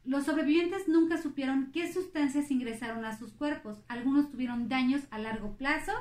los 0.05 0.25
sobrevivientes 0.25 0.87
nunca 0.87 1.19
supieron 1.21 1.71
qué 1.73 1.91
sustancias 1.91 2.51
ingresaron 2.51 3.05
a 3.05 3.17
sus 3.17 3.33
cuerpos. 3.33 3.79
Algunos 3.87 4.29
tuvieron 4.29 4.69
daños 4.69 5.01
a 5.09 5.17
largo 5.17 5.57
plazo, 5.57 5.91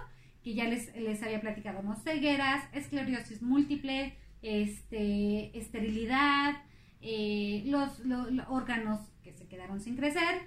que 0.47 0.55
ya 0.55 0.69
les, 0.69 0.95
les 0.95 1.21
había 1.25 1.41
platicado, 1.41 1.83
¿no? 1.83 1.97
Cegueras, 1.97 2.63
esclerosis 2.73 3.43
múltiple, 3.43 4.17
este, 4.43 5.59
esterilidad, 5.59 6.55
eh, 7.01 7.65
los, 7.67 8.01
órganos 8.49 9.01
que 9.25 9.33
se 9.33 9.49
quedaron 9.49 9.81
sin 9.81 9.97
crecer. 9.97 10.47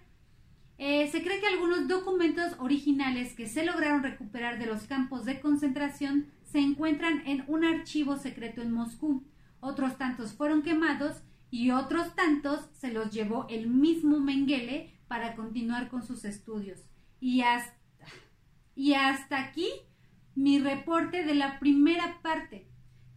Eh, 0.77 1.09
se 1.11 1.21
cree 1.21 1.41
que 1.41 1.47
algunos 1.47 1.89
documentos 1.89 2.55
originales 2.59 3.33
que 3.33 3.45
se 3.45 3.65
lograron 3.65 4.01
recuperar 4.01 4.57
de 4.57 4.67
los 4.67 4.83
campos 4.83 5.25
de 5.25 5.41
concentración 5.41 6.27
se 6.45 6.59
encuentran 6.59 7.27
en 7.27 7.43
un 7.47 7.65
archivo 7.65 8.15
secreto 8.15 8.61
en 8.61 8.71
Moscú. 8.71 9.25
Otros 9.59 9.97
tantos 9.97 10.31
fueron 10.31 10.61
quemados 10.61 11.23
y 11.51 11.71
otros 11.71 12.15
tantos 12.15 12.69
se 12.71 12.93
los 12.93 13.11
llevó 13.11 13.47
el 13.49 13.67
mismo 13.67 14.21
Mengele 14.21 14.93
para 15.09 15.35
continuar 15.35 15.89
con 15.89 16.03
sus 16.03 16.23
estudios. 16.23 16.79
Y 17.19 17.41
hasta, 17.41 17.75
y 18.77 18.93
hasta 18.93 19.43
aquí 19.43 19.67
mi 20.39 20.57
reporte 20.57 21.25
de 21.25 21.35
la 21.35 21.59
primera 21.59 22.21
parte. 22.21 22.65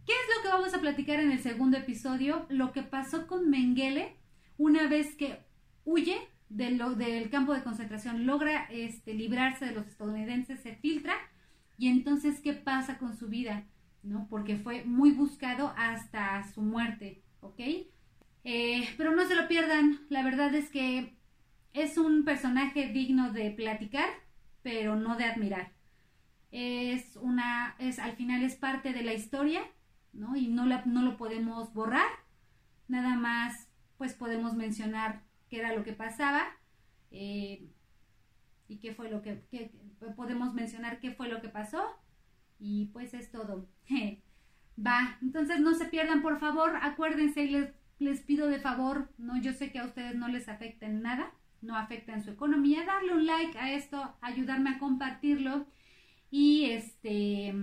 ¿Qué 0.05 0.11
es 0.11 0.35
lo 0.35 0.43
que 0.43 0.49
vamos 0.49 0.73
a 0.73 0.81
platicar 0.81 1.21
en 1.21 1.31
el 1.31 1.39
segundo 1.39 1.77
episodio? 1.77 2.45
Lo 2.49 2.73
que 2.73 2.83
pasó 2.83 3.27
con 3.27 3.49
Mengele 3.49 4.17
una 4.57 4.89
vez 4.89 5.15
que 5.15 5.39
huye 5.85 6.17
del 6.49 7.29
campo 7.29 7.53
de 7.53 7.63
concentración, 7.63 8.25
logra 8.25 8.65
este, 8.69 9.13
librarse 9.13 9.65
de 9.65 9.71
los 9.71 9.87
estadounidenses, 9.87 10.59
se 10.59 10.75
filtra 10.75 11.13
y 11.77 11.87
entonces 11.87 12.41
qué 12.41 12.51
pasa 12.51 12.97
con 12.97 13.15
su 13.15 13.29
vida, 13.29 13.63
¿no? 14.03 14.27
Porque 14.29 14.57
fue 14.57 14.83
muy 14.83 15.11
buscado 15.11 15.73
hasta 15.77 16.43
su 16.53 16.61
muerte, 16.61 17.23
¿ok? 17.39 17.59
Eh, 18.43 18.89
pero 18.97 19.15
no 19.15 19.25
se 19.25 19.35
lo 19.35 19.47
pierdan, 19.47 20.01
la 20.09 20.23
verdad 20.23 20.53
es 20.53 20.69
que 20.69 21.15
es 21.71 21.97
un 21.97 22.25
personaje 22.25 22.89
digno 22.89 23.31
de 23.31 23.49
platicar, 23.51 24.09
pero 24.61 24.97
no 24.97 25.15
de 25.15 25.23
admirar. 25.23 25.71
Es 26.55 27.17
una, 27.17 27.75
es 27.79 27.97
al 27.97 28.15
final 28.15 28.43
es 28.43 28.55
parte 28.55 28.93
de 28.93 29.01
la 29.01 29.13
historia, 29.13 29.61
¿no? 30.13 30.35
Y 30.35 30.47
no, 30.47 30.67
la, 30.67 30.85
no 30.85 31.01
lo 31.01 31.17
podemos 31.17 31.73
borrar, 31.73 32.07
nada 32.87 33.15
más 33.15 33.67
pues 33.97 34.13
podemos 34.13 34.53
mencionar 34.53 35.23
qué 35.49 35.59
era 35.59 35.75
lo 35.75 35.83
que 35.83 35.93
pasaba 35.93 36.43
eh, 37.11 37.69
y 38.67 38.77
qué 38.77 38.93
fue 38.93 39.09
lo 39.09 39.21
que, 39.21 39.41
podemos 40.15 40.53
mencionar 40.53 40.99
qué 40.99 41.11
fue 41.11 41.27
lo 41.27 41.41
que 41.41 41.49
pasó 41.49 41.83
y 42.59 42.87
pues 42.87 43.13
es 43.13 43.31
todo. 43.31 43.67
Va, 44.85 45.17
entonces 45.21 45.59
no 45.59 45.73
se 45.73 45.85
pierdan 45.85 46.21
por 46.21 46.39
favor, 46.39 46.75
acuérdense, 46.81 47.45
les, 47.45 47.69
les 47.99 48.21
pido 48.21 48.47
de 48.47 48.59
favor, 48.59 49.11
no, 49.17 49.39
yo 49.41 49.53
sé 49.53 49.71
que 49.71 49.79
a 49.79 49.85
ustedes 49.85 50.15
no 50.15 50.27
les 50.27 50.49
afecta 50.49 50.85
en 50.85 51.01
nada, 51.01 51.31
no 51.61 51.77
afecta 51.77 52.13
en 52.13 52.23
su 52.23 52.31
economía, 52.31 52.85
darle 52.85 53.13
un 53.13 53.25
like 53.25 53.57
a 53.57 53.71
esto, 53.71 54.15
ayudarme 54.21 54.71
a 54.71 54.79
compartirlo 54.79 55.65
y 56.33 56.65
este 56.71 57.53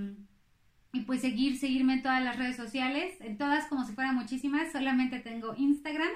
y 0.93 1.01
pues 1.01 1.23
seguir, 1.23 1.59
seguirme 1.59 1.95
en 1.95 2.03
todas 2.03 2.23
las 2.23 2.37
redes 2.37 2.57
sociales, 2.57 3.21
en 3.21 3.37
todas 3.37 3.67
como 3.67 3.85
si 3.85 3.93
fueran 3.93 4.15
muchísimas, 4.15 4.71
solamente 4.71 5.19
tengo 5.19 5.55
Instagram, 5.57 6.11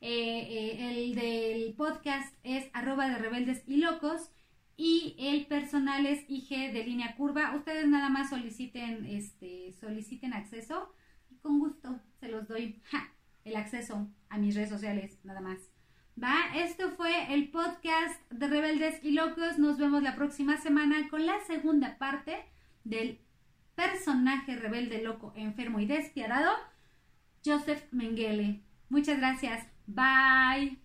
eh, 0.00 0.48
eh, 0.50 1.04
el 1.04 1.14
del 1.14 1.74
podcast 1.74 2.34
es 2.42 2.68
arroba 2.72 3.08
de 3.08 3.18
rebeldes 3.18 3.62
y 3.68 3.76
locos 3.76 4.32
y 4.76 5.14
el 5.16 5.46
personal 5.46 6.04
es 6.06 6.28
IG 6.28 6.72
de 6.72 6.84
línea 6.84 7.14
curva. 7.14 7.54
Ustedes 7.54 7.86
nada 7.86 8.08
más 8.08 8.30
soliciten, 8.30 9.06
este, 9.06 9.72
soliciten 9.80 10.34
acceso 10.34 10.92
y 11.30 11.36
con 11.36 11.60
gusto 11.60 12.00
se 12.18 12.28
los 12.28 12.48
doy 12.48 12.82
el 13.44 13.54
acceso 13.54 14.08
a 14.28 14.38
mis 14.38 14.56
redes 14.56 14.70
sociales, 14.70 15.20
nada 15.22 15.40
más. 15.40 15.71
Va, 16.20 16.36
esto 16.54 16.90
fue 16.90 17.32
el 17.32 17.50
podcast 17.50 18.20
de 18.30 18.46
Rebeldes 18.46 19.02
y 19.02 19.12
Locos. 19.12 19.58
Nos 19.58 19.78
vemos 19.78 20.02
la 20.02 20.14
próxima 20.14 20.56
semana 20.58 21.08
con 21.08 21.24
la 21.24 21.40
segunda 21.46 21.96
parte 21.98 22.44
del 22.84 23.18
personaje 23.74 24.56
rebelde, 24.56 25.02
loco, 25.02 25.32
enfermo 25.36 25.80
y 25.80 25.86
despiadado, 25.86 26.50
Joseph 27.44 27.84
Mengele. 27.92 28.60
Muchas 28.88 29.18
gracias. 29.18 29.66
Bye. 29.86 30.81